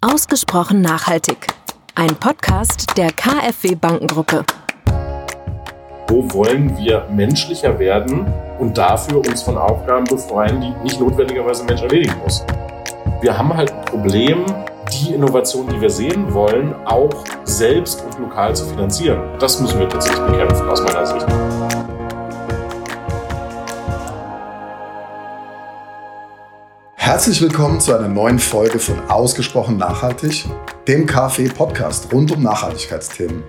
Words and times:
Ausgesprochen 0.00 0.80
nachhaltig. 0.80 1.48
Ein 1.96 2.14
Podcast 2.14 2.96
der 2.96 3.10
KfW 3.10 3.74
Bankengruppe. 3.74 4.44
Wo 6.06 6.32
wollen 6.32 6.78
wir 6.78 7.08
menschlicher 7.10 7.80
werden 7.80 8.32
und 8.60 8.78
dafür 8.78 9.16
uns 9.16 9.42
von 9.42 9.58
Aufgaben 9.58 10.04
befreien, 10.04 10.60
die 10.60 10.70
nicht 10.84 11.00
notwendigerweise 11.00 11.64
ein 11.64 11.66
Mensch 11.66 11.82
erledigen 11.82 12.14
muss? 12.22 12.46
Wir 13.20 13.36
haben 13.36 13.52
halt 13.52 13.72
ein 13.72 13.84
Problem, 13.86 14.46
die 14.92 15.14
Innovation, 15.14 15.66
die 15.68 15.80
wir 15.80 15.90
sehen 15.90 16.32
wollen, 16.32 16.76
auch 16.86 17.24
selbst 17.42 18.04
und 18.04 18.20
lokal 18.20 18.54
zu 18.54 18.66
finanzieren. 18.66 19.20
Das 19.40 19.60
müssen 19.60 19.80
wir 19.80 19.88
tatsächlich 19.88 20.24
bekämpfen, 20.26 20.68
aus 20.68 20.80
meiner 20.80 21.06
Sicht. 21.06 21.26
Herzlich 27.08 27.40
willkommen 27.40 27.80
zu 27.80 27.96
einer 27.96 28.06
neuen 28.06 28.38
Folge 28.38 28.78
von 28.78 29.00
Ausgesprochen 29.08 29.78
Nachhaltig, 29.78 30.44
dem 30.86 31.06
KfW-Podcast 31.06 32.12
rund 32.12 32.30
um 32.32 32.42
Nachhaltigkeitsthemen. 32.42 33.44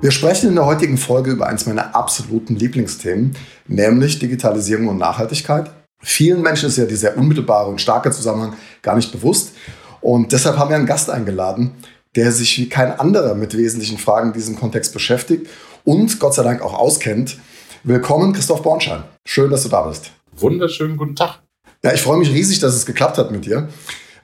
Wir 0.00 0.12
sprechen 0.12 0.50
in 0.50 0.54
der 0.54 0.66
heutigen 0.66 0.96
Folge 0.96 1.32
über 1.32 1.48
eines 1.48 1.66
meiner 1.66 1.96
absoluten 1.96 2.54
Lieblingsthemen, 2.54 3.36
nämlich 3.66 4.20
Digitalisierung 4.20 4.86
und 4.86 4.98
Nachhaltigkeit. 4.98 5.72
Vielen 6.00 6.42
Menschen 6.42 6.68
ist 6.68 6.78
ja 6.78 6.84
dieser 6.84 7.16
unmittelbare 7.16 7.68
und 7.68 7.80
starke 7.80 8.12
Zusammenhang 8.12 8.54
gar 8.82 8.94
nicht 8.94 9.10
bewusst. 9.10 9.56
Und 10.00 10.30
deshalb 10.30 10.56
haben 10.56 10.70
wir 10.70 10.76
einen 10.76 10.86
Gast 10.86 11.10
eingeladen, 11.10 11.72
der 12.14 12.30
sich 12.30 12.56
wie 12.56 12.68
kein 12.68 13.00
anderer 13.00 13.34
mit 13.34 13.56
wesentlichen 13.56 13.98
Fragen 13.98 14.28
in 14.28 14.34
diesem 14.34 14.54
Kontext 14.54 14.92
beschäftigt 14.92 15.48
und 15.82 16.20
Gott 16.20 16.34
sei 16.34 16.44
Dank 16.44 16.62
auch 16.62 16.74
auskennt. 16.74 17.36
Willkommen, 17.82 18.32
Christoph 18.32 18.62
Bornschein. 18.62 19.02
Schön, 19.26 19.50
dass 19.50 19.64
du 19.64 19.70
da 19.70 19.88
bist. 19.88 20.12
Wunderschönen 20.36 20.96
guten 20.96 21.16
Tag. 21.16 21.41
Ja, 21.82 21.92
ich 21.92 22.00
freue 22.00 22.18
mich 22.18 22.32
riesig, 22.32 22.60
dass 22.60 22.74
es 22.74 22.86
geklappt 22.86 23.18
hat 23.18 23.32
mit 23.32 23.44
dir. 23.44 23.68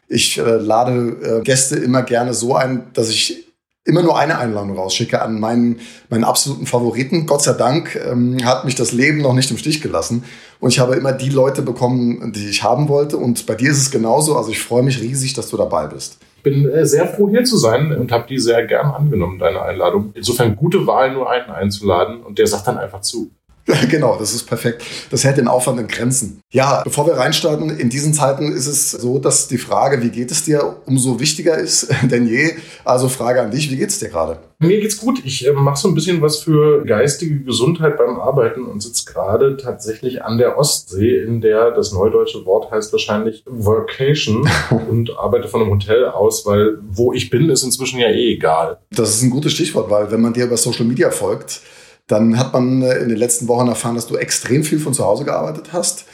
Ich 0.07 0.39
äh, 0.39 0.43
lade 0.43 1.41
äh, 1.41 1.43
Gäste 1.43 1.77
immer 1.77 2.03
gerne 2.03 2.33
so 2.33 2.55
ein, 2.55 2.87
dass 2.95 3.09
ich 3.11 3.49
immer 3.85 4.03
nur 4.03 4.19
eine 4.19 4.39
Einladung 4.39 4.77
rausschicke 4.77 5.21
an 5.21 5.41
meinen, 5.41 5.81
meinen 6.09 6.25
absoluten 6.25 6.67
Favoriten. 6.67 7.27
Gott 7.27 7.43
sei 7.43 7.55
Dank 7.55 7.97
ähm, 7.97 8.37
hat 8.45 8.65
mich 8.65 8.75
das 8.75 8.93
Leben 8.93 9.19
noch 9.19 9.33
nicht 9.33 9.51
im 9.51 9.57
Stich 9.57 9.81
gelassen. 9.81 10.25
Und 10.61 10.71
ich 10.71 10.79
habe 10.79 10.95
immer 10.95 11.13
die 11.13 11.31
Leute 11.31 11.63
bekommen, 11.63 12.33
die 12.33 12.49
ich 12.49 12.63
haben 12.63 12.89
wollte. 12.89 13.17
Und 13.17 13.47
bei 13.47 13.55
dir 13.55 13.71
ist 13.71 13.79
es 13.79 13.91
genauso. 13.91 14.37
Also 14.37 14.51
ich 14.51 14.61
freue 14.61 14.83
mich 14.83 15.01
riesig, 15.01 15.33
dass 15.35 15.49
du 15.49 15.57
dabei 15.57 15.87
bist. 15.87 16.19
Ich 16.37 16.43
bin 16.43 16.69
äh, 16.69 16.87
sehr 16.87 17.09
froh, 17.09 17.29
hier 17.29 17.45
zu 17.45 17.57
sein 17.57 17.93
und 17.93 18.13
habe 18.13 18.27
die 18.29 18.39
sehr 18.39 18.65
gern 18.67 18.91
angenommen, 18.91 19.39
deine 19.39 19.63
Einladung. 19.63 20.13
Insofern 20.15 20.55
gute 20.55 20.87
Wahl, 20.87 21.13
nur 21.13 21.29
einen 21.29 21.51
einzuladen. 21.51 22.23
Und 22.23 22.39
der 22.39 22.47
sagt 22.47 22.69
dann 22.69 22.79
einfach 22.79 23.01
zu. 23.01 23.31
genau, 23.91 24.17
das 24.19 24.35
ist 24.35 24.45
perfekt. 24.45 24.83
Das 25.11 25.25
hält 25.25 25.37
den 25.37 25.49
Aufwand 25.49 25.79
in 25.79 25.89
Grenzen. 25.89 26.41
Ja, 26.51 26.83
bevor 26.85 27.07
wir 27.07 27.15
reinstarten, 27.15 27.71
in 27.79 27.91
diesen 27.91 28.15
Zeiten 28.15 28.53
ist 28.53 28.67
es 28.67 28.91
so, 28.93 29.19
dass 29.19 29.49
die 29.49 29.59
Frage, 29.59 30.03
wie 30.03 30.09
geht 30.09 30.31
es 30.31 30.45
dir, 30.45 30.77
umso 30.87 31.21
wichtiger 31.21 31.57
ist 31.57 31.89
denn 32.03 32.27
je. 32.27 32.53
Also 32.85 33.09
Frage 33.09 33.43
an 33.43 33.51
dich, 33.51 33.71
wie 33.71 33.77
geht 33.77 33.91
es 33.91 33.99
dir 33.99 34.09
gerade? 34.09 34.39
Mir 34.61 34.81
geht's 34.81 34.97
gut. 34.97 35.21
Ich 35.25 35.47
äh, 35.47 35.53
mache 35.53 35.79
so 35.79 35.89
ein 35.89 35.95
bisschen 35.95 36.21
was 36.23 36.39
für 36.39 36.85
geistige 36.85 37.41
Gesundheit 37.41 37.97
beim 37.99 38.19
Arbeiten 38.19 38.65
und 38.65 38.83
sitze 38.83 39.05
gerade 39.05 39.57
tatsächlich 39.57 40.25
an 40.25 40.39
der 40.39 40.59
Ostsee, 40.59 41.23
in 41.23 41.41
der 41.41 41.71
das 41.71 41.93
neudeutsche 41.93 42.45
Wort 42.45 42.71
heißt 42.71 42.91
wahrscheinlich 42.93 43.45
Workation 43.47 44.49
und 44.91 45.17
arbeite 45.17 45.49
von 45.49 45.61
einem 45.61 45.71
Hotel 45.71 46.07
aus, 46.07 46.47
weil 46.47 46.79
wo 46.91 47.13
ich 47.13 47.31
bin, 47.31 47.51
ist 47.51 47.63
inzwischen 47.63 48.01
ja 48.01 48.09
eh 48.09 48.33
egal. 48.33 48.79
Das 48.91 49.11
ist 49.11 49.23
ein 49.23 49.31
gutes 49.31 49.53
Stichwort, 49.53 49.91
weil 49.91 50.11
wenn 50.11 50.23
man 50.23 50.33
dir 50.33 50.47
über 50.47 50.57
Social 50.57 50.87
Media 50.87 51.11
folgt, 51.11 51.61
dann 52.09 52.39
hat 52.39 52.53
man 52.53 52.83
äh, 52.83 52.99
in 52.99 53.09
den 53.09 53.19
letzten 53.19 53.47
Wochen 53.47 53.69
erfahren, 53.69 53.95
dass 53.95 54.07
du 54.07 54.17
extrem 54.17 54.65
viel 54.65 54.81
von 54.81 54.95
zu 54.95 55.05
Hause 55.05 55.25
gearbeitet 55.25 55.73
hast. 55.73 56.07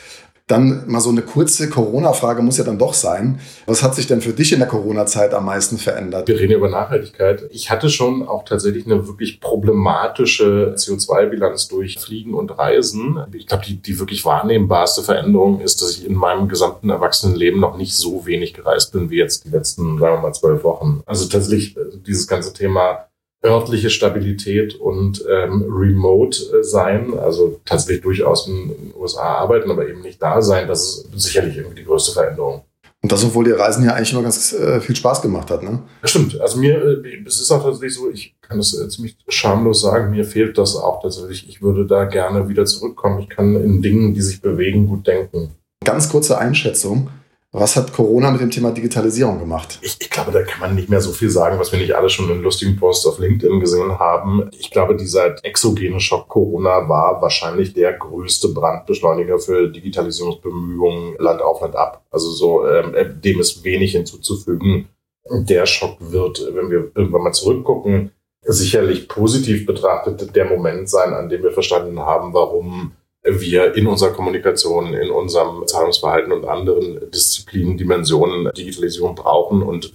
Dann 0.46 0.86
mal 0.86 1.00
so 1.00 1.08
eine 1.08 1.22
kurze 1.22 1.70
Corona-Frage 1.70 2.42
muss 2.42 2.58
ja 2.58 2.64
dann 2.64 2.76
doch 2.76 2.92
sein. 2.92 3.40
Was 3.64 3.82
hat 3.82 3.94
sich 3.94 4.06
denn 4.06 4.20
für 4.20 4.34
dich 4.34 4.52
in 4.52 4.58
der 4.58 4.68
Corona-Zeit 4.68 5.32
am 5.32 5.46
meisten 5.46 5.78
verändert? 5.78 6.28
Wir 6.28 6.38
reden 6.38 6.52
über 6.52 6.68
Nachhaltigkeit. 6.68 7.48
Ich 7.50 7.70
hatte 7.70 7.88
schon 7.88 8.28
auch 8.28 8.44
tatsächlich 8.44 8.84
eine 8.84 9.08
wirklich 9.08 9.40
problematische 9.40 10.74
CO2-Bilanz 10.76 11.68
durch 11.68 11.98
Fliegen 11.98 12.34
und 12.34 12.58
Reisen. 12.58 13.18
Ich 13.32 13.46
glaube, 13.46 13.64
die, 13.64 13.76
die 13.80 13.98
wirklich 13.98 14.26
wahrnehmbarste 14.26 15.02
Veränderung 15.02 15.62
ist, 15.62 15.80
dass 15.80 15.92
ich 15.92 16.06
in 16.06 16.14
meinem 16.14 16.46
gesamten 16.46 16.90
Erwachsenenleben 16.90 17.58
noch 17.58 17.78
nicht 17.78 17.94
so 17.94 18.26
wenig 18.26 18.52
gereist 18.52 18.92
bin 18.92 19.08
wie 19.08 19.16
jetzt 19.16 19.46
die 19.46 19.50
letzten, 19.50 19.98
sagen 19.98 20.16
wir 20.16 20.20
mal, 20.20 20.34
zwölf 20.34 20.62
Wochen. 20.62 21.02
Also 21.06 21.26
tatsächlich 21.26 21.74
äh, 21.78 21.84
dieses 22.06 22.26
ganze 22.26 22.52
Thema 22.52 23.06
örtliche 23.44 23.90
Stabilität 23.90 24.74
und 24.74 25.24
ähm, 25.30 25.64
Remote 25.68 26.38
äh, 26.38 26.62
sein, 26.62 27.18
also 27.18 27.60
tatsächlich 27.64 28.02
durchaus 28.02 28.48
in 28.48 28.68
den 28.68 28.94
USA 28.98 29.22
arbeiten, 29.22 29.70
aber 29.70 29.88
eben 29.88 30.00
nicht 30.00 30.22
da 30.22 30.40
sein, 30.40 30.66
das 30.66 31.04
ist 31.14 31.22
sicherlich 31.22 31.56
irgendwie 31.56 31.76
die 31.76 31.84
größte 31.84 32.12
Veränderung. 32.12 32.62
Und 33.02 33.12
das, 33.12 33.22
obwohl 33.22 33.44
die 33.44 33.50
Reisen 33.50 33.84
ja 33.84 33.92
eigentlich 33.92 34.12
immer 34.14 34.22
ganz 34.22 34.54
äh, 34.54 34.80
viel 34.80 34.96
Spaß 34.96 35.20
gemacht 35.20 35.50
hat, 35.50 35.62
ne? 35.62 35.82
Das 36.00 36.10
stimmt. 36.10 36.40
Also 36.40 36.58
mir, 36.58 36.82
äh, 36.82 37.22
es 37.26 37.38
ist 37.38 37.50
auch 37.50 37.62
tatsächlich 37.62 37.94
so, 37.94 38.10
ich 38.10 38.34
kann 38.40 38.56
das 38.56 38.72
äh, 38.72 38.88
ziemlich 38.88 39.18
schamlos 39.28 39.82
sagen, 39.82 40.10
mir 40.10 40.24
fehlt 40.24 40.56
das 40.56 40.74
auch 40.74 41.02
tatsächlich. 41.02 41.46
Ich 41.46 41.60
würde 41.60 41.86
da 41.86 42.06
gerne 42.06 42.48
wieder 42.48 42.64
zurückkommen. 42.64 43.20
Ich 43.20 43.28
kann 43.28 43.56
in 43.56 43.82
Dingen, 43.82 44.14
die 44.14 44.22
sich 44.22 44.40
bewegen, 44.40 44.86
gut 44.86 45.06
denken. 45.06 45.50
Ganz 45.84 46.08
kurze 46.08 46.38
Einschätzung. 46.38 47.10
Was 47.56 47.76
hat 47.76 47.92
Corona 47.92 48.32
mit 48.32 48.40
dem 48.40 48.50
Thema 48.50 48.72
Digitalisierung 48.72 49.38
gemacht? 49.38 49.78
Ich, 49.80 49.96
ich, 50.00 50.10
glaube, 50.10 50.32
da 50.32 50.42
kann 50.42 50.58
man 50.58 50.74
nicht 50.74 50.88
mehr 50.88 51.00
so 51.00 51.12
viel 51.12 51.30
sagen, 51.30 51.56
was 51.60 51.70
wir 51.70 51.78
nicht 51.78 51.94
alle 51.94 52.10
schon 52.10 52.28
in 52.28 52.42
lustigen 52.42 52.74
Posts 52.74 53.06
auf 53.06 53.20
LinkedIn 53.20 53.60
gesehen 53.60 53.96
haben. 53.96 54.50
Ich 54.58 54.72
glaube, 54.72 54.96
dieser 54.96 55.36
exogene 55.44 56.00
Schock 56.00 56.26
Corona 56.26 56.88
war 56.88 57.22
wahrscheinlich 57.22 57.72
der 57.72 57.92
größte 57.92 58.48
Brandbeschleuniger 58.48 59.38
für 59.38 59.68
Digitalisierungsbemühungen 59.68 61.14
Land 61.20 61.42
auf, 61.42 61.60
Land 61.60 61.76
ab. 61.76 62.04
Also 62.10 62.30
so, 62.30 62.66
ähm, 62.66 62.92
dem 63.22 63.38
ist 63.38 63.62
wenig 63.62 63.92
hinzuzufügen. 63.92 64.88
Der 65.30 65.64
Schock 65.66 65.98
wird, 66.00 66.44
wenn 66.54 66.72
wir 66.72 66.90
irgendwann 66.96 67.22
mal 67.22 67.32
zurückgucken, 67.32 68.10
sicherlich 68.42 69.06
positiv 69.06 69.64
betrachtet 69.64 70.34
der 70.34 70.46
Moment 70.46 70.90
sein, 70.90 71.14
an 71.14 71.28
dem 71.28 71.44
wir 71.44 71.52
verstanden 71.52 72.00
haben, 72.00 72.34
warum 72.34 72.94
wir 73.24 73.74
in 73.74 73.86
unserer 73.86 74.12
Kommunikation, 74.12 74.92
in 74.92 75.10
unserem 75.10 75.66
Zahlungsverhalten 75.66 76.32
und 76.32 76.44
anderen 76.44 77.10
Disziplinen, 77.10 77.78
Dimensionen 77.78 78.52
Digitalisierung 78.54 79.14
brauchen 79.14 79.62
und 79.62 79.94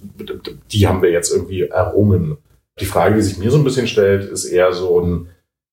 die 0.72 0.86
haben 0.88 1.00
wir 1.00 1.10
jetzt 1.10 1.32
irgendwie 1.32 1.62
errungen. 1.62 2.38
Die 2.80 2.86
Frage, 2.86 3.14
die 3.14 3.22
sich 3.22 3.38
mir 3.38 3.50
so 3.50 3.58
ein 3.58 3.64
bisschen 3.64 3.86
stellt, 3.86 4.24
ist 4.24 4.46
eher 4.46 4.72
so 4.72 5.00
ein, 5.00 5.28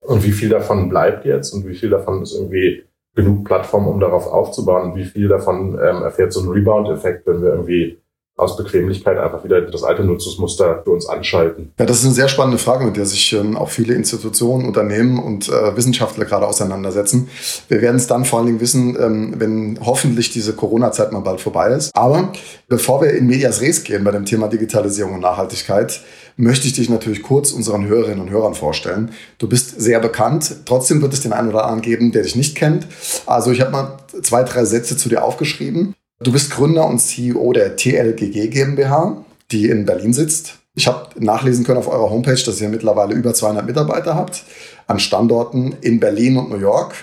und 0.05 0.23
wie 0.23 0.31
viel 0.31 0.49
davon 0.49 0.89
bleibt 0.89 1.25
jetzt 1.25 1.53
und 1.53 1.67
wie 1.67 1.75
viel 1.75 1.89
davon 1.89 2.21
ist 2.21 2.33
irgendwie 2.33 2.83
genug 3.15 3.45
Plattform, 3.45 3.87
um 3.87 3.99
darauf 3.99 4.27
aufzubauen 4.27 4.91
und 4.91 4.95
wie 4.95 5.05
viel 5.05 5.27
davon 5.27 5.73
ähm, 5.73 6.03
erfährt 6.03 6.31
so 6.31 6.41
einen 6.41 6.49
Rebound-Effekt, 6.49 7.25
wenn 7.25 7.41
wir 7.41 7.49
irgendwie 7.49 7.97
aus 8.37 8.55
Bequemlichkeit 8.55 9.17
einfach 9.17 9.43
wieder 9.43 9.59
das 9.61 9.83
alte 9.83 10.03
Nutzungsmuster 10.03 10.81
für 10.83 10.91
uns 10.91 11.09
anschalten? 11.09 11.73
Ja, 11.79 11.85
das 11.85 11.99
ist 11.99 12.05
eine 12.05 12.13
sehr 12.13 12.29
spannende 12.29 12.59
Frage, 12.59 12.85
mit 12.85 12.95
der 12.95 13.07
sich 13.07 13.33
ähm, 13.33 13.57
auch 13.57 13.69
viele 13.69 13.95
Institutionen, 13.95 14.65
Unternehmen 14.65 15.17
und 15.17 15.49
äh, 15.49 15.75
Wissenschaftler 15.75 16.25
gerade 16.25 16.45
auseinandersetzen. 16.45 17.29
Wir 17.67 17.81
werden 17.81 17.95
es 17.95 18.05
dann 18.05 18.25
vor 18.25 18.39
allen 18.39 18.47
Dingen 18.47 18.61
wissen, 18.61 18.95
ähm, 18.99 19.33
wenn 19.37 19.79
hoffentlich 19.83 20.29
diese 20.29 20.53
Corona-Zeit 20.53 21.11
mal 21.11 21.21
bald 21.21 21.41
vorbei 21.41 21.69
ist. 21.69 21.95
Aber 21.95 22.31
bevor 22.67 23.01
wir 23.01 23.09
in 23.11 23.25
Medias 23.25 23.59
Res 23.61 23.83
gehen 23.83 24.03
bei 24.03 24.11
dem 24.11 24.25
Thema 24.25 24.47
Digitalisierung 24.47 25.15
und 25.15 25.21
Nachhaltigkeit, 25.21 25.99
möchte 26.37 26.67
ich 26.67 26.73
dich 26.73 26.89
natürlich 26.89 27.23
kurz 27.23 27.51
unseren 27.51 27.87
Hörerinnen 27.87 28.21
und 28.21 28.29
Hörern 28.29 28.53
vorstellen. 28.53 29.11
Du 29.39 29.49
bist 29.49 29.81
sehr 29.81 29.99
bekannt, 29.99 30.57
trotzdem 30.65 31.01
wird 31.01 31.13
es 31.13 31.21
den 31.21 31.33
einen 31.33 31.49
oder 31.49 31.63
anderen 31.63 31.81
geben, 31.81 32.11
der 32.11 32.21
dich 32.21 32.35
nicht 32.35 32.55
kennt. 32.55 32.87
Also 33.25 33.51
ich 33.51 33.61
habe 33.61 33.71
mal 33.71 33.97
zwei, 34.21 34.43
drei 34.43 34.63
Sätze 34.63 34.95
zu 34.95 35.09
dir 35.09 35.23
aufgeschrieben. 35.23 35.95
Du 36.19 36.31
bist 36.31 36.51
Gründer 36.51 36.87
und 36.87 36.99
CEO 36.99 37.53
der 37.53 37.75
TLGG 37.75 38.47
GmbH, 38.47 39.23
die 39.51 39.69
in 39.69 39.85
Berlin 39.85 40.13
sitzt. 40.13 40.57
Ich 40.73 40.87
habe 40.87 41.09
nachlesen 41.23 41.63
können 41.63 41.77
auf 41.77 41.87
eurer 41.87 42.09
Homepage, 42.09 42.41
dass 42.43 42.59
ihr 42.59 42.69
mittlerweile 42.69 43.13
über 43.13 43.33
200 43.33 43.65
Mitarbeiter 43.65 44.15
habt 44.15 44.43
an 44.87 44.99
Standorten 44.99 45.75
in 45.81 45.99
Berlin 45.99 46.37
und 46.37 46.49
New 46.49 46.59
York. 46.59 46.95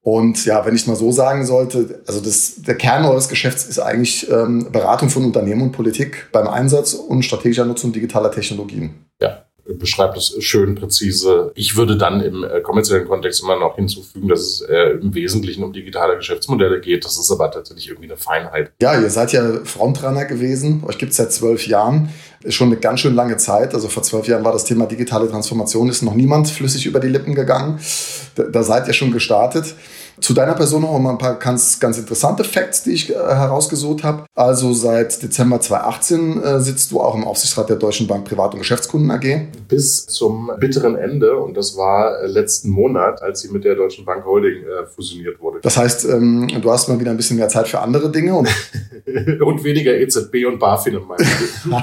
Und 0.00 0.44
ja, 0.44 0.64
wenn 0.64 0.76
ich 0.76 0.86
mal 0.86 0.96
so 0.96 1.12
sagen 1.12 1.46
sollte, 1.46 2.02
also 2.06 2.20
das, 2.20 2.62
der 2.62 2.76
Kern 2.76 3.04
eures 3.04 3.28
Geschäfts 3.28 3.64
ist 3.64 3.78
eigentlich 3.78 4.30
ähm, 4.30 4.70
Beratung 4.70 5.08
von 5.08 5.24
Unternehmen 5.24 5.62
und 5.62 5.72
Politik 5.72 6.28
beim 6.32 6.46
Einsatz 6.46 6.94
und 6.94 7.22
strategischer 7.22 7.64
Nutzung 7.64 7.92
digitaler 7.92 8.30
Technologien. 8.30 9.06
Ja, 9.20 9.43
beschreibt 9.66 10.16
es 10.16 10.36
schön 10.40 10.74
präzise. 10.74 11.52
Ich 11.54 11.76
würde 11.76 11.96
dann 11.96 12.20
im 12.20 12.44
äh, 12.44 12.60
kommerziellen 12.60 13.06
Kontext 13.06 13.42
immer 13.42 13.58
noch 13.58 13.76
hinzufügen, 13.76 14.28
dass 14.28 14.40
es 14.40 14.60
äh, 14.62 14.98
im 15.00 15.14
Wesentlichen 15.14 15.64
um 15.64 15.72
digitale 15.72 16.16
Geschäftsmodelle 16.16 16.80
geht. 16.80 17.04
Das 17.04 17.18
ist 17.18 17.30
aber 17.30 17.50
tatsächlich 17.50 17.88
irgendwie 17.88 18.10
eine 18.10 18.18
Feinheit. 18.18 18.72
Ja, 18.80 19.00
ihr 19.00 19.10
seid 19.10 19.32
ja 19.32 19.64
Frontrunner 19.64 20.26
gewesen. 20.26 20.82
Euch 20.86 20.98
gibt 20.98 21.12
es 21.12 21.16
seit 21.16 21.32
zwölf 21.32 21.66
Jahren. 21.66 22.10
Ist 22.42 22.54
schon 22.54 22.68
eine 22.68 22.76
ganz 22.76 23.00
schön 23.00 23.14
lange 23.14 23.38
Zeit. 23.38 23.74
Also 23.74 23.88
vor 23.88 24.02
zwölf 24.02 24.28
Jahren 24.28 24.44
war 24.44 24.52
das 24.52 24.64
Thema 24.64 24.86
digitale 24.86 25.30
Transformation, 25.30 25.88
ist 25.88 26.02
noch 26.02 26.14
niemand 26.14 26.48
flüssig 26.50 26.84
über 26.84 27.00
die 27.00 27.08
Lippen 27.08 27.34
gegangen. 27.34 27.80
Da, 28.34 28.44
da 28.44 28.62
seid 28.62 28.86
ihr 28.86 28.92
schon 28.92 29.12
gestartet. 29.12 29.74
Zu 30.20 30.32
deiner 30.32 30.54
Person 30.54 30.82
noch 30.82 30.98
mal 30.98 31.10
ein 31.10 31.18
paar 31.18 31.38
ganz, 31.38 31.80
ganz 31.80 31.98
interessante 31.98 32.44
Facts, 32.44 32.84
die 32.84 32.92
ich 32.92 33.10
äh, 33.10 33.14
herausgesucht 33.14 34.04
habe. 34.04 34.24
Also 34.34 34.72
seit 34.72 35.22
Dezember 35.22 35.60
2018 35.60 36.42
äh, 36.42 36.60
sitzt 36.60 36.92
du 36.92 37.00
auch 37.00 37.14
im 37.14 37.24
Aufsichtsrat 37.24 37.68
der 37.68 37.76
Deutschen 37.76 38.06
Bank 38.06 38.24
Privat- 38.24 38.54
und 38.54 38.60
Geschäftskunden 38.60 39.10
AG. 39.10 39.48
Bis 39.68 40.06
zum 40.06 40.50
bitteren 40.58 40.96
Ende 40.96 41.36
und 41.36 41.56
das 41.56 41.76
war 41.76 42.20
äh, 42.20 42.26
letzten 42.26 42.70
Monat, 42.70 43.22
als 43.22 43.40
sie 43.40 43.48
mit 43.48 43.64
der 43.64 43.74
Deutschen 43.74 44.04
Bank 44.04 44.24
Holding 44.24 44.64
fusioniert 44.94 45.40
wurde. 45.40 45.58
Das 45.62 45.76
heißt, 45.76 46.04
ähm, 46.06 46.48
du 46.60 46.70
hast 46.70 46.88
mal 46.88 47.00
wieder 47.00 47.10
ein 47.10 47.16
bisschen 47.16 47.36
mehr 47.36 47.48
Zeit 47.48 47.68
für 47.68 47.80
andere 47.80 48.10
Dinge 48.10 48.34
und, 48.34 48.48
und 49.40 49.64
weniger 49.64 49.94
EZB 49.94 50.46
und 50.46 50.58
BaFin 50.58 50.94
in 50.94 51.06
meinem 51.06 51.24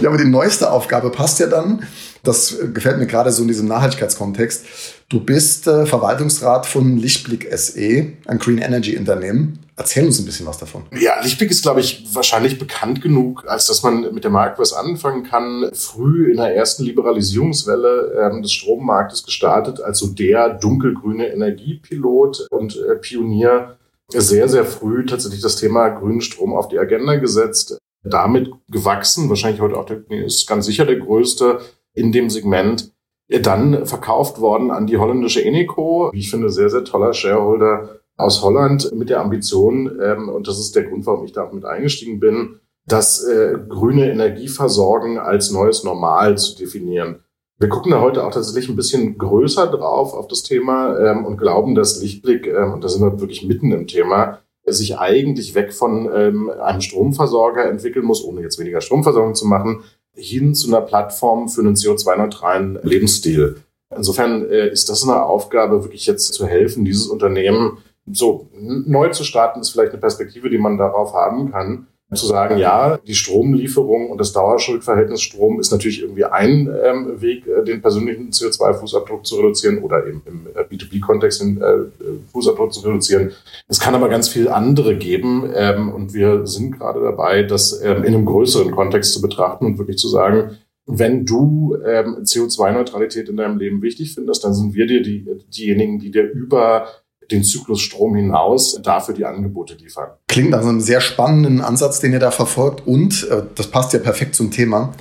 ja, 0.00 0.08
aber 0.08 0.18
die 0.18 0.24
neueste 0.24 0.70
Aufgabe 0.70 1.10
passt 1.10 1.40
ja 1.40 1.46
dann 1.46 1.82
das 2.22 2.56
gefällt 2.74 2.98
mir 2.98 3.06
gerade 3.06 3.30
so 3.30 3.42
in 3.42 3.48
diesem 3.48 3.68
Nachhaltigkeitskontext. 3.68 4.66
Du 5.10 5.20
bist 5.20 5.66
äh, 5.66 5.86
Verwaltungsrat 5.86 6.66
von 6.66 6.98
Lichtblick 6.98 7.48
SE, 7.56 8.12
ein 8.26 8.38
Green 8.38 8.58
Energy 8.58 8.94
Unternehmen. 8.94 9.58
Erzähl 9.74 10.04
uns 10.04 10.18
ein 10.18 10.26
bisschen 10.26 10.46
was 10.46 10.58
davon. 10.58 10.84
Ja, 11.00 11.22
Lichtblick 11.22 11.50
ist, 11.50 11.62
glaube 11.62 11.80
ich, 11.80 12.06
wahrscheinlich 12.12 12.58
bekannt 12.58 13.00
genug, 13.00 13.48
als 13.48 13.64
dass 13.64 13.82
man 13.82 14.12
mit 14.12 14.24
der 14.24 14.30
Marke 14.30 14.60
was 14.60 14.74
anfangen 14.74 15.22
kann. 15.22 15.70
Früh 15.72 16.30
in 16.30 16.36
der 16.36 16.54
ersten 16.54 16.84
Liberalisierungswelle 16.84 18.20
ähm, 18.20 18.42
des 18.42 18.52
Strommarktes 18.52 19.24
gestartet, 19.24 19.80
als 19.80 19.98
so 20.00 20.08
der 20.08 20.50
dunkelgrüne 20.50 21.28
Energiepilot 21.28 22.46
und 22.50 22.76
äh, 22.76 22.96
Pionier. 22.96 23.78
Sehr, 24.08 24.48
sehr 24.48 24.66
früh 24.66 25.06
tatsächlich 25.06 25.40
das 25.40 25.56
Thema 25.56 25.88
grünen 25.88 26.20
Strom 26.20 26.52
auf 26.52 26.68
die 26.68 26.78
Agenda 26.78 27.16
gesetzt. 27.16 27.78
Damit 28.04 28.50
gewachsen, 28.70 29.30
wahrscheinlich 29.30 29.62
heute 29.62 29.76
auch 29.76 29.86
der, 29.86 30.02
ist 30.10 30.46
ganz 30.46 30.66
sicher 30.66 30.84
der 30.84 30.96
größte 30.96 31.60
in 31.94 32.12
dem 32.12 32.28
Segment 32.28 32.92
dann 33.28 33.86
verkauft 33.86 34.40
worden 34.40 34.70
an 34.70 34.86
die 34.86 34.96
holländische 34.96 35.44
Eneco. 35.44 36.10
Wie 36.12 36.20
ich 36.20 36.30
finde, 36.30 36.50
sehr, 36.50 36.70
sehr 36.70 36.84
toller 36.84 37.12
Shareholder 37.12 38.00
aus 38.16 38.42
Holland 38.42 38.92
mit 38.94 39.10
der 39.10 39.20
Ambition, 39.20 39.98
ähm, 40.02 40.28
und 40.28 40.48
das 40.48 40.58
ist 40.58 40.74
der 40.74 40.84
Grund, 40.84 41.06
warum 41.06 41.24
ich 41.24 41.32
da 41.32 41.48
mit 41.52 41.64
eingestiegen 41.64 42.18
bin, 42.18 42.60
das 42.86 43.22
äh, 43.24 43.58
grüne 43.68 44.10
Energieversorgen 44.10 45.18
als 45.18 45.50
neues 45.52 45.84
Normal 45.84 46.36
zu 46.38 46.56
definieren. 46.56 47.20
Wir 47.58 47.68
gucken 47.68 47.92
da 47.92 48.00
heute 48.00 48.24
auch 48.24 48.32
tatsächlich 48.32 48.68
ein 48.68 48.76
bisschen 48.76 49.18
größer 49.18 49.66
drauf 49.66 50.14
auf 50.14 50.26
das 50.26 50.42
Thema 50.42 50.98
ähm, 50.98 51.24
und 51.24 51.38
glauben, 51.38 51.74
dass 51.74 52.00
Lichtblick, 52.00 52.46
ähm, 52.46 52.72
und 52.72 52.84
da 52.84 52.88
sind 52.88 53.02
wir 53.02 53.20
wirklich 53.20 53.44
mitten 53.44 53.72
im 53.72 53.86
Thema, 53.86 54.38
sich 54.64 54.98
eigentlich 54.98 55.54
weg 55.54 55.72
von 55.72 56.10
ähm, 56.14 56.50
einem 56.50 56.80
Stromversorger 56.80 57.68
entwickeln 57.68 58.04
muss, 58.04 58.24
ohne 58.24 58.42
jetzt 58.42 58.58
weniger 58.58 58.80
Stromversorgung 58.80 59.34
zu 59.34 59.46
machen, 59.46 59.82
hin 60.14 60.54
zu 60.54 60.68
einer 60.68 60.80
Plattform 60.80 61.48
für 61.48 61.60
einen 61.60 61.74
CO2-neutralen 61.74 62.78
Lebensstil. 62.82 63.62
Insofern 63.94 64.48
äh, 64.50 64.68
ist 64.68 64.88
das 64.88 65.02
eine 65.04 65.22
Aufgabe, 65.22 65.82
wirklich 65.82 66.06
jetzt 66.06 66.34
zu 66.34 66.46
helfen, 66.46 66.84
dieses 66.84 67.06
Unternehmen 67.06 67.78
so 68.10 68.48
neu 68.54 69.10
zu 69.10 69.24
starten, 69.24 69.60
ist 69.60 69.70
vielleicht 69.70 69.92
eine 69.92 70.00
Perspektive, 70.00 70.50
die 70.50 70.58
man 70.58 70.78
darauf 70.78 71.12
haben 71.14 71.52
kann 71.52 71.86
zu 72.14 72.26
sagen, 72.26 72.56
ja, 72.56 72.96
die 72.96 73.14
Stromlieferung 73.14 74.10
und 74.10 74.18
das 74.18 74.32
Dauerschuldverhältnis 74.32 75.20
Strom 75.20 75.60
ist 75.60 75.70
natürlich 75.70 76.00
irgendwie 76.00 76.24
ein 76.24 76.70
ähm, 76.82 77.20
Weg, 77.20 77.46
äh, 77.46 77.62
den 77.64 77.82
persönlichen 77.82 78.30
CO2-Fußabdruck 78.30 79.24
zu 79.24 79.36
reduzieren 79.36 79.82
oder 79.82 80.06
eben 80.06 80.22
im 80.24 80.46
äh, 80.54 80.60
B2B-Kontext 80.62 81.42
den 81.42 81.60
äh, 81.60 81.84
Fußabdruck 82.32 82.72
zu 82.72 82.80
reduzieren. 82.80 83.32
Es 83.68 83.78
kann 83.78 83.94
aber 83.94 84.08
ganz 84.08 84.28
viel 84.28 84.48
andere 84.48 84.96
geben 84.96 85.50
ähm, 85.54 85.92
und 85.92 86.14
wir 86.14 86.46
sind 86.46 86.78
gerade 86.78 87.00
dabei, 87.00 87.42
das 87.42 87.78
ähm, 87.82 88.04
in 88.04 88.14
einem 88.14 88.24
größeren 88.24 88.70
Kontext 88.70 89.12
zu 89.12 89.20
betrachten 89.20 89.66
und 89.66 89.78
wirklich 89.78 89.98
zu 89.98 90.08
sagen, 90.08 90.56
wenn 90.86 91.26
du 91.26 91.76
ähm, 91.86 92.22
CO2-Neutralität 92.22 93.28
in 93.28 93.36
deinem 93.36 93.58
Leben 93.58 93.82
wichtig 93.82 94.14
findest, 94.14 94.44
dann 94.44 94.54
sind 94.54 94.72
wir 94.72 94.86
dir 94.86 95.02
die, 95.02 95.26
diejenigen, 95.54 95.98
die 95.98 96.10
dir 96.10 96.22
über 96.22 96.88
den 97.30 97.44
Zyklus 97.44 97.80
Strom 97.80 98.14
hinaus 98.14 98.80
dafür 98.82 99.14
die 99.14 99.24
Angebote 99.24 99.74
liefern. 99.74 100.10
Klingt 100.28 100.50
nach 100.50 100.62
einem 100.62 100.80
sehr 100.80 101.00
spannenden 101.00 101.60
Ansatz, 101.60 102.00
den 102.00 102.12
ihr 102.12 102.18
da 102.18 102.30
verfolgt. 102.30 102.86
Und 102.86 103.28
äh, 103.30 103.42
das 103.54 103.68
passt 103.68 103.92
ja 103.92 103.98
perfekt 103.98 104.34
zum 104.34 104.50
Thema. 104.50 104.92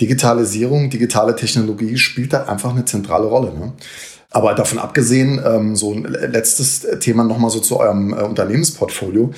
Digitalisierung, 0.00 0.90
digitale 0.90 1.36
Technologie 1.36 1.96
spielt 1.96 2.32
da 2.32 2.44
einfach 2.44 2.70
eine 2.70 2.84
zentrale 2.84 3.26
Rolle. 3.26 3.52
Ne? 3.52 3.72
Aber 4.30 4.54
davon 4.54 4.78
abgesehen, 4.78 5.40
ähm, 5.44 5.76
so 5.76 5.92
ein 5.92 6.04
letztes 6.04 6.86
Thema 7.00 7.24
nochmal 7.24 7.50
so 7.50 7.60
zu 7.60 7.78
eurem 7.78 8.12
äh, 8.12 8.22
Unternehmensportfolio. 8.22 9.32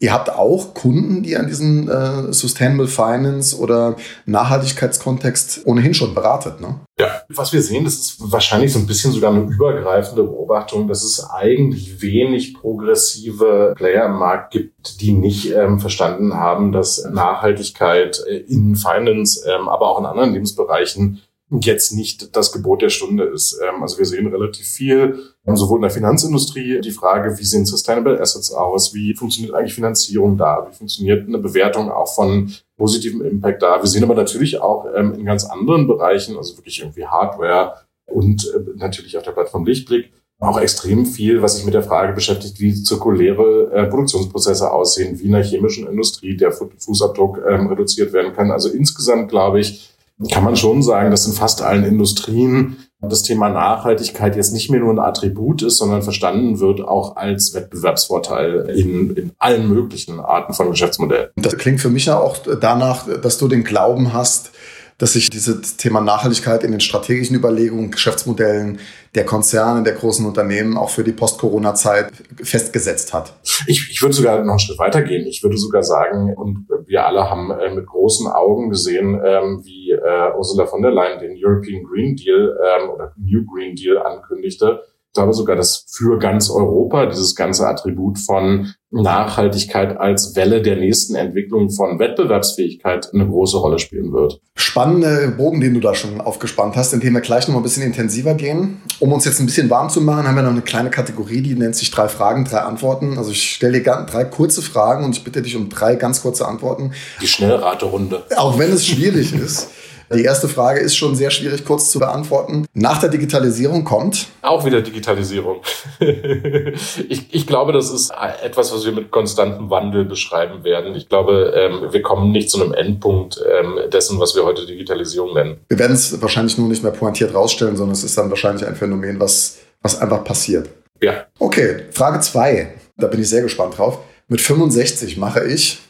Ihr 0.00 0.12
habt 0.12 0.28
auch 0.28 0.74
Kunden, 0.74 1.22
die 1.22 1.36
an 1.36 1.46
diesem 1.46 1.88
äh, 1.88 2.32
Sustainable 2.32 2.88
Finance 2.88 3.56
oder 3.56 3.96
Nachhaltigkeitskontext 4.26 5.62
ohnehin 5.66 5.94
schon 5.94 6.14
beratet, 6.14 6.60
ne? 6.60 6.80
Ja, 6.98 7.22
was 7.28 7.52
wir 7.52 7.62
sehen, 7.62 7.84
das 7.84 7.94
ist 7.94 8.16
wahrscheinlich 8.32 8.72
so 8.72 8.78
ein 8.78 8.86
bisschen 8.86 9.12
sogar 9.12 9.32
eine 9.32 9.42
übergreifende 9.42 10.24
Beobachtung, 10.24 10.88
dass 10.88 11.02
es 11.04 11.24
eigentlich 11.30 12.02
wenig 12.02 12.54
progressive 12.54 13.74
Player 13.76 14.06
im 14.06 14.16
Markt 14.16 14.52
gibt, 14.52 15.00
die 15.00 15.12
nicht 15.12 15.52
ähm, 15.52 15.78
verstanden 15.78 16.34
haben, 16.34 16.72
dass 16.72 17.04
Nachhaltigkeit 17.04 18.22
äh, 18.28 18.36
in 18.36 18.76
Finance, 18.76 19.44
ähm, 19.48 19.68
aber 19.68 19.88
auch 19.88 19.98
in 20.00 20.06
anderen 20.06 20.32
Lebensbereichen 20.32 21.22
jetzt 21.60 21.92
nicht 21.92 22.34
das 22.36 22.52
Gebot 22.52 22.82
der 22.82 22.88
Stunde 22.88 23.24
ist. 23.24 23.60
Ähm, 23.62 23.82
also 23.82 23.98
wir 23.98 24.06
sehen 24.06 24.26
relativ 24.26 24.66
viel, 24.66 25.22
ähm, 25.46 25.56
sowohl 25.56 25.78
in 25.78 25.82
der 25.82 25.90
Finanzindustrie, 25.90 26.80
die 26.80 26.90
Frage, 26.90 27.38
wie 27.38 27.44
sehen 27.44 27.66
Sustainable 27.66 28.20
Assets 28.20 28.52
aus, 28.52 28.94
wie 28.94 29.14
funktioniert 29.14 29.54
eigentlich 29.54 29.74
Finanzierung 29.74 30.36
da, 30.36 30.66
wie 30.68 30.74
funktioniert 30.74 31.28
eine 31.28 31.38
Bewertung 31.38 31.90
auch 31.90 32.14
von 32.14 32.52
positivem 32.76 33.22
Impact 33.22 33.62
da. 33.62 33.80
Wir 33.80 33.88
sehen 33.88 34.04
aber 34.04 34.14
natürlich 34.14 34.60
auch 34.60 34.86
ähm, 34.94 35.14
in 35.14 35.24
ganz 35.24 35.44
anderen 35.44 35.86
Bereichen, 35.86 36.36
also 36.36 36.56
wirklich 36.56 36.80
irgendwie 36.80 37.06
Hardware 37.06 37.74
und 38.06 38.44
äh, 38.54 38.76
natürlich 38.76 39.16
auf 39.16 39.22
der 39.22 39.32
Plattform 39.32 39.64
Lichtblick, 39.64 40.12
auch 40.40 40.58
extrem 40.58 41.06
viel, 41.06 41.40
was 41.40 41.56
sich 41.56 41.64
mit 41.64 41.74
der 41.74 41.84
Frage 41.84 42.12
beschäftigt, 42.12 42.58
wie 42.58 42.74
zirkuläre 42.74 43.70
äh, 43.72 43.86
Produktionsprozesse 43.86 44.70
aussehen, 44.72 45.18
wie 45.20 45.26
in 45.26 45.32
der 45.32 45.44
chemischen 45.44 45.86
Industrie 45.86 46.36
der 46.36 46.52
Fußabdruck 46.52 47.38
reduziert 47.38 48.12
werden 48.12 48.34
kann. 48.34 48.50
Also 48.50 48.68
insgesamt 48.68 49.30
glaube 49.30 49.60
ich, 49.60 49.93
kann 50.30 50.44
man 50.44 50.56
schon 50.56 50.82
sagen, 50.82 51.10
dass 51.10 51.26
in 51.26 51.32
fast 51.32 51.62
allen 51.62 51.84
Industrien 51.84 52.76
das 53.00 53.22
Thema 53.22 53.48
Nachhaltigkeit 53.50 54.36
jetzt 54.36 54.52
nicht 54.52 54.70
mehr 54.70 54.80
nur 54.80 54.92
ein 54.92 54.98
Attribut 54.98 55.62
ist, 55.62 55.78
sondern 55.78 56.02
verstanden 56.02 56.60
wird 56.60 56.80
auch 56.80 57.16
als 57.16 57.52
Wettbewerbsvorteil 57.54 58.70
in, 58.74 59.14
in 59.14 59.32
allen 59.38 59.68
möglichen 59.68 60.20
Arten 60.20 60.54
von 60.54 60.70
Geschäftsmodellen. 60.70 61.30
Das 61.36 61.56
klingt 61.56 61.80
für 61.80 61.90
mich 61.90 62.06
ja 62.06 62.18
auch 62.18 62.36
danach, 62.60 63.06
dass 63.20 63.38
du 63.38 63.48
den 63.48 63.64
Glauben 63.64 64.12
hast, 64.12 64.52
dass 64.98 65.14
sich 65.14 65.30
dieses 65.30 65.76
Thema 65.76 66.00
Nachhaltigkeit 66.00 66.62
in 66.62 66.70
den 66.70 66.80
strategischen 66.80 67.36
Überlegungen, 67.36 67.90
Geschäftsmodellen 67.90 68.78
der 69.14 69.24
Konzerne, 69.24 69.82
der 69.82 69.94
großen 69.94 70.24
Unternehmen 70.24 70.76
auch 70.76 70.90
für 70.90 71.04
die 71.04 71.12
Post-Corona-Zeit 71.12 72.12
festgesetzt 72.42 73.12
hat. 73.12 73.34
Ich, 73.66 73.88
ich 73.90 74.02
würde 74.02 74.14
sogar 74.14 74.42
noch 74.42 74.52
einen 74.52 74.58
Schritt 74.58 74.78
weitergehen. 74.78 75.26
Ich 75.26 75.42
würde 75.42 75.56
sogar 75.56 75.82
sagen, 75.82 76.34
und 76.34 76.66
wir 76.86 77.06
alle 77.06 77.28
haben 77.28 77.50
äh, 77.50 77.74
mit 77.74 77.86
großen 77.86 78.26
Augen 78.28 78.70
gesehen, 78.70 79.20
ähm, 79.24 79.62
wie 79.64 79.90
äh, 79.90 80.36
Ursula 80.36 80.66
von 80.66 80.82
der 80.82 80.92
Leyen 80.92 81.20
den 81.20 81.36
European 81.36 81.82
Green 81.84 82.16
Deal 82.16 82.56
ähm, 82.62 82.90
oder 82.90 83.12
New 83.16 83.44
Green 83.46 83.74
Deal 83.74 83.98
ankündigte 83.98 84.80
glaube 85.14 85.32
sogar, 85.32 85.56
dass 85.56 85.86
für 85.90 86.18
ganz 86.18 86.50
Europa 86.50 87.06
dieses 87.06 87.34
ganze 87.34 87.66
Attribut 87.66 88.18
von 88.18 88.74
Nachhaltigkeit 88.90 89.96
als 89.96 90.36
Welle 90.36 90.62
der 90.62 90.76
nächsten 90.76 91.14
Entwicklung 91.14 91.70
von 91.70 91.98
Wettbewerbsfähigkeit 91.98 93.12
eine 93.12 93.26
große 93.26 93.56
Rolle 93.56 93.78
spielen 93.78 94.12
wird. 94.12 94.40
Spannende 94.56 95.34
Bogen, 95.36 95.60
den 95.60 95.74
du 95.74 95.80
da 95.80 95.94
schon 95.94 96.20
aufgespannt 96.20 96.76
hast, 96.76 96.92
in 96.92 97.00
dem 97.00 97.14
wir 97.14 97.20
gleich 97.20 97.48
noch 97.48 97.54
mal 97.54 97.60
ein 97.60 97.64
bisschen 97.64 97.82
intensiver 97.82 98.34
gehen. 98.34 98.82
Um 99.00 99.12
uns 99.12 99.24
jetzt 99.24 99.40
ein 99.40 99.46
bisschen 99.46 99.70
warm 99.70 99.88
zu 99.88 100.00
machen, 100.00 100.28
haben 100.28 100.36
wir 100.36 100.42
noch 100.42 100.50
eine 100.50 100.62
kleine 100.62 100.90
Kategorie, 100.90 101.40
die 101.40 101.54
nennt 101.54 101.74
sich 101.74 101.90
drei 101.90 102.08
Fragen, 102.08 102.44
drei 102.44 102.58
Antworten. 102.58 103.18
Also 103.18 103.30
ich 103.30 103.54
stelle 103.54 103.80
dir 103.80 104.06
drei 104.08 104.24
kurze 104.24 104.62
Fragen 104.62 105.04
und 105.04 105.16
ich 105.16 105.24
bitte 105.24 105.42
dich 105.42 105.56
um 105.56 105.68
drei 105.68 105.96
ganz 105.96 106.22
kurze 106.22 106.46
Antworten. 106.46 106.92
Die 107.20 107.28
Schnellraterunde. 107.28 108.24
Auch 108.36 108.58
wenn 108.58 108.72
es 108.72 108.86
schwierig 108.86 109.32
ist. 109.44 109.70
Die 110.14 110.24
erste 110.24 110.48
Frage 110.48 110.80
ist 110.80 110.96
schon 110.96 111.16
sehr 111.16 111.30
schwierig 111.30 111.64
kurz 111.64 111.90
zu 111.90 111.98
beantworten. 111.98 112.66
Nach 112.74 113.00
der 113.00 113.08
Digitalisierung 113.08 113.84
kommt? 113.84 114.28
Auch 114.42 114.64
wieder 114.64 114.80
Digitalisierung. 114.80 115.62
ich, 116.00 117.34
ich 117.34 117.46
glaube, 117.46 117.72
das 117.72 117.90
ist 117.90 118.12
etwas, 118.42 118.72
was 118.72 118.84
wir 118.84 118.92
mit 118.92 119.10
konstantem 119.10 119.70
Wandel 119.70 120.04
beschreiben 120.04 120.64
werden. 120.64 120.94
Ich 120.94 121.08
glaube, 121.08 121.52
ähm, 121.56 121.92
wir 121.92 122.02
kommen 122.02 122.32
nicht 122.32 122.50
zu 122.50 122.62
einem 122.62 122.72
Endpunkt 122.72 123.40
ähm, 123.58 123.90
dessen, 123.90 124.20
was 124.20 124.34
wir 124.36 124.44
heute 124.44 124.66
Digitalisierung 124.66 125.34
nennen. 125.34 125.56
Wir 125.68 125.78
werden 125.78 125.94
es 125.94 126.20
wahrscheinlich 126.22 126.58
nur 126.58 126.68
nicht 126.68 126.82
mehr 126.82 126.92
pointiert 126.92 127.34
rausstellen, 127.34 127.76
sondern 127.76 127.94
es 127.94 128.04
ist 128.04 128.16
dann 128.16 128.30
wahrscheinlich 128.30 128.66
ein 128.66 128.76
Phänomen, 128.76 129.18
was, 129.20 129.58
was 129.82 130.00
einfach 130.00 130.22
passiert. 130.24 130.68
Ja. 131.02 131.26
Okay, 131.38 131.84
Frage 131.90 132.20
zwei. 132.20 132.74
Da 132.96 133.08
bin 133.08 133.20
ich 133.20 133.28
sehr 133.28 133.42
gespannt 133.42 133.78
drauf. 133.78 133.98
Mit 134.28 134.40
65 134.40 135.16
mache 135.16 135.44
ich 135.44 135.80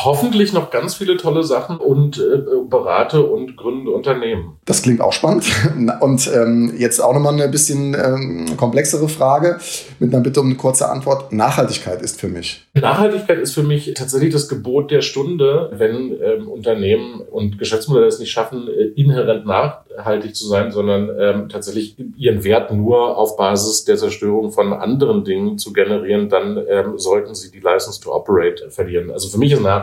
hoffentlich 0.00 0.52
noch 0.52 0.70
ganz 0.70 0.94
viele 0.94 1.16
tolle 1.16 1.44
Sachen 1.44 1.76
und 1.76 2.18
äh, 2.18 2.42
berate 2.68 3.22
und 3.24 3.56
gründe 3.56 3.90
Unternehmen. 3.90 4.58
Das 4.64 4.82
klingt 4.82 5.00
auch 5.00 5.12
spannend. 5.12 5.44
Und 6.00 6.30
ähm, 6.34 6.74
jetzt 6.78 7.00
auch 7.00 7.12
nochmal 7.12 7.34
eine 7.34 7.48
bisschen 7.48 7.94
ähm, 7.94 8.56
komplexere 8.56 9.08
Frage 9.08 9.58
mit 9.98 10.12
einer 10.12 10.22
Bitte 10.22 10.40
um 10.40 10.46
eine 10.46 10.56
kurze 10.56 10.88
Antwort. 10.88 11.32
Nachhaltigkeit 11.32 12.00
ist 12.02 12.20
für 12.20 12.28
mich. 12.28 12.66
Nachhaltigkeit 12.74 13.38
ist 13.38 13.52
für 13.52 13.62
mich 13.62 13.92
tatsächlich 13.94 14.32
das 14.32 14.48
Gebot 14.48 14.90
der 14.90 15.02
Stunde, 15.02 15.70
wenn 15.74 16.16
ähm, 16.22 16.48
Unternehmen 16.48 17.20
und 17.20 17.58
Geschäftsmodelle 17.58 18.06
es 18.06 18.18
nicht 18.18 18.30
schaffen, 18.30 18.68
äh, 18.68 19.00
inhärent 19.00 19.46
nach, 19.46 19.80
nachhaltig 19.96 20.34
zu 20.34 20.46
sein, 20.46 20.72
sondern 20.72 21.10
ähm, 21.18 21.48
tatsächlich 21.48 21.96
ihren 22.16 22.42
Wert 22.44 22.72
nur 22.72 23.16
auf 23.16 23.36
Basis 23.36 23.84
der 23.84 23.96
Zerstörung 23.96 24.52
von 24.52 24.72
anderen 24.72 25.24
Dingen 25.24 25.58
zu 25.58 25.72
generieren, 25.72 26.28
dann 26.28 26.60
ähm, 26.68 26.98
sollten 26.98 27.34
sie 27.34 27.50
die 27.50 27.60
License 27.60 28.00
to 28.00 28.12
Operate 28.12 28.70
verlieren. 28.70 29.10
Also 29.10 29.28
für 29.28 29.38
mich 29.38 29.52
ist 29.52 29.60
Nachhaltigkeit 29.60 29.81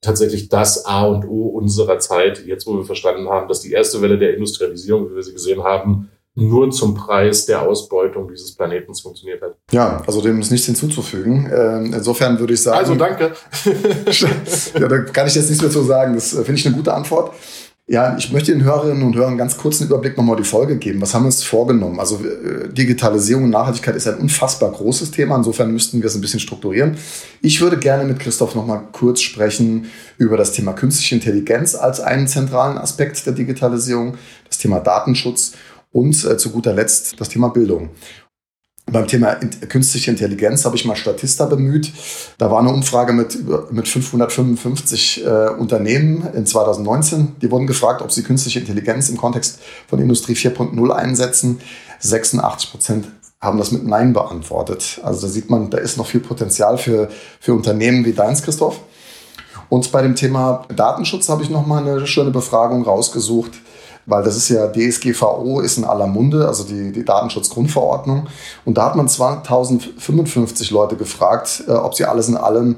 tatsächlich 0.00 0.48
das 0.48 0.86
A 0.86 1.06
und 1.06 1.26
O 1.26 1.48
unserer 1.48 1.98
Zeit, 1.98 2.44
jetzt 2.46 2.66
wo 2.66 2.76
wir 2.76 2.84
verstanden 2.84 3.28
haben, 3.28 3.48
dass 3.48 3.60
die 3.60 3.72
erste 3.72 4.00
Welle 4.00 4.18
der 4.18 4.34
Industrialisierung, 4.34 5.10
wie 5.10 5.16
wir 5.16 5.22
sie 5.22 5.32
gesehen 5.32 5.62
haben, 5.62 6.10
nur 6.36 6.70
zum 6.70 6.94
Preis 6.94 7.44
der 7.44 7.62
Ausbeutung 7.62 8.28
dieses 8.28 8.54
Planetens 8.54 9.00
funktioniert 9.00 9.42
hat. 9.42 9.56
Ja, 9.72 10.02
also 10.06 10.22
dem 10.22 10.40
ist 10.40 10.50
nichts 10.50 10.66
hinzuzufügen. 10.66 11.50
Ähm, 11.52 11.92
insofern 11.92 12.38
würde 12.38 12.54
ich 12.54 12.62
sagen. 12.62 12.78
Also 12.78 12.94
danke. 12.94 13.32
ja, 14.78 14.88
da 14.88 14.98
kann 15.00 15.26
ich 15.26 15.34
jetzt 15.34 15.48
nichts 15.48 15.62
mehr 15.62 15.70
zu 15.70 15.82
sagen. 15.82 16.14
Das 16.14 16.32
äh, 16.32 16.44
finde 16.44 16.60
ich 16.60 16.66
eine 16.66 16.76
gute 16.76 16.94
Antwort. 16.94 17.34
Ja, 17.92 18.16
ich 18.16 18.30
möchte 18.30 18.52
den 18.52 18.62
Hörerinnen 18.62 19.02
und 19.02 19.16
Hörern 19.16 19.36
ganz 19.36 19.56
kurz 19.56 19.80
einen 19.80 19.90
Überblick 19.90 20.16
nochmal 20.16 20.36
die 20.36 20.44
Folge 20.44 20.78
geben. 20.78 21.00
Was 21.00 21.12
haben 21.12 21.24
wir 21.24 21.26
uns 21.26 21.42
vorgenommen? 21.42 21.98
Also 21.98 22.20
äh, 22.24 22.72
Digitalisierung 22.72 23.42
und 23.42 23.50
Nachhaltigkeit 23.50 23.96
ist 23.96 24.06
ein 24.06 24.18
unfassbar 24.18 24.70
großes 24.70 25.10
Thema. 25.10 25.34
Insofern 25.34 25.72
müssten 25.72 26.00
wir 26.00 26.06
es 26.06 26.14
ein 26.14 26.20
bisschen 26.20 26.38
strukturieren. 26.38 26.96
Ich 27.42 27.60
würde 27.60 27.76
gerne 27.78 28.04
mit 28.04 28.20
Christoph 28.20 28.54
nochmal 28.54 28.82
kurz 28.92 29.22
sprechen 29.22 29.86
über 30.18 30.36
das 30.36 30.52
Thema 30.52 30.72
künstliche 30.72 31.16
Intelligenz 31.16 31.74
als 31.74 31.98
einen 31.98 32.28
zentralen 32.28 32.78
Aspekt 32.78 33.26
der 33.26 33.32
Digitalisierung, 33.32 34.14
das 34.46 34.58
Thema 34.58 34.78
Datenschutz 34.78 35.54
und 35.90 36.24
äh, 36.24 36.36
zu 36.36 36.50
guter 36.50 36.72
Letzt 36.72 37.20
das 37.20 37.28
Thema 37.28 37.48
Bildung. 37.48 37.90
Beim 38.92 39.06
Thema 39.06 39.34
künstliche 39.68 40.10
Intelligenz 40.10 40.64
habe 40.64 40.74
ich 40.74 40.84
mal 40.84 40.96
Statista 40.96 41.46
bemüht. 41.46 41.92
Da 42.38 42.50
war 42.50 42.58
eine 42.58 42.70
Umfrage 42.70 43.12
mit, 43.12 43.38
mit 43.70 43.86
555 43.86 45.24
äh, 45.24 45.48
Unternehmen 45.50 46.26
in 46.34 46.44
2019. 46.44 47.36
Die 47.40 47.50
wurden 47.50 47.66
gefragt, 47.66 48.02
ob 48.02 48.10
sie 48.10 48.22
künstliche 48.22 48.58
Intelligenz 48.58 49.08
im 49.08 49.16
Kontext 49.16 49.60
von 49.88 50.00
Industrie 50.00 50.34
4.0 50.34 50.90
einsetzen. 50.90 51.60
86 52.00 52.70
Prozent 52.70 53.08
haben 53.40 53.58
das 53.58 53.70
mit 53.70 53.86
Nein 53.86 54.12
beantwortet. 54.12 55.00
Also 55.04 55.26
da 55.26 55.32
sieht 55.32 55.50
man, 55.50 55.70
da 55.70 55.78
ist 55.78 55.96
noch 55.96 56.06
viel 56.06 56.20
Potenzial 56.20 56.76
für, 56.76 57.08
für 57.38 57.54
Unternehmen 57.54 58.04
wie 58.04 58.12
deins, 58.12 58.42
Christoph. 58.42 58.80
Und 59.68 59.92
bei 59.92 60.02
dem 60.02 60.16
Thema 60.16 60.66
Datenschutz 60.74 61.28
habe 61.28 61.44
ich 61.44 61.50
noch 61.50 61.66
mal 61.66 61.86
eine 61.86 62.06
schöne 62.06 62.30
Befragung 62.30 62.82
rausgesucht 62.82 63.52
weil 64.10 64.24
das 64.24 64.36
ist 64.36 64.48
ja 64.48 64.66
DSGVO 64.66 65.60
ist 65.60 65.78
in 65.78 65.84
aller 65.84 66.06
Munde, 66.06 66.46
also 66.46 66.64
die, 66.64 66.92
die 66.92 67.04
Datenschutzgrundverordnung. 67.04 68.26
Und 68.64 68.76
da 68.76 68.86
hat 68.86 68.96
man 68.96 69.08
2055 69.08 70.70
Leute 70.70 70.96
gefragt, 70.96 71.64
äh, 71.68 71.72
ob 71.72 71.94
sie 71.94 72.04
alles 72.04 72.28
in 72.28 72.36
allem 72.36 72.76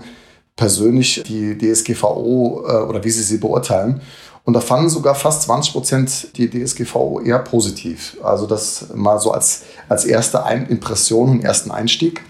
persönlich 0.57 1.25
die 1.27 1.57
DSGVO 1.57 2.65
äh, 2.69 2.73
oder 2.83 3.03
wie 3.03 3.11
sie 3.11 3.23
sie 3.23 3.39
beurteilen. 3.39 4.03
Und 4.45 4.55
da 4.55 4.61
fanden 4.61 4.91
sogar 4.91 5.15
fast 5.15 5.43
20 5.43 5.73
Prozent 5.73 6.37
die 6.37 6.51
DSGVO 6.51 7.21
eher 7.21 7.39
positiv. 7.39 8.17
Also 8.23 8.47
das 8.47 8.87
mal 8.95 9.19
so 9.19 9.31
als, 9.31 9.62
als 9.89 10.05
erste 10.05 10.43
Impression 10.69 11.31
und 11.31 11.45
ersten 11.45 11.71
Einstieg. 11.71 12.21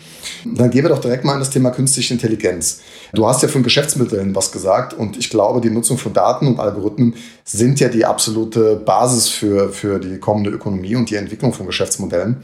Dann 0.45 0.71
gehen 0.71 0.85
wir 0.85 0.91
doch 0.91 1.01
direkt 1.01 1.25
mal 1.25 1.35
in 1.35 1.41
das 1.41 1.51
Thema 1.51 1.71
künstliche 1.71 2.15
Intelligenz. 2.15 2.81
Du 3.15 3.27
hast 3.27 3.43
ja 3.43 3.49
von 3.49 3.63
Geschäftsmitteln 3.63 4.35
was 4.35 4.53
gesagt 4.53 4.95
und 4.95 5.19
ich 5.19 5.29
glaube, 5.29 5.61
die 5.61 5.71
Nutzung 5.71 5.99
von 5.99 6.15
Daten 6.15 6.47
und 6.47 6.59
Algorithmen 6.59 7.15
sind 7.45 7.79
ja 7.79 7.89
die 7.89 8.07
absolute 8.07 8.77
Basis 8.77 9.29
für, 9.29 9.71
für 9.71 9.99
die 9.99 10.19
kommende 10.19 10.51
Ökonomie 10.51 10.97
und 10.97 11.11
die 11.11 11.17
Entwicklung 11.17 11.53
von 11.53 11.67
Geschäftsmodellen. 11.67 12.43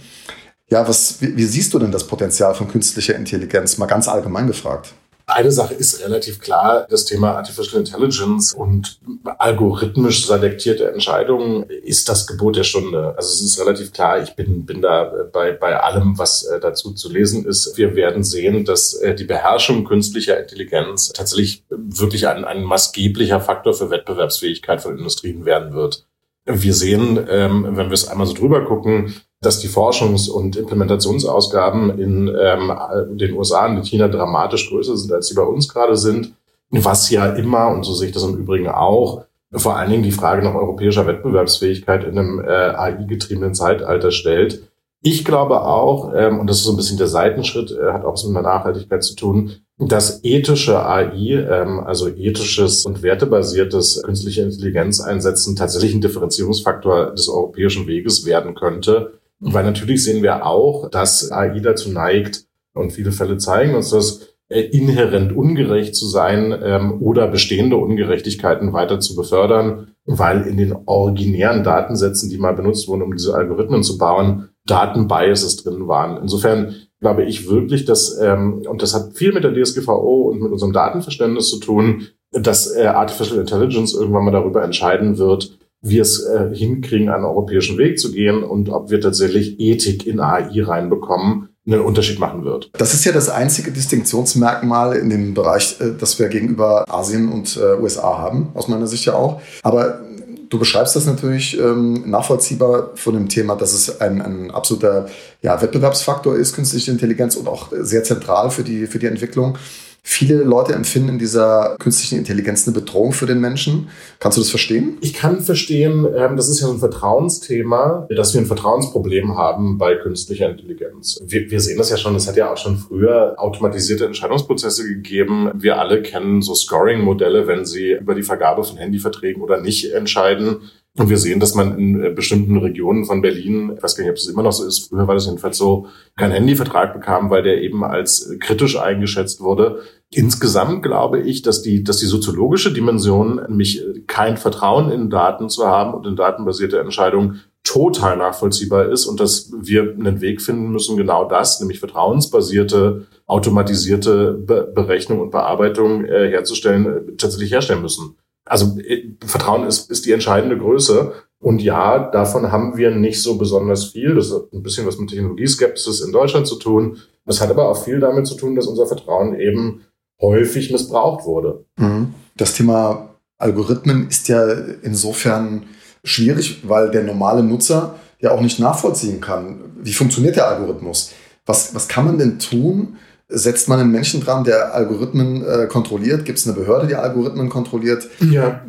Ja, 0.70 0.86
was, 0.86 1.22
wie, 1.22 1.36
wie 1.36 1.44
siehst 1.44 1.72
du 1.72 1.78
denn 1.78 1.90
das 1.90 2.06
Potenzial 2.06 2.54
von 2.54 2.68
künstlicher 2.68 3.14
Intelligenz? 3.14 3.78
Mal 3.78 3.86
ganz 3.86 4.08
allgemein 4.08 4.46
gefragt. 4.46 4.92
Eine 5.30 5.52
Sache 5.52 5.74
ist 5.74 6.02
relativ 6.02 6.40
klar, 6.40 6.86
das 6.88 7.04
Thema 7.04 7.32
Artificial 7.32 7.80
Intelligence 7.80 8.54
und 8.54 8.98
algorithmisch 9.24 10.26
selektierte 10.26 10.90
Entscheidungen 10.90 11.64
ist 11.64 12.08
das 12.08 12.26
Gebot 12.26 12.56
der 12.56 12.62
Stunde. 12.64 13.14
Also 13.14 13.34
es 13.34 13.42
ist 13.42 13.60
relativ 13.60 13.92
klar, 13.92 14.22
ich 14.22 14.34
bin, 14.36 14.64
bin 14.64 14.80
da 14.80 15.12
bei, 15.30 15.52
bei 15.52 15.78
allem, 15.78 16.16
was 16.16 16.44
äh, 16.44 16.58
dazu 16.60 16.94
zu 16.94 17.12
lesen 17.12 17.44
ist. 17.44 17.76
Wir 17.76 17.94
werden 17.94 18.24
sehen, 18.24 18.64
dass 18.64 18.94
äh, 18.94 19.14
die 19.14 19.24
Beherrschung 19.24 19.84
künstlicher 19.84 20.40
Intelligenz 20.40 21.12
tatsächlich 21.12 21.62
wirklich 21.68 22.26
ein, 22.26 22.46
ein 22.46 22.64
maßgeblicher 22.64 23.42
Faktor 23.42 23.74
für 23.74 23.90
Wettbewerbsfähigkeit 23.90 24.80
von 24.80 24.96
Industrien 24.96 25.44
werden 25.44 25.74
wird. 25.74 26.06
Wir 26.46 26.72
sehen, 26.72 27.22
ähm, 27.28 27.76
wenn 27.76 27.88
wir 27.88 27.92
es 27.92 28.08
einmal 28.08 28.26
so 28.26 28.32
drüber 28.32 28.64
gucken, 28.64 29.14
dass 29.40 29.60
die 29.60 29.68
Forschungs- 29.68 30.28
und 30.28 30.56
Implementationsausgaben 30.56 31.98
in 31.98 32.28
ähm, 32.28 32.72
den 33.16 33.34
USA 33.34 33.66
und 33.66 33.76
in 33.76 33.84
China 33.84 34.08
dramatisch 34.08 34.68
größer 34.68 34.96
sind, 34.96 35.12
als 35.12 35.28
sie 35.28 35.34
bei 35.34 35.42
uns 35.42 35.68
gerade 35.68 35.96
sind. 35.96 36.34
Was 36.70 37.10
ja 37.10 37.26
immer, 37.26 37.68
und 37.68 37.84
so 37.84 37.94
sehe 37.94 38.08
ich 38.08 38.14
das 38.14 38.24
im 38.24 38.36
Übrigen 38.36 38.68
auch, 38.68 39.24
vor 39.52 39.76
allen 39.76 39.90
Dingen 39.90 40.02
die 40.02 40.12
Frage 40.12 40.42
nach 40.42 40.54
europäischer 40.54 41.06
Wettbewerbsfähigkeit 41.06 42.04
in 42.04 42.18
einem 42.18 42.40
äh, 42.40 42.50
AI-getriebenen 42.50 43.54
Zeitalter 43.54 44.10
stellt. 44.10 44.68
Ich 45.00 45.24
glaube 45.24 45.62
auch, 45.62 46.12
ähm, 46.14 46.40
und 46.40 46.50
das 46.50 46.58
ist 46.58 46.64
so 46.64 46.72
ein 46.72 46.76
bisschen 46.76 46.98
der 46.98 47.06
Seitenschritt, 47.06 47.70
äh, 47.70 47.92
hat 47.92 48.04
auch 48.04 48.14
was 48.14 48.24
mit 48.24 48.34
der 48.34 48.42
Nachhaltigkeit 48.42 49.02
zu 49.04 49.14
tun, 49.14 49.52
dass 49.78 50.24
ethische 50.24 50.84
AI, 50.84 51.46
ähm, 51.48 51.80
also 51.80 52.08
ethisches 52.08 52.84
und 52.84 53.02
wertebasiertes 53.02 54.02
künstliche 54.02 54.42
Intelligenz 54.42 55.00
einsetzen, 55.00 55.54
tatsächlich 55.54 55.94
ein 55.94 56.00
Differenzierungsfaktor 56.00 57.12
des 57.12 57.28
europäischen 57.28 57.86
Weges 57.86 58.26
werden 58.26 58.54
könnte. 58.54 59.12
Weil 59.40 59.64
natürlich 59.64 60.04
sehen 60.04 60.22
wir 60.22 60.44
auch, 60.44 60.90
dass 60.90 61.30
AI 61.30 61.60
dazu 61.60 61.90
neigt, 61.90 62.44
und 62.74 62.92
viele 62.92 63.12
Fälle 63.12 63.38
zeigen 63.38 63.74
uns 63.74 63.90
das, 63.90 64.28
äh, 64.48 64.62
inhärent 64.62 65.36
ungerecht 65.36 65.94
zu 65.94 66.06
sein 66.06 66.58
ähm, 66.62 67.02
oder 67.02 67.28
bestehende 67.28 67.76
Ungerechtigkeiten 67.76 68.72
weiter 68.72 68.98
zu 68.98 69.14
befördern, 69.14 69.88
weil 70.06 70.46
in 70.46 70.56
den 70.56 70.74
originären 70.86 71.64
Datensätzen, 71.64 72.30
die 72.30 72.38
mal 72.38 72.54
benutzt 72.54 72.88
wurden, 72.88 73.02
um 73.02 73.12
diese 73.12 73.34
Algorithmen 73.34 73.82
zu 73.82 73.98
bauen, 73.98 74.48
Datenbiases 74.64 75.56
drin 75.56 75.86
waren. 75.86 76.22
Insofern 76.22 76.76
glaube 77.00 77.24
ich 77.24 77.48
wirklich, 77.48 77.84
dass, 77.84 78.18
ähm, 78.20 78.62
und 78.66 78.80
das 78.80 78.94
hat 78.94 79.12
viel 79.14 79.32
mit 79.32 79.44
der 79.44 79.52
DSGVO 79.52 80.30
und 80.30 80.40
mit 80.40 80.50
unserem 80.50 80.72
Datenverständnis 80.72 81.48
zu 81.48 81.60
tun, 81.60 82.08
dass 82.32 82.74
äh, 82.74 82.86
Artificial 82.86 83.40
Intelligence 83.40 83.94
irgendwann 83.94 84.24
mal 84.24 84.30
darüber 84.30 84.64
entscheiden 84.64 85.18
wird, 85.18 85.58
wir 85.80 86.02
es 86.02 86.24
äh, 86.24 86.54
hinkriegen, 86.54 87.08
einen 87.08 87.24
europäischen 87.24 87.78
Weg 87.78 87.98
zu 87.98 88.12
gehen 88.12 88.42
und 88.42 88.68
ob 88.68 88.90
wir 88.90 89.00
tatsächlich 89.00 89.60
Ethik 89.60 90.06
in 90.06 90.20
AI 90.20 90.62
reinbekommen, 90.62 91.48
einen 91.66 91.80
Unterschied 91.80 92.18
machen 92.18 92.44
wird. 92.44 92.70
Das 92.72 92.94
ist 92.94 93.04
ja 93.04 93.12
das 93.12 93.28
einzige 93.28 93.70
Distinktionsmerkmal 93.70 94.96
in 94.96 95.10
dem 95.10 95.34
Bereich, 95.34 95.80
äh, 95.80 95.92
das 95.98 96.18
wir 96.18 96.28
gegenüber 96.28 96.84
Asien 96.88 97.30
und 97.30 97.56
äh, 97.56 97.80
USA 97.80 98.18
haben, 98.18 98.48
aus 98.54 98.68
meiner 98.68 98.86
Sicht 98.86 99.04
ja 99.04 99.14
auch. 99.14 99.40
Aber 99.62 100.00
du 100.48 100.58
beschreibst 100.58 100.96
das 100.96 101.06
natürlich 101.06 101.58
ähm, 101.58 102.10
nachvollziehbar 102.10 102.92
von 102.94 103.14
dem 103.14 103.28
Thema, 103.28 103.54
dass 103.54 103.72
es 103.72 104.00
ein, 104.00 104.22
ein 104.22 104.50
absoluter 104.50 105.06
ja, 105.42 105.60
Wettbewerbsfaktor 105.60 106.36
ist, 106.36 106.54
künstliche 106.54 106.90
Intelligenz 106.90 107.36
und 107.36 107.48
auch 107.48 107.70
sehr 107.72 108.02
zentral 108.02 108.50
für 108.50 108.64
die, 108.64 108.86
für 108.86 108.98
die 108.98 109.06
Entwicklung. 109.06 109.58
Viele 110.02 110.42
Leute 110.42 110.72
empfinden 110.72 111.10
in 111.10 111.18
dieser 111.18 111.76
künstlichen 111.78 112.18
Intelligenz 112.18 112.66
eine 112.66 112.74
Bedrohung 112.74 113.12
für 113.12 113.26
den 113.26 113.40
Menschen. 113.40 113.88
Kannst 114.18 114.38
du 114.38 114.42
das 114.42 114.50
verstehen? 114.50 114.98
Ich 115.00 115.14
kann 115.14 115.40
verstehen, 115.40 116.06
ähm, 116.16 116.36
das 116.36 116.48
ist 116.48 116.60
ja 116.60 116.66
so 116.66 116.72
ein 116.72 116.78
Vertrauensthema, 116.78 118.06
dass 118.10 118.34
wir 118.34 118.40
ein 118.40 118.46
Vertrauensproblem 118.46 119.36
haben 119.36 119.78
bei 119.78 119.94
künstlicher 119.96 120.50
Intelligenz. 120.50 121.18
Wir, 121.24 121.50
wir 121.50 121.60
sehen 121.60 121.78
das 121.78 121.90
ja 121.90 121.96
schon, 121.96 122.16
es 122.16 122.26
hat 122.26 122.36
ja 122.36 122.52
auch 122.52 122.56
schon 122.56 122.78
früher 122.78 123.34
automatisierte 123.36 124.06
Entscheidungsprozesse 124.06 124.88
gegeben. 124.88 125.50
Wir 125.54 125.78
alle 125.78 126.02
kennen 126.02 126.42
so 126.42 126.54
Scoring-Modelle, 126.54 127.46
wenn 127.46 127.64
sie 127.64 127.92
über 127.92 128.14
die 128.14 128.22
Vergabe 128.22 128.64
von 128.64 128.76
Handyverträgen 128.76 129.42
oder 129.42 129.60
nicht 129.60 129.92
entscheiden. 129.92 130.62
Und 130.98 131.08
wir 131.08 131.16
sehen, 131.16 131.38
dass 131.38 131.54
man 131.54 131.78
in 131.78 132.02
äh, 132.02 132.10
bestimmten 132.10 132.58
Regionen 132.58 133.04
von 133.04 133.22
Berlin, 133.22 133.72
ich 133.76 133.82
weiß 133.82 133.94
gar 133.94 134.02
nicht, 134.02 134.10
ob 134.10 134.16
es 134.16 134.26
immer 134.26 134.42
noch 134.42 134.52
so 134.52 134.66
ist, 134.66 134.88
früher 134.88 135.06
war 135.06 135.14
das 135.14 135.26
jedenfalls 135.26 135.56
so, 135.56 135.86
keinen 136.16 136.32
Handyvertrag 136.32 136.92
bekam, 136.92 137.30
weil 137.30 137.44
der 137.44 137.62
eben 137.62 137.84
als 137.84 138.34
kritisch 138.40 138.76
eingeschätzt 138.76 139.40
wurde. 139.40 139.80
Insgesamt 140.10 140.82
glaube 140.82 141.20
ich, 141.20 141.42
dass 141.42 141.62
die, 141.62 141.84
dass 141.84 141.98
die 141.98 142.06
soziologische 142.06 142.72
Dimension, 142.72 143.40
nämlich 143.48 143.80
äh, 143.80 144.00
kein 144.08 144.36
Vertrauen 144.36 144.90
in 144.90 145.08
Daten 145.08 145.48
zu 145.48 145.68
haben 145.68 145.94
und 145.94 146.04
in 146.04 146.16
datenbasierte 146.16 146.80
Entscheidungen, 146.80 147.42
total 147.62 148.16
nachvollziehbar 148.16 148.88
ist 148.88 149.06
und 149.06 149.20
dass 149.20 149.52
wir 149.56 149.82
einen 149.82 150.20
Weg 150.20 150.40
finden 150.42 150.72
müssen, 150.72 150.96
genau 150.96 151.28
das, 151.28 151.60
nämlich 151.60 151.78
vertrauensbasierte, 151.78 153.06
automatisierte 153.26 154.32
Be 154.32 154.72
Berechnung 154.74 155.20
und 155.20 155.30
Bearbeitung 155.30 156.04
äh, 156.04 156.28
herzustellen, 156.28 156.86
äh, 156.86 157.16
tatsächlich 157.16 157.52
herstellen 157.52 157.82
müssen 157.82 158.16
also 158.48 158.78
äh, 158.78 159.14
Vertrauen 159.24 159.66
ist, 159.66 159.90
ist 159.90 160.06
die 160.06 160.12
entscheidende 160.12 160.58
Größe. 160.58 161.12
Und 161.40 161.62
ja, 161.62 162.10
davon 162.10 162.50
haben 162.50 162.76
wir 162.76 162.90
nicht 162.90 163.22
so 163.22 163.38
besonders 163.38 163.84
viel. 163.84 164.14
Das 164.14 164.32
hat 164.32 164.52
ein 164.52 164.62
bisschen 164.62 164.86
was 164.86 164.98
mit 164.98 165.10
Technologieskepsis 165.10 166.00
in 166.00 166.12
Deutschland 166.12 166.46
zu 166.46 166.56
tun. 166.56 166.98
Das 167.24 167.40
hat 167.40 167.50
aber 167.50 167.68
auch 167.68 167.84
viel 167.84 168.00
damit 168.00 168.26
zu 168.26 168.34
tun, 168.34 168.56
dass 168.56 168.66
unser 168.66 168.86
Vertrauen 168.86 169.38
eben 169.38 169.82
häufig 170.20 170.72
missbraucht 170.72 171.24
wurde. 171.26 171.64
Mhm. 171.76 172.14
Das 172.36 172.54
Thema 172.54 173.14
Algorithmen 173.38 174.08
ist 174.08 174.28
ja 174.28 174.50
insofern 174.82 175.66
schwierig, 176.02 176.68
weil 176.68 176.90
der 176.90 177.04
normale 177.04 177.42
Nutzer 177.42 177.94
ja 178.20 178.32
auch 178.32 178.40
nicht 178.40 178.58
nachvollziehen 178.58 179.20
kann, 179.20 179.60
wie 179.80 179.92
funktioniert 179.92 180.36
der 180.36 180.48
Algorithmus. 180.48 181.12
Was, 181.46 181.74
was 181.74 181.86
kann 181.86 182.04
man 182.04 182.18
denn 182.18 182.38
tun, 182.38 182.96
Setzt 183.30 183.68
man 183.68 183.78
einen 183.78 183.92
Menschen 183.92 184.22
dran, 184.22 184.42
der 184.42 184.74
Algorithmen 184.74 185.44
äh, 185.46 185.66
kontrolliert? 185.66 186.24
Gibt 186.24 186.38
es 186.38 186.46
eine 186.46 186.56
Behörde, 186.56 186.86
die 186.86 186.94
Algorithmen 186.94 187.50
kontrolliert? 187.50 188.08
Ja. 188.20 188.62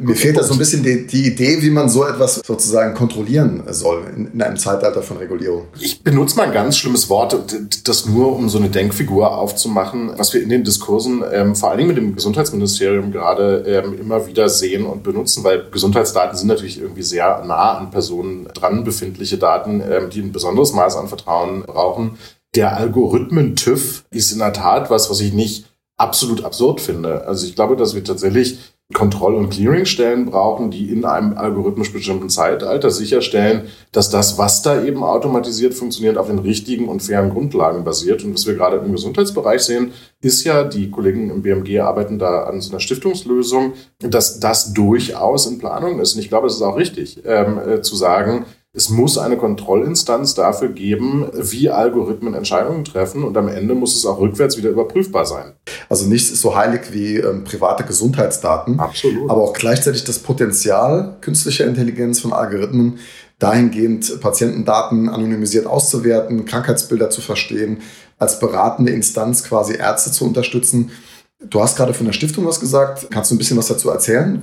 Mir 0.00 0.16
fehlt 0.16 0.36
da 0.36 0.42
so 0.42 0.54
ein 0.54 0.58
bisschen 0.58 0.82
die, 0.82 1.06
die, 1.06 1.28
Idee, 1.28 1.62
wie 1.62 1.70
man 1.70 1.88
so 1.88 2.04
etwas 2.04 2.42
sozusagen 2.44 2.94
kontrollieren 2.94 3.62
soll 3.70 4.02
in, 4.16 4.32
in, 4.32 4.42
einem 4.42 4.56
Zeitalter 4.56 5.00
von 5.00 5.18
Regulierung. 5.18 5.66
Ich 5.78 6.02
benutze 6.02 6.36
mal 6.36 6.48
ein 6.48 6.52
ganz 6.52 6.76
schlimmes 6.76 7.08
Wort, 7.08 7.36
das 7.84 8.06
nur 8.06 8.34
um 8.34 8.48
so 8.48 8.58
eine 8.58 8.68
Denkfigur 8.68 9.38
aufzumachen, 9.38 10.10
was 10.16 10.34
wir 10.34 10.42
in 10.42 10.48
den 10.48 10.64
Diskursen, 10.64 11.22
ähm, 11.32 11.54
vor 11.54 11.70
allen 11.70 11.78
Dingen 11.78 11.88
mit 11.88 11.98
dem 11.98 12.16
Gesundheitsministerium 12.16 13.12
gerade 13.12 13.58
ähm, 13.64 13.96
immer 13.96 14.26
wieder 14.26 14.48
sehen 14.48 14.84
und 14.84 15.04
benutzen, 15.04 15.44
weil 15.44 15.66
Gesundheitsdaten 15.70 16.36
sind 16.36 16.48
natürlich 16.48 16.80
irgendwie 16.80 17.04
sehr 17.04 17.44
nah 17.46 17.78
an 17.78 17.92
Personen 17.92 18.48
dran 18.54 18.82
befindliche 18.82 19.38
Daten, 19.38 19.80
ähm, 19.88 20.10
die 20.10 20.22
ein 20.22 20.32
besonderes 20.32 20.72
Maß 20.72 20.96
an 20.96 21.06
Vertrauen 21.06 21.62
brauchen 21.62 22.18
der 22.54 22.76
Algorithmen-TÜV 22.76 24.04
ist 24.10 24.32
in 24.32 24.38
der 24.38 24.52
Tat 24.52 24.90
was, 24.90 25.10
was 25.10 25.20
ich 25.20 25.32
nicht 25.32 25.66
absolut 25.96 26.44
absurd 26.44 26.80
finde. 26.80 27.26
Also 27.26 27.46
ich 27.46 27.54
glaube, 27.54 27.76
dass 27.76 27.94
wir 27.94 28.04
tatsächlich 28.04 28.58
Kontroll- 28.94 29.34
und 29.34 29.50
Clearingstellen 29.50 30.26
brauchen, 30.26 30.70
die 30.70 30.92
in 30.92 31.04
einem 31.04 31.36
algorithmisch 31.36 31.92
bestimmten 31.92 32.30
Zeitalter 32.30 32.90
sicherstellen, 32.90 33.66
dass 33.90 34.10
das, 34.10 34.38
was 34.38 34.62
da 34.62 34.84
eben 34.84 35.02
automatisiert 35.02 35.74
funktioniert, 35.74 36.16
auf 36.16 36.28
den 36.28 36.38
richtigen 36.38 36.86
und 36.86 37.02
fairen 37.02 37.30
Grundlagen 37.30 37.82
basiert. 37.82 38.22
Und 38.22 38.34
was 38.34 38.46
wir 38.46 38.54
gerade 38.54 38.76
im 38.76 38.92
Gesundheitsbereich 38.92 39.62
sehen, 39.62 39.90
ist 40.20 40.44
ja, 40.44 40.62
die 40.62 40.88
Kollegen 40.88 41.30
im 41.30 41.42
BMG 41.42 41.80
arbeiten 41.80 42.20
da 42.20 42.44
an 42.44 42.60
so 42.60 42.70
einer 42.70 42.80
Stiftungslösung, 42.80 43.72
dass 43.98 44.38
das 44.38 44.72
durchaus 44.72 45.46
in 45.46 45.58
Planung 45.58 45.98
ist. 45.98 46.14
Und 46.14 46.20
ich 46.20 46.28
glaube, 46.28 46.46
es 46.46 46.54
ist 46.54 46.62
auch 46.62 46.76
richtig, 46.76 47.22
ähm, 47.24 47.58
äh, 47.58 47.82
zu 47.82 47.96
sagen, 47.96 48.44
es 48.76 48.90
muss 48.90 49.16
eine 49.16 49.38
Kontrollinstanz 49.38 50.34
dafür 50.34 50.68
geben, 50.68 51.26
wie 51.32 51.70
Algorithmen 51.70 52.34
Entscheidungen 52.34 52.84
treffen 52.84 53.24
und 53.24 53.34
am 53.38 53.48
Ende 53.48 53.74
muss 53.74 53.96
es 53.96 54.04
auch 54.04 54.20
rückwärts 54.20 54.58
wieder 54.58 54.68
überprüfbar 54.68 55.24
sein. 55.24 55.54
Also 55.88 56.06
nichts 56.06 56.30
ist 56.30 56.42
so 56.42 56.54
heilig 56.54 56.92
wie 56.92 57.16
ähm, 57.16 57.44
private 57.44 57.84
Gesundheitsdaten. 57.84 58.78
Absolut. 58.78 59.30
Aber 59.30 59.42
auch 59.42 59.54
gleichzeitig 59.54 60.04
das 60.04 60.18
Potenzial 60.18 61.16
künstlicher 61.22 61.66
Intelligenz 61.66 62.20
von 62.20 62.34
Algorithmen, 62.34 62.98
dahingehend 63.38 64.20
Patientendaten 64.20 65.08
anonymisiert 65.08 65.66
auszuwerten, 65.66 66.44
Krankheitsbilder 66.44 67.08
zu 67.08 67.22
verstehen, 67.22 67.78
als 68.18 68.40
beratende 68.40 68.92
Instanz 68.92 69.42
quasi 69.42 69.74
Ärzte 69.76 70.12
zu 70.12 70.26
unterstützen 70.26 70.90
Du 71.38 71.60
hast 71.60 71.76
gerade 71.76 71.92
von 71.92 72.06
der 72.06 72.14
Stiftung 72.14 72.46
was 72.46 72.60
gesagt. 72.60 73.08
Kannst 73.10 73.30
du 73.30 73.34
ein 73.34 73.38
bisschen 73.38 73.58
was 73.58 73.66
dazu 73.66 73.90
erzählen, 73.90 74.42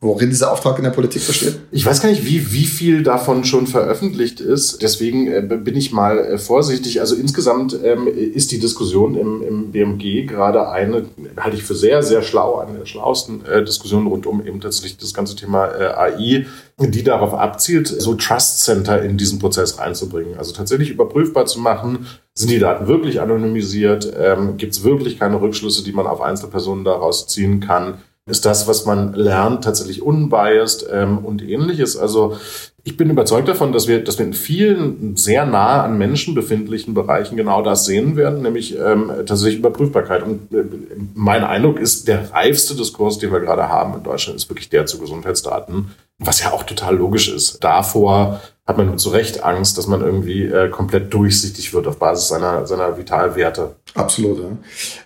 worin 0.00 0.30
dieser 0.30 0.52
Auftrag 0.52 0.78
in 0.78 0.84
der 0.84 0.90
Politik 0.90 1.26
besteht? 1.26 1.60
Ich 1.70 1.84
weiß 1.84 2.00
gar 2.00 2.08
nicht, 2.08 2.24
wie, 2.24 2.50
wie 2.50 2.64
viel 2.64 3.02
davon 3.02 3.44
schon 3.44 3.66
veröffentlicht 3.66 4.40
ist. 4.40 4.80
Deswegen 4.80 5.26
äh, 5.26 5.42
bin 5.42 5.76
ich 5.76 5.92
mal 5.92 6.18
äh, 6.18 6.38
vorsichtig. 6.38 7.00
Also 7.00 7.14
insgesamt 7.14 7.78
ähm, 7.84 8.08
ist 8.08 8.52
die 8.52 8.58
Diskussion 8.58 9.16
im, 9.16 9.42
im 9.42 9.70
BMG 9.70 10.26
gerade 10.26 10.70
eine, 10.70 11.04
halte 11.36 11.58
ich 11.58 11.62
für 11.62 11.74
sehr, 11.74 12.02
sehr 12.02 12.22
schlau, 12.22 12.56
eine 12.58 12.78
der 12.78 12.86
schlauesten 12.86 13.44
äh, 13.44 13.62
Diskussionen 13.62 14.06
rund 14.06 14.24
um 14.24 14.44
eben 14.46 14.62
tatsächlich 14.62 14.96
das 14.96 15.12
ganze 15.12 15.36
Thema 15.36 15.64
AI, 15.64 16.46
die 16.78 17.04
darauf 17.04 17.34
abzielt, 17.34 17.86
so 17.86 18.14
Trust 18.14 18.64
Center 18.64 19.00
in 19.02 19.16
diesen 19.16 19.38
Prozess 19.38 19.78
reinzubringen. 19.78 20.36
Also 20.36 20.52
tatsächlich 20.52 20.90
überprüfbar 20.90 21.46
zu 21.46 21.60
machen, 21.60 22.06
sind 22.34 22.50
die 22.50 22.58
Daten 22.58 22.88
wirklich 22.88 23.20
anonymisiert? 23.20 24.12
Ähm, 24.18 24.56
Gibt 24.56 24.72
es 24.72 24.82
wirklich 24.82 25.18
keine 25.18 25.40
Rückschlüsse, 25.40 25.84
die 25.84 25.92
man 25.92 26.06
auf 26.06 26.20
Einzelpersonen 26.20 26.84
daraus 26.84 27.28
ziehen 27.28 27.60
kann? 27.60 27.98
Ist 28.26 28.46
das, 28.46 28.66
was 28.66 28.86
man 28.86 29.12
lernt, 29.12 29.64
tatsächlich 29.64 30.00
unbiased 30.00 30.86
ähm, 30.90 31.18
und 31.18 31.42
ähnliches? 31.42 31.98
Also 31.98 32.38
ich 32.82 32.96
bin 32.96 33.10
überzeugt 33.10 33.48
davon, 33.48 33.72
dass 33.72 33.86
wir, 33.86 34.02
dass 34.02 34.18
wir 34.18 34.24
in 34.24 34.32
vielen 34.32 35.14
sehr 35.16 35.44
nah 35.44 35.82
an 35.82 35.98
Menschen 35.98 36.34
befindlichen 36.34 36.94
Bereichen 36.94 37.36
genau 37.36 37.60
das 37.60 37.84
sehen 37.84 38.16
werden, 38.16 38.40
nämlich 38.40 38.78
ähm, 38.78 39.12
tatsächlich 39.26 39.58
Überprüfbarkeit. 39.58 40.22
Und 40.22 40.54
äh, 40.54 40.64
mein 41.12 41.44
Eindruck 41.44 41.78
ist, 41.78 42.08
der 42.08 42.32
reifste 42.32 42.74
Diskurs, 42.74 43.18
den 43.18 43.30
wir 43.30 43.40
gerade 43.40 43.68
haben 43.68 43.92
in 43.92 44.02
Deutschland, 44.02 44.36
ist 44.36 44.48
wirklich 44.48 44.70
der 44.70 44.86
zu 44.86 44.98
Gesundheitsdaten, 44.98 45.90
was 46.18 46.42
ja 46.42 46.52
auch 46.52 46.62
total 46.62 46.96
logisch 46.96 47.28
ist. 47.28 47.62
Davor 47.62 48.40
hat 48.66 48.78
man 48.78 48.96
zu 48.96 49.10
Recht 49.10 49.44
Angst, 49.44 49.76
dass 49.76 49.86
man 49.86 50.00
irgendwie 50.00 50.44
äh, 50.44 50.70
komplett 50.70 51.12
durchsichtig 51.12 51.74
wird 51.74 51.86
auf 51.86 51.98
Basis 51.98 52.28
seiner, 52.28 52.66
seiner 52.66 52.96
Vitalwerte. 52.96 53.76
Absolut. 53.94 54.38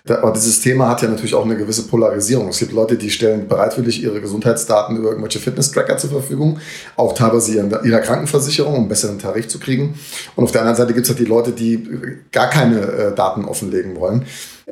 Ja. 0.07 0.17
Aber 0.17 0.31
dieses 0.31 0.61
Thema 0.61 0.87
hat 0.87 1.01
ja 1.01 1.09
natürlich 1.09 1.35
auch 1.35 1.43
eine 1.43 1.57
gewisse 1.57 1.85
Polarisierung. 1.87 2.47
Es 2.47 2.59
gibt 2.59 2.71
Leute, 2.71 2.95
die 2.95 3.09
stellen 3.09 3.49
bereitwillig 3.49 4.01
ihre 4.01 4.21
Gesundheitsdaten 4.21 4.95
über 4.95 5.09
irgendwelche 5.09 5.39
Fitness-Tracker 5.39 5.97
zur 5.97 6.09
Verfügung, 6.09 6.59
auch 6.95 7.13
teilweise 7.13 7.53
ihrer 7.53 7.99
Krankenversicherung, 7.99 8.75
um 8.75 8.87
besseren 8.87 9.19
Tarif 9.19 9.49
zu 9.49 9.59
kriegen. 9.59 9.99
Und 10.37 10.45
auf 10.45 10.51
der 10.51 10.61
anderen 10.61 10.77
Seite 10.77 10.93
gibt 10.93 11.05
es 11.05 11.09
halt 11.09 11.19
die 11.19 11.25
Leute, 11.25 11.51
die 11.51 11.87
gar 12.31 12.49
keine 12.49 12.81
äh, 12.81 13.13
Daten 13.13 13.43
offenlegen 13.43 13.97
wollen. 13.97 14.25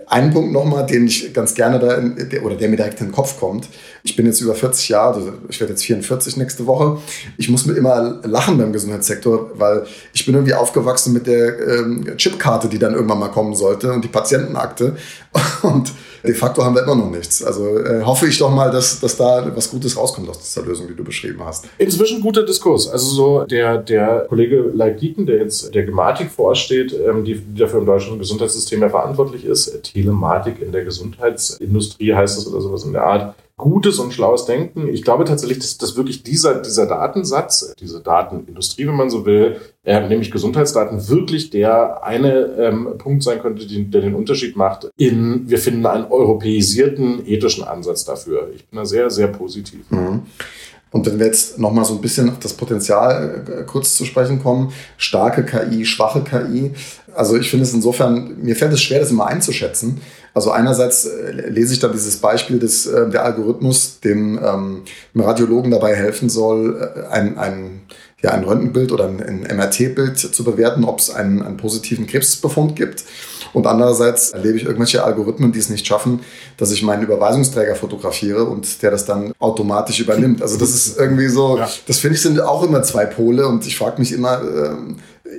Ein 0.06 0.32
Punkt 0.32 0.52
nochmal, 0.52 0.86
den 0.86 1.08
ich 1.08 1.34
ganz 1.34 1.56
gerne 1.56 1.80
da, 1.80 1.96
in, 1.96 2.16
oder 2.44 2.56
der 2.56 2.70
mir 2.70 2.78
direkt 2.78 3.00
in 3.02 3.08
den 3.08 3.12
Kopf 3.14 3.40
kommt. 3.40 3.68
Ich 4.04 4.16
bin 4.16 4.26
jetzt 4.26 4.42
über 4.42 4.56
40 4.56 4.90
Jahre, 4.90 5.16
also 5.16 5.34
ich 5.50 5.60
werde 5.60 5.74
jetzt 5.74 5.84
44 5.84 6.38
nächste 6.38 6.66
Woche. 6.66 7.00
Ich 7.38 7.50
muss 7.50 7.66
mir 7.66 7.74
immer 7.74 8.20
lachen 8.24 8.58
beim 8.58 8.72
Gesundheitssektor, 8.72 9.52
weil 9.56 9.86
ich 10.14 10.26
bin 10.26 10.36
irgendwie 10.36 10.54
aufgewachsen 10.54 11.14
mit 11.14 11.28
der 11.28 11.60
ähm, 11.60 12.06
Chipkarte, 12.18 12.70
die 12.70 12.80
dann 12.80 12.94
irgendwann 12.94 13.20
mal 13.20 13.32
kommen 13.32 13.56
sollte 13.56 13.92
und 13.92 14.04
die 14.04 14.10
Patientenakte. 14.10 14.96
Und 15.62 15.94
de 16.24 16.34
facto 16.34 16.64
haben 16.64 16.76
wir 16.76 16.84
immer 16.84 16.96
noch 16.96 17.10
nichts. 17.10 17.44
Also 17.44 17.78
äh, 17.78 18.02
hoffe 18.04 18.28
ich 18.28 18.38
doch 18.38 18.50
mal, 18.50 18.72
dass, 18.72 19.00
dass 19.00 19.18
da 19.18 19.52
was 19.56 19.70
Gutes 19.70 19.98
rauskommt 19.98 20.30
aus 20.30 20.40
dieser 20.40 20.66
Lösung, 20.66 20.88
die 20.88 20.96
du 20.96 21.04
beschrieben 21.04 21.42
hast. 21.44 21.66
Inzwischen 21.78 22.22
guter 22.22 22.44
Diskurs. 22.44 22.88
Also 22.90 23.08
so 23.08 23.44
der, 23.46 23.78
der 23.78 24.26
Kollege 24.28 24.72
Leik 24.74 24.98
Dieken, 24.98 25.26
der 25.26 25.38
jetzt 25.38 25.74
der 25.74 25.84
Gematik 25.84 26.32
vorsteht, 26.32 26.94
ähm, 26.94 27.24
die, 27.24 27.36
die 27.36 27.60
dafür 27.60 27.80
im 27.80 27.86
deutschen 27.86 28.20
Gesundheitssystem 28.20 28.82
ja 28.82 28.90
verantwortlich 28.90 29.46
ist, 29.46 29.84
Telematik 29.84 30.62
in 30.62 30.72
der 30.72 30.84
Gesundheitsindustrie 30.84 32.14
heißt 32.14 32.38
das 32.38 32.48
oder 32.48 32.62
sowas 32.62 32.84
in 32.84 32.94
der 32.94 33.04
Art, 33.04 33.36
gutes 33.58 33.98
und 33.98 34.14
schlaues 34.14 34.46
Denken. 34.46 34.88
Ich 34.88 35.04
glaube 35.04 35.26
tatsächlich, 35.26 35.58
dass, 35.58 35.80
dass 35.80 35.98
wirklich 35.98 36.22
dieser, 36.22 36.62
dieser 36.62 36.86
Datensatz, 36.86 37.74
diese 37.80 38.02
Datenindustrie, 38.02 38.88
wenn 38.88 38.96
man 38.96 39.10
so 39.10 39.26
will, 39.26 39.60
äh, 39.84 40.08
nämlich 40.08 40.30
Gesundheitsdaten, 40.30 41.10
wirklich 41.10 41.50
der 41.50 42.04
eine 42.04 42.56
ähm, 42.60 42.98
Punkt 43.00 43.24
sein 43.24 43.42
könnte, 43.42 43.66
die, 43.66 43.90
der 43.90 44.02
den 44.02 44.14
Unterschied 44.14 44.56
macht 44.56 44.90
in, 44.96 45.50
wir 45.50 45.58
finden 45.58 45.86
einen 45.88 46.06
europäisierten 46.06 47.26
ethischen 47.28 47.64
Ansatz 47.64 48.06
dafür. 48.06 48.52
Ich 48.56 48.68
bin 48.68 48.78
da 48.78 48.86
sehr, 48.86 49.10
sehr 49.10 49.28
positiv. 49.28 49.90
Mhm. 49.90 50.22
Und 50.92 51.06
wenn 51.06 51.20
wir 51.20 51.26
jetzt 51.26 51.60
nochmal 51.60 51.84
so 51.84 51.96
ein 51.96 52.02
bisschen 52.02 52.30
auf 52.30 52.40
das 52.40 52.54
Potenzial 52.54 53.44
äh, 53.48 53.64
kurz 53.64 53.96
zu 53.96 54.06
sprechen 54.06 54.42
kommen, 54.42 54.72
starke 54.98 55.44
KI, 55.44 55.86
schwache 55.86 56.22
KI. 56.22 56.72
Also 57.14 57.36
ich 57.38 57.50
finde 57.50 57.66
es 57.66 57.74
insofern, 57.74 58.38
mir 58.42 58.56
fällt 58.56 58.74
es 58.74 58.82
schwer, 58.82 59.00
das 59.00 59.12
immer 59.12 59.28
einzuschätzen. 59.28 60.00
Also 60.38 60.52
einerseits 60.52 61.06
äh, 61.06 61.32
lese 61.50 61.74
ich 61.74 61.80
da 61.80 61.88
dieses 61.88 62.18
Beispiel, 62.18 62.60
dass 62.60 62.86
äh, 62.86 63.10
der 63.10 63.26
Algorithmus 63.26 64.02
dem, 64.02 64.38
ähm, 64.38 64.84
dem 65.16 65.22
Radiologen 65.22 65.72
dabei 65.72 65.96
helfen 65.96 66.30
soll, 66.30 67.08
ein, 67.10 67.40
ein, 67.40 67.82
ja, 68.22 68.34
ein 68.34 68.44
Röntgenbild 68.44 68.92
oder 68.92 69.08
ein, 69.08 69.20
ein 69.20 69.58
MRT-Bild 69.58 70.16
zu 70.20 70.44
bewerten, 70.44 70.84
ob 70.84 71.00
es 71.00 71.10
einen, 71.10 71.42
einen 71.42 71.58
positiven 71.58 72.06
Krebsbefund 72.06 72.76
gibt. 72.76 73.04
Und 73.52 73.66
andererseits 73.66 74.30
erlebe 74.30 74.58
ich 74.58 74.66
irgendwelche 74.66 75.04
Algorithmen, 75.04 75.54
die 75.54 75.58
es 75.58 75.72
nicht 75.72 75.88
schaffen, 75.88 76.20
dass 76.58 76.72
ich 76.72 76.84
meinen 76.84 77.02
Überweisungsträger 77.02 77.74
fotografiere 77.74 78.44
und 78.44 78.84
der 78.84 78.92
das 78.92 79.06
dann 79.06 79.34
automatisch 79.40 80.00
übernimmt. 80.00 80.44
Also 80.44 80.60
das 80.60 80.70
ist 80.70 81.00
irgendwie 81.00 81.30
so, 81.30 81.58
ja. 81.58 81.68
das 81.88 81.98
finde 81.98 82.14
ich 82.14 82.22
sind 82.22 82.40
auch 82.40 82.62
immer 82.62 82.84
zwei 82.84 83.08
Pole 83.08 83.48
und 83.48 83.66
ich 83.66 83.76
frage 83.76 83.98
mich 83.98 84.12
immer, 84.12 84.40
äh, 84.44 84.70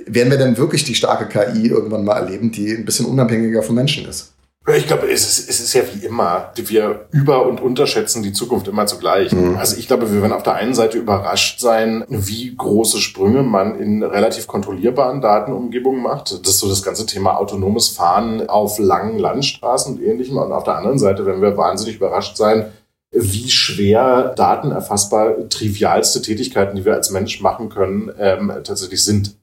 werden 0.07 0.29
wir 0.29 0.37
denn 0.37 0.57
wirklich 0.57 0.83
die 0.83 0.95
starke 0.95 1.25
KI 1.29 1.67
irgendwann 1.67 2.03
mal 2.03 2.17
erleben, 2.17 2.51
die 2.51 2.73
ein 2.73 2.83
bisschen 2.83 3.05
unabhängiger 3.05 3.63
vom 3.63 3.75
Menschen 3.75 4.05
ist? 4.05 4.33
Ich 4.75 4.87
glaube, 4.87 5.09
es 5.09 5.27
ist, 5.27 5.49
es 5.49 5.59
ist 5.59 5.73
ja 5.73 5.81
wie 5.93 6.05
immer. 6.05 6.51
Wir 6.55 7.07
über- 7.11 7.45
und 7.45 7.61
unterschätzen 7.61 8.23
die 8.23 8.33
Zukunft 8.33 8.67
immer 8.67 8.85
zugleich. 8.85 9.31
Mhm. 9.31 9.57
Also 9.57 9.77
ich 9.77 9.87
glaube, 9.87 10.11
wir 10.11 10.21
werden 10.21 10.33
auf 10.33 10.43
der 10.43 10.55
einen 10.55 10.73
Seite 10.73 10.97
überrascht 10.97 11.59
sein, 11.59 12.03
wie 12.07 12.55
große 12.55 12.99
Sprünge 12.99 13.43
man 13.43 13.79
in 13.79 14.03
relativ 14.03 14.47
kontrollierbaren 14.47 15.21
Datenumgebungen 15.21 16.01
macht. 16.01 16.31
Das 16.31 16.53
ist 16.53 16.59
so 16.59 16.69
das 16.69 16.83
ganze 16.83 17.05
Thema 17.05 17.37
autonomes 17.37 17.89
Fahren 17.89 18.47
auf 18.49 18.79
langen 18.79 19.17
Landstraßen 19.17 19.95
und 19.95 20.03
ähnlichem. 20.03 20.37
Und 20.37 20.51
auf 20.51 20.63
der 20.63 20.77
anderen 20.77 20.99
Seite 20.99 21.25
werden 21.25 21.41
wir 21.41 21.57
wahnsinnig 21.57 21.95
überrascht 21.95 22.37
sein, 22.37 22.71
wie 23.11 23.49
schwer 23.49 24.33
datenerfassbar 24.35 25.49
trivialste 25.49 26.21
Tätigkeiten, 26.21 26.75
die 26.75 26.85
wir 26.85 26.93
als 26.93 27.09
Mensch 27.09 27.41
machen 27.41 27.69
können, 27.69 28.11
ähm, 28.19 28.51
tatsächlich 28.63 29.03
sind. 29.03 29.38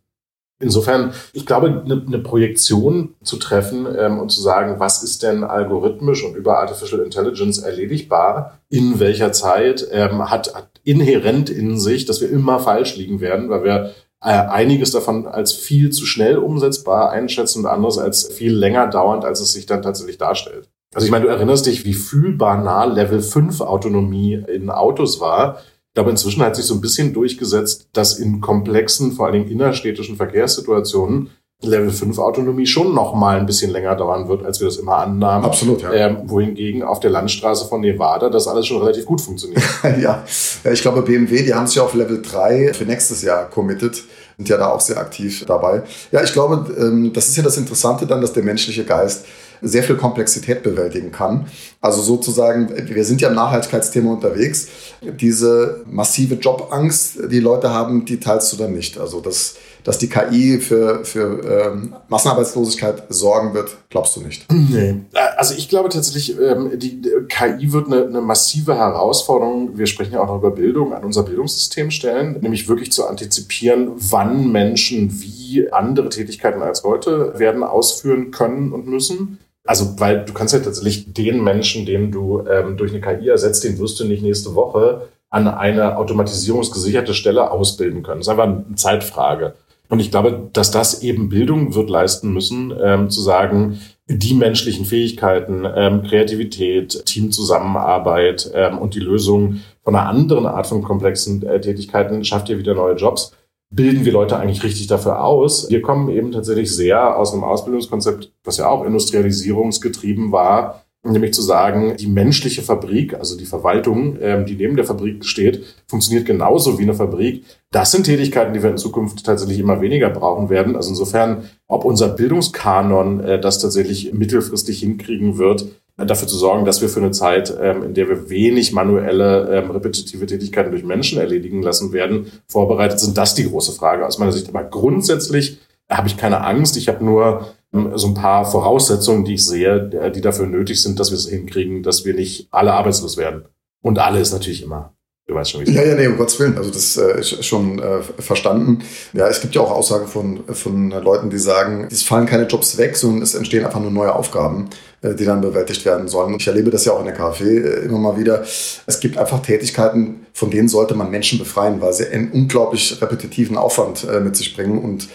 Insofern, 0.58 1.12
ich 1.34 1.44
glaube, 1.44 1.82
eine, 1.84 2.02
eine 2.06 2.18
Projektion 2.18 3.14
zu 3.22 3.36
treffen 3.36 3.86
ähm, 3.98 4.18
und 4.18 4.30
zu 4.30 4.40
sagen, 4.40 4.76
was 4.78 5.02
ist 5.02 5.22
denn 5.22 5.44
algorithmisch 5.44 6.24
und 6.24 6.34
über 6.34 6.60
Artificial 6.60 7.02
Intelligence 7.02 7.58
erledigbar, 7.58 8.58
in 8.70 8.98
welcher 8.98 9.32
Zeit, 9.32 9.86
ähm, 9.90 10.30
hat, 10.30 10.54
hat 10.54 10.68
inhärent 10.82 11.50
in 11.50 11.78
sich, 11.78 12.06
dass 12.06 12.22
wir 12.22 12.30
immer 12.30 12.58
falsch 12.58 12.96
liegen 12.96 13.20
werden, 13.20 13.50
weil 13.50 13.64
wir 13.64 13.94
äh, 14.22 14.30
einiges 14.30 14.92
davon 14.92 15.26
als 15.26 15.52
viel 15.52 15.90
zu 15.90 16.06
schnell 16.06 16.38
umsetzbar 16.38 17.10
einschätzen 17.10 17.60
und 17.60 17.66
anderes 17.66 17.98
als 17.98 18.26
viel 18.26 18.54
länger 18.54 18.86
dauernd, 18.86 19.26
als 19.26 19.40
es 19.40 19.52
sich 19.52 19.66
dann 19.66 19.82
tatsächlich 19.82 20.16
darstellt. 20.16 20.70
Also 20.94 21.04
ich 21.04 21.10
meine, 21.10 21.26
du 21.26 21.30
erinnerst 21.30 21.66
dich, 21.66 21.84
wie 21.84 21.92
fühlbar 21.92 22.62
nah 22.62 22.84
Level 22.84 23.20
5 23.20 23.60
Autonomie 23.60 24.42
in 24.48 24.70
Autos 24.70 25.20
war 25.20 25.58
glaube, 25.96 26.11
inzwischen 26.11 26.42
hat 26.42 26.54
sich 26.54 26.66
so 26.66 26.74
ein 26.74 26.82
bisschen 26.82 27.14
durchgesetzt, 27.14 27.88
dass 27.94 28.18
in 28.18 28.42
komplexen, 28.42 29.12
vor 29.12 29.26
allen 29.26 29.32
Dingen 29.32 29.50
innerstädtischen 29.50 30.16
Verkehrssituationen 30.16 31.30
Level 31.62 31.90
5 31.90 32.18
Autonomie 32.18 32.66
schon 32.66 32.94
noch 32.94 33.14
mal 33.14 33.38
ein 33.38 33.46
bisschen 33.46 33.70
länger 33.70 33.96
dauern 33.96 34.28
wird, 34.28 34.44
als 34.44 34.61
wir 34.61 34.66
das 34.66 34.76
immer 34.76 34.98
annahmen. 34.98 35.46
Absolut, 35.46 35.80
ja. 35.80 35.90
Ähm, 35.94 36.18
wohingegen 36.26 36.82
auf 36.82 37.00
der 37.00 37.09
Landstraße 37.09 37.66
von 37.66 37.80
Nevada 37.80 38.28
das 38.28 38.46
alles 38.46 38.66
schon 38.66 38.82
relativ 38.82 39.06
gut 39.06 39.22
funktioniert. 39.22 39.62
ja. 39.82 40.22
ja, 40.64 40.70
ich 40.70 40.82
glaube 40.82 41.00
BMW, 41.00 41.42
die 41.42 41.54
haben 41.54 41.66
sich 41.66 41.80
auf 41.80 41.94
Level 41.94 42.20
3 42.20 42.74
für 42.74 42.85
nächstes 42.85 43.22
Jahr 43.22 43.48
committed 43.48 44.04
sind 44.37 44.48
ja 44.48 44.59
da 44.59 44.68
auch 44.68 44.80
sehr 44.80 44.98
aktiv 44.98 45.44
dabei. 45.46 45.82
Ja, 46.12 46.22
ich 46.22 46.32
glaube, 46.32 46.74
ähm, 46.78 47.12
das 47.12 47.28
ist 47.28 47.37
ja 47.37 47.42
das 47.42 47.56
Interessante 47.56 48.06
dann, 48.06 48.20
dass 48.20 48.35
der 48.35 48.42
menschliche 48.42 48.85
Geist 48.85 49.24
sehr 49.62 49.82
viel 49.82 49.96
Komplexität 49.96 50.62
bewältigen 50.62 51.12
kann. 51.12 51.46
Also 51.80 52.02
sozusagen, 52.02 52.70
wir 52.88 53.04
sind 53.04 53.20
ja 53.20 53.28
im 53.28 53.34
Nachhaltigkeitsthema 53.34 54.12
unterwegs. 54.12 54.68
Diese 55.02 55.82
massive 55.86 56.34
Jobangst, 56.34 57.30
die 57.30 57.40
Leute 57.40 57.70
haben, 57.70 58.04
die 58.04 58.18
teilst 58.20 58.52
du 58.52 58.56
dann 58.56 58.72
nicht. 58.72 58.98
Also 58.98 59.20
das 59.20 59.56
dass 59.86 59.98
die 59.98 60.08
KI 60.08 60.58
für, 60.58 61.04
für 61.04 61.68
ähm, 61.68 61.94
Massenarbeitslosigkeit 62.08 63.04
sorgen 63.08 63.54
wird, 63.54 63.76
glaubst 63.88 64.16
du 64.16 64.20
nicht? 64.20 64.44
Nee. 64.52 64.96
Also 65.36 65.54
ich 65.54 65.68
glaube 65.68 65.90
tatsächlich, 65.90 66.36
ähm, 66.40 66.72
die, 66.76 67.00
die 67.00 67.10
KI 67.28 67.72
wird 67.72 67.86
eine, 67.86 68.04
eine 68.04 68.20
massive 68.20 68.74
Herausforderung, 68.74 69.78
wir 69.78 69.86
sprechen 69.86 70.14
ja 70.14 70.22
auch 70.22 70.26
noch 70.26 70.38
über 70.38 70.50
Bildung, 70.50 70.92
an 70.92 71.04
unser 71.04 71.22
Bildungssystem 71.22 71.92
stellen, 71.92 72.36
nämlich 72.40 72.68
wirklich 72.68 72.90
zu 72.90 73.06
antizipieren, 73.06 73.92
wann 73.94 74.50
Menschen 74.50 75.22
wie 75.22 75.70
andere 75.70 76.08
Tätigkeiten 76.08 76.62
als 76.62 76.82
heute 76.82 77.38
werden 77.38 77.62
ausführen 77.62 78.32
können 78.32 78.72
und 78.72 78.88
müssen. 78.88 79.38
Also, 79.66 79.98
weil 79.98 80.24
du 80.24 80.33
kannst 80.33 80.55
ja 80.55 80.61
tatsächlich 80.61 81.12
den 81.12 81.42
Menschen, 81.42 81.87
den 81.87 82.11
du 82.11 82.44
ähm, 82.46 82.76
durch 82.76 82.92
eine 82.92 83.00
KI 83.00 83.29
ersetzt, 83.29 83.64
den 83.64 83.79
wirst 83.79 83.98
du 84.00 84.05
nicht 84.05 84.22
nächste 84.22 84.55
Woche 84.55 85.09
an 85.31 85.48
eine 85.48 85.96
automatisierungsgesicherte 85.96 87.14
Stelle 87.14 87.50
ausbilden 87.50 88.02
können. 88.02 88.20
Das 88.20 88.29
ist 88.29 88.31
einfach 88.31 88.44
eine 88.44 88.76
Zeitfrage. 88.76 89.55
Und 89.88 90.00
ich 90.00 90.11
glaube, 90.11 90.48
dass 90.52 90.70
das 90.70 91.02
eben 91.02 91.29
Bildung 91.29 91.74
wird 91.74 91.90
leisten 91.90 92.33
müssen, 92.33 92.72
ähm, 92.83 93.11
zu 93.11 93.20
sagen, 93.20 93.81
die 94.09 94.35
menschlichen 94.35 94.85
Fähigkeiten, 94.85 95.66
ähm, 95.74 96.02
Kreativität, 96.02 97.05
Teamzusammenarbeit 97.07 98.50
ähm, 98.55 98.79
und 98.79 98.94
die 98.94 99.00
Lösung 99.00 99.61
von 99.83 99.94
einer 99.94 100.09
anderen 100.09 100.46
Art 100.46 100.66
von 100.66 100.83
komplexen 100.83 101.44
äh, 101.44 101.61
Tätigkeiten 101.61 102.24
schafft 102.24 102.48
ihr 102.48 102.59
wieder 102.59 102.74
neue 102.74 102.94
Jobs. 102.94 103.33
Bilden 103.70 104.05
wir 104.05 104.12
Leute 104.12 104.38
eigentlich 104.38 104.62
richtig 104.62 104.87
dafür 104.87 105.24
aus? 105.24 105.68
Wir 105.70 105.83
kommen 105.83 106.09
eben 106.09 106.31
tatsächlich 106.31 106.74
sehr 106.74 107.16
aus 107.16 107.33
einem 107.33 107.44
Ausbildungskonzept, 107.44 108.33
was 108.44 108.59
ja 108.59 108.68
auch 108.68 108.85
industrialisierungsgetrieben 108.85 110.31
war, 110.31 110.85
nämlich 111.02 111.35
zu 111.35 111.42
sagen, 111.42 111.96
die 111.96 112.07
menschliche 112.07 112.62
Fabrik, 112.62 113.14
also 113.14 113.37
die 113.37 113.44
Verwaltung, 113.44 114.18
ähm, 114.20 114.46
die 114.46 114.55
neben 114.55 114.76
der 114.76 114.85
Fabrik 114.85 115.24
steht, 115.24 115.64
funktioniert 115.88 116.26
genauso 116.26 116.79
wie 116.79 116.83
eine 116.83 116.94
Fabrik. 116.94 117.44
Das 117.70 117.90
sind 117.90 118.05
Tätigkeiten, 118.05 118.55
die 118.55 118.62
wir 118.62 118.70
in 118.70 118.79
Zukunft 118.79 119.24
tatsächlich 119.24 119.59
immer 119.59 119.81
weniger 119.81 120.11
brauchen 120.11 120.48
werden. 120.48 120.76
Also 120.76 120.90
insofern, 120.90 121.44
ob 121.66 121.85
unser 121.85 122.09
Bildungskanon 122.09 123.20
äh, 123.20 123.40
das 123.40 123.59
tatsächlich 123.59 124.12
mittelfristig 124.12 124.81
hinkriegen 124.81 125.38
wird, 125.38 125.66
dafür 125.96 126.28
zu 126.28 126.37
sorgen, 126.37 126.66
dass 126.66 126.82
wir 126.82 126.88
für 126.88 127.00
eine 127.00 127.11
Zeit, 127.11 127.56
ähm, 127.61 127.82
in 127.82 127.94
der 127.94 128.09
wir 128.09 128.28
wenig 128.28 128.72
manuelle, 128.72 129.48
ähm, 129.50 129.70
repetitive 129.70 130.26
Tätigkeiten 130.26 130.70
durch 130.70 130.85
Menschen 130.85 131.18
erledigen 131.18 131.62
lassen 131.62 131.92
werden, 131.92 132.30
vorbereitet 132.46 133.00
sind, 133.00 133.16
das 133.16 133.35
die 133.35 133.48
große 133.48 133.72
Frage 133.72 134.06
aus 134.06 134.18
meiner 134.18 134.32
Sicht. 134.32 134.48
Aber 134.48 134.64
grundsätzlich 134.64 135.59
habe 135.88 136.09
ich 136.09 136.16
keine 136.16 136.44
Angst. 136.44 136.76
Ich 136.76 136.88
habe 136.88 137.04
nur 137.04 137.48
ähm, 137.72 137.92
so 137.94 138.09
ein 138.09 138.14
paar 138.14 138.44
Voraussetzungen, 138.44 139.24
die 139.24 139.35
ich 139.35 139.46
sehe, 139.46 139.90
äh, 139.92 140.11
die 140.11 140.20
dafür 140.20 140.46
nötig 140.46 140.82
sind, 140.82 141.00
dass 141.00 141.11
wir 141.11 141.16
es 141.16 141.28
hinkriegen, 141.28 141.82
dass 141.82 142.04
wir 142.04 142.14
nicht 142.14 142.48
alle 142.50 142.74
arbeitslos 142.74 143.16
werden. 143.16 143.44
Und 143.82 143.98
alle 143.98 144.20
ist 144.20 144.32
natürlich 144.32 144.62
immer. 144.62 144.95
Du 145.28 145.34
weißt 145.34 145.50
schon, 145.50 145.66
wie 145.66 145.72
Ja, 145.72 145.82
ja, 145.82 145.96
nee, 145.96 146.06
um 146.06 146.16
Gottes 146.16 146.38
Willen. 146.38 146.56
Also 146.56 146.70
das 146.70 146.96
äh, 146.96 147.18
ist 147.18 147.44
schon 147.44 147.80
äh, 147.80 148.00
verstanden. 148.18 148.84
Ja, 149.12 149.26
es 149.26 149.40
gibt 149.40 149.56
ja 149.56 149.60
auch 149.60 149.72
Aussagen 149.72 150.06
von, 150.06 150.44
von 150.54 150.90
Leuten, 150.90 151.30
die 151.30 151.38
sagen, 151.38 151.88
es 151.90 152.04
fallen 152.04 152.26
keine 152.26 152.44
Jobs 152.46 152.78
weg, 152.78 152.96
sondern 152.96 153.22
es 153.22 153.34
entstehen 153.34 153.64
einfach 153.64 153.80
nur 153.80 153.90
neue 153.90 154.14
Aufgaben, 154.14 154.70
äh, 155.02 155.16
die 155.16 155.24
dann 155.24 155.40
bewältigt 155.40 155.84
werden 155.84 156.06
sollen. 156.06 156.32
Und 156.32 156.42
ich 156.42 156.46
erlebe 156.46 156.70
das 156.70 156.84
ja 156.84 156.92
auch 156.92 157.00
in 157.00 157.06
der 157.06 157.14
KfW 157.14 157.58
äh, 157.58 157.84
immer 157.84 157.98
mal 157.98 158.16
wieder. 158.16 158.44
Es 158.86 159.00
gibt 159.00 159.18
einfach 159.18 159.42
Tätigkeiten, 159.42 160.26
von 160.32 160.50
denen 160.52 160.68
sollte 160.68 160.94
man 160.94 161.10
Menschen 161.10 161.40
befreien, 161.40 161.80
weil 161.80 161.92
sie 161.92 162.06
einen 162.06 162.30
unglaublich 162.30 163.02
repetitiven 163.02 163.56
Aufwand 163.56 164.06
äh, 164.08 164.20
mit 164.20 164.36
sich 164.36 164.54
bringen 164.54 164.78
und 164.78 165.08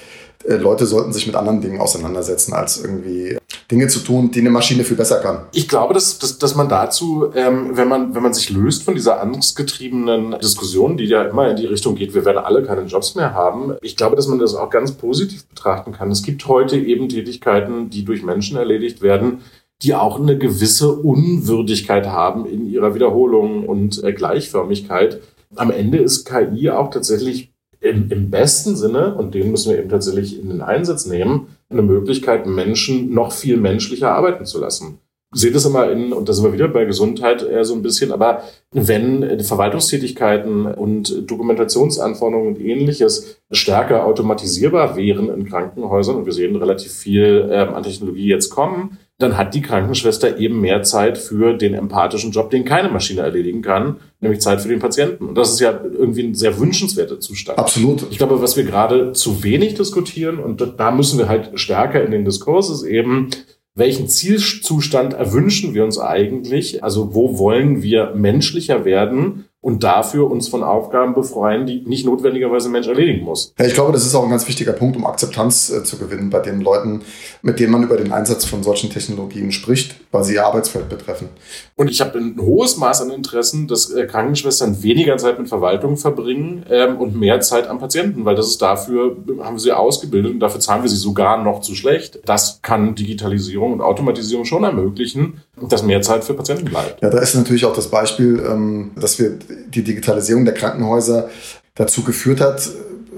Leute 0.48 0.86
sollten 0.86 1.14
sich 1.14 1.28
mit 1.28 1.36
anderen 1.36 1.62
Dingen 1.62 1.80
auseinandersetzen, 1.80 2.54
als 2.54 2.84
irgendwie 2.84 3.38
Dinge 3.72 3.88
zu 3.88 4.00
tun, 4.00 4.32
die 4.32 4.40
eine 4.40 4.50
Maschine 4.50 4.84
viel 4.84 4.98
besser 4.98 5.20
kann. 5.20 5.46
Ich 5.54 5.68
glaube, 5.68 5.94
dass, 5.94 6.20
dass, 6.20 6.38
dass 6.38 6.56
man 6.56 6.68
dazu, 6.68 7.32
ähm, 7.34 7.72
wenn, 7.78 7.88
man, 7.88 8.14
wenn 8.14 8.22
man 8.22 8.34
sich 8.34 8.50
löst 8.50 8.84
von 8.84 8.96
dieser 8.96 9.22
angstgetriebenen 9.22 10.36
Diskussion, 10.42 10.98
die 10.98 11.06
ja 11.06 11.24
immer 11.24 11.50
in 11.50 11.56
die 11.56 11.68
Richtung 11.68 11.96
geht, 11.96 12.14
wir 12.14 12.26
werden 12.26 12.40
alle 12.40 12.64
keine 12.64 12.84
Jobs 12.84 13.16
mehr 13.16 13.34
haben, 13.34 13.76
ich 13.82 13.96
glaube, 13.96 14.18
dass 14.18 14.28
man 14.28 14.40
das 14.40 14.56
auch 14.56 14.70
ganz 14.70 14.92
positiv 14.92 15.48
betrachten 15.48 15.94
kann. 15.94 16.12
Es 16.12 16.22
gibt 16.22 16.46
heute 16.48 16.78
eben 16.78 17.08
Tätigkeiten, 17.08 17.90
die 17.90 18.04
durch 18.04 18.24
Menschen 18.24 18.58
erledigt 18.58 19.02
werden, 19.02 19.42
die 19.84 19.96
auch 19.96 20.20
eine 20.20 20.38
gewisse 20.38 20.92
Unwürdigkeit 20.92 22.08
haben 22.08 22.46
in 22.46 22.70
ihrer 22.70 22.94
Wiederholung 22.94 23.68
und 23.68 24.04
äh, 24.04 24.12
Gleichförmigkeit. 24.14 25.22
Am 25.56 25.72
Ende 25.72 25.98
ist 25.98 26.26
KI 26.26 26.70
auch 26.70 26.92
tatsächlich 26.92 27.51
im, 27.82 28.10
im 28.10 28.30
besten 28.30 28.76
Sinne, 28.76 29.16
und 29.16 29.34
den 29.34 29.52
müssen 29.52 29.72
wir 29.72 29.80
eben 29.80 29.90
tatsächlich 29.90 30.40
in 30.40 30.50
den 30.50 30.62
Einsatz 30.62 31.06
nehmen, 31.06 31.48
eine 31.70 31.82
Möglichkeit, 31.82 32.46
Menschen 32.46 33.14
noch 33.14 33.32
viel 33.32 33.58
menschlicher 33.58 34.12
arbeiten 34.12 34.46
zu 34.46 34.60
lassen. 34.60 35.00
Seht 35.34 35.56
es 35.56 35.66
immer 35.66 35.90
in, 35.90 36.12
und 36.12 36.28
da 36.28 36.34
sind 36.34 36.44
wir 36.44 36.54
wieder 36.54 36.68
bei 36.68 36.84
Gesundheit 36.84 37.42
eher 37.42 37.64
so 37.64 37.74
ein 37.74 37.82
bisschen, 37.82 38.12
aber 38.12 38.44
wenn 38.74 39.40
Verwaltungstätigkeiten 39.40 40.66
und 40.66 41.30
Dokumentationsanforderungen 41.32 42.56
und 42.56 42.62
ähnliches 42.62 43.38
stärker 43.50 44.06
automatisierbar 44.06 44.98
wären 44.98 45.30
in 45.30 45.48
Krankenhäusern, 45.48 46.18
und 46.18 46.26
wir 46.26 46.34
sehen 46.34 46.58
relativ 46.58 46.92
viel 46.92 47.48
ähm, 47.50 47.74
an 47.74 47.84
Technologie 47.84 48.28
jetzt 48.28 48.50
kommen, 48.50 48.98
dann 49.22 49.38
hat 49.38 49.54
die 49.54 49.62
Krankenschwester 49.62 50.38
eben 50.38 50.62
mehr 50.62 50.84
Zeit 50.84 51.18
für 51.18 51.54
den 51.54 51.74
empathischen 51.74 52.32
Job, 52.32 52.50
den 52.50 52.66
keine 52.66 52.90
Maschine 52.90 53.22
erledigen 53.22 53.62
kann, 53.62 53.98
nämlich 54.20 54.42
Zeit 54.42 54.62
für 54.62 54.70
den 54.70 54.80
Patienten. 54.80 55.26
Und 55.28 55.38
das 55.38 55.52
ist 55.52 55.60
ja 55.60 55.80
irgendwie 55.84 56.24
ein 56.24 56.36
sehr 56.36 56.60
wünschenswerter 56.60 57.20
Zustand. 57.20 57.60
Absolut. 57.60 58.06
Ich 58.10 58.18
glaube, 58.18 58.42
was 58.42 58.58
wir 58.58 58.64
gerade 58.64 59.14
zu 59.14 59.44
wenig 59.44 59.76
diskutieren, 59.76 60.40
und 60.40 60.74
da 60.78 60.92
müssen 60.92 61.20
wir 61.20 61.28
halt 61.28 61.52
stärker 61.60 62.04
in 62.04 62.12
den 62.12 62.26
Diskurs, 62.26 62.70
ist 62.70 62.84
eben, 62.84 63.30
welchen 63.76 64.08
Zielzustand 64.08 65.14
erwünschen 65.14 65.74
wir 65.74 65.86
uns 65.86 65.98
eigentlich? 65.98 66.84
Also 66.84 67.14
wo 67.14 67.38
wollen 67.40 67.82
wir 67.82 68.14
menschlicher 68.16 68.86
werden? 68.86 69.46
Und 69.62 69.84
dafür 69.84 70.30
uns 70.30 70.48
von 70.48 70.64
Aufgaben 70.64 71.14
befreien, 71.14 71.68
die 71.68 71.84
nicht 71.86 72.04
notwendigerweise 72.04 72.70
ein 72.70 72.72
Mensch 72.72 72.88
erledigen 72.88 73.24
muss. 73.24 73.54
Ja, 73.60 73.66
ich 73.66 73.76
glaube, 73.76 73.92
das 73.92 74.04
ist 74.04 74.16
auch 74.16 74.24
ein 74.24 74.30
ganz 74.32 74.48
wichtiger 74.48 74.74
Punkt, 74.74 74.98
um 74.98 75.06
Akzeptanz 75.06 75.70
äh, 75.70 75.84
zu 75.84 75.98
gewinnen 75.98 76.32
bei 76.32 76.40
den 76.40 76.62
Leuten, 76.62 77.04
mit 77.44 77.60
denen 77.60 77.72
man 77.72 77.84
über 77.84 77.96
den 77.96 78.12
Einsatz 78.12 78.46
von 78.46 78.64
solchen 78.64 78.90
Technologien 78.90 79.52
spricht, 79.52 79.96
weil 80.12 80.24
sie 80.24 80.34
ihr 80.34 80.46
Arbeitsfeld 80.48 80.90
betreffen. 80.90 81.30
Und 81.76 81.92
ich 81.92 82.02
habe 82.02 82.18
ein 82.18 82.40
hohes 82.42 82.78
Maß 82.78 83.04
an 83.04 83.12
Interessen, 83.12 83.68
dass 83.68 83.92
äh, 83.92 84.08
Krankenschwestern 84.08 84.82
weniger 84.82 85.18
Zeit 85.18 85.38
mit 85.38 85.48
Verwaltung 85.48 85.96
verbringen 85.96 86.66
ähm, 86.68 86.98
und 86.98 87.16
mehr 87.16 87.40
Zeit 87.42 87.68
am 87.68 87.78
Patienten, 87.78 88.26
weil 88.26 88.36
das 88.36 88.48
ist 88.48 88.64
dafür, 88.64 89.16
haben 89.42 89.56
wir 89.56 89.60
sie 89.60 89.72
ausgebildet 89.72 90.34
und 90.34 90.40
dafür 90.40 90.60
zahlen 90.60 90.82
wir 90.82 90.90
sie 90.90 90.96
sogar 90.96 91.44
noch 91.44 91.62
zu 91.62 91.76
schlecht. 91.76 92.20
Das 92.26 92.60
kann 92.64 92.96
Digitalisierung 92.96 93.74
und 93.74 93.82
Automatisierung 93.82 94.46
schon 94.46 94.64
ermöglichen, 94.64 95.42
dass 95.70 95.84
mehr 95.84 96.02
Zeit 96.02 96.24
für 96.24 96.34
Patienten 96.34 96.66
bleibt. 96.66 97.02
Ja, 97.04 97.12
da 97.12 97.20
ist 97.20 97.36
natürlich 97.36 97.66
auch 97.66 97.76
das 97.76 97.90
Beispiel, 97.90 98.44
ähm, 98.44 98.92
dass 98.96 99.20
wir 99.20 99.38
die 99.68 99.84
Digitalisierung 99.84 100.46
der 100.46 100.54
Krankenhäuser 100.54 101.30
dazu 101.76 102.04
geführt 102.04 102.42
hat, 102.42 102.70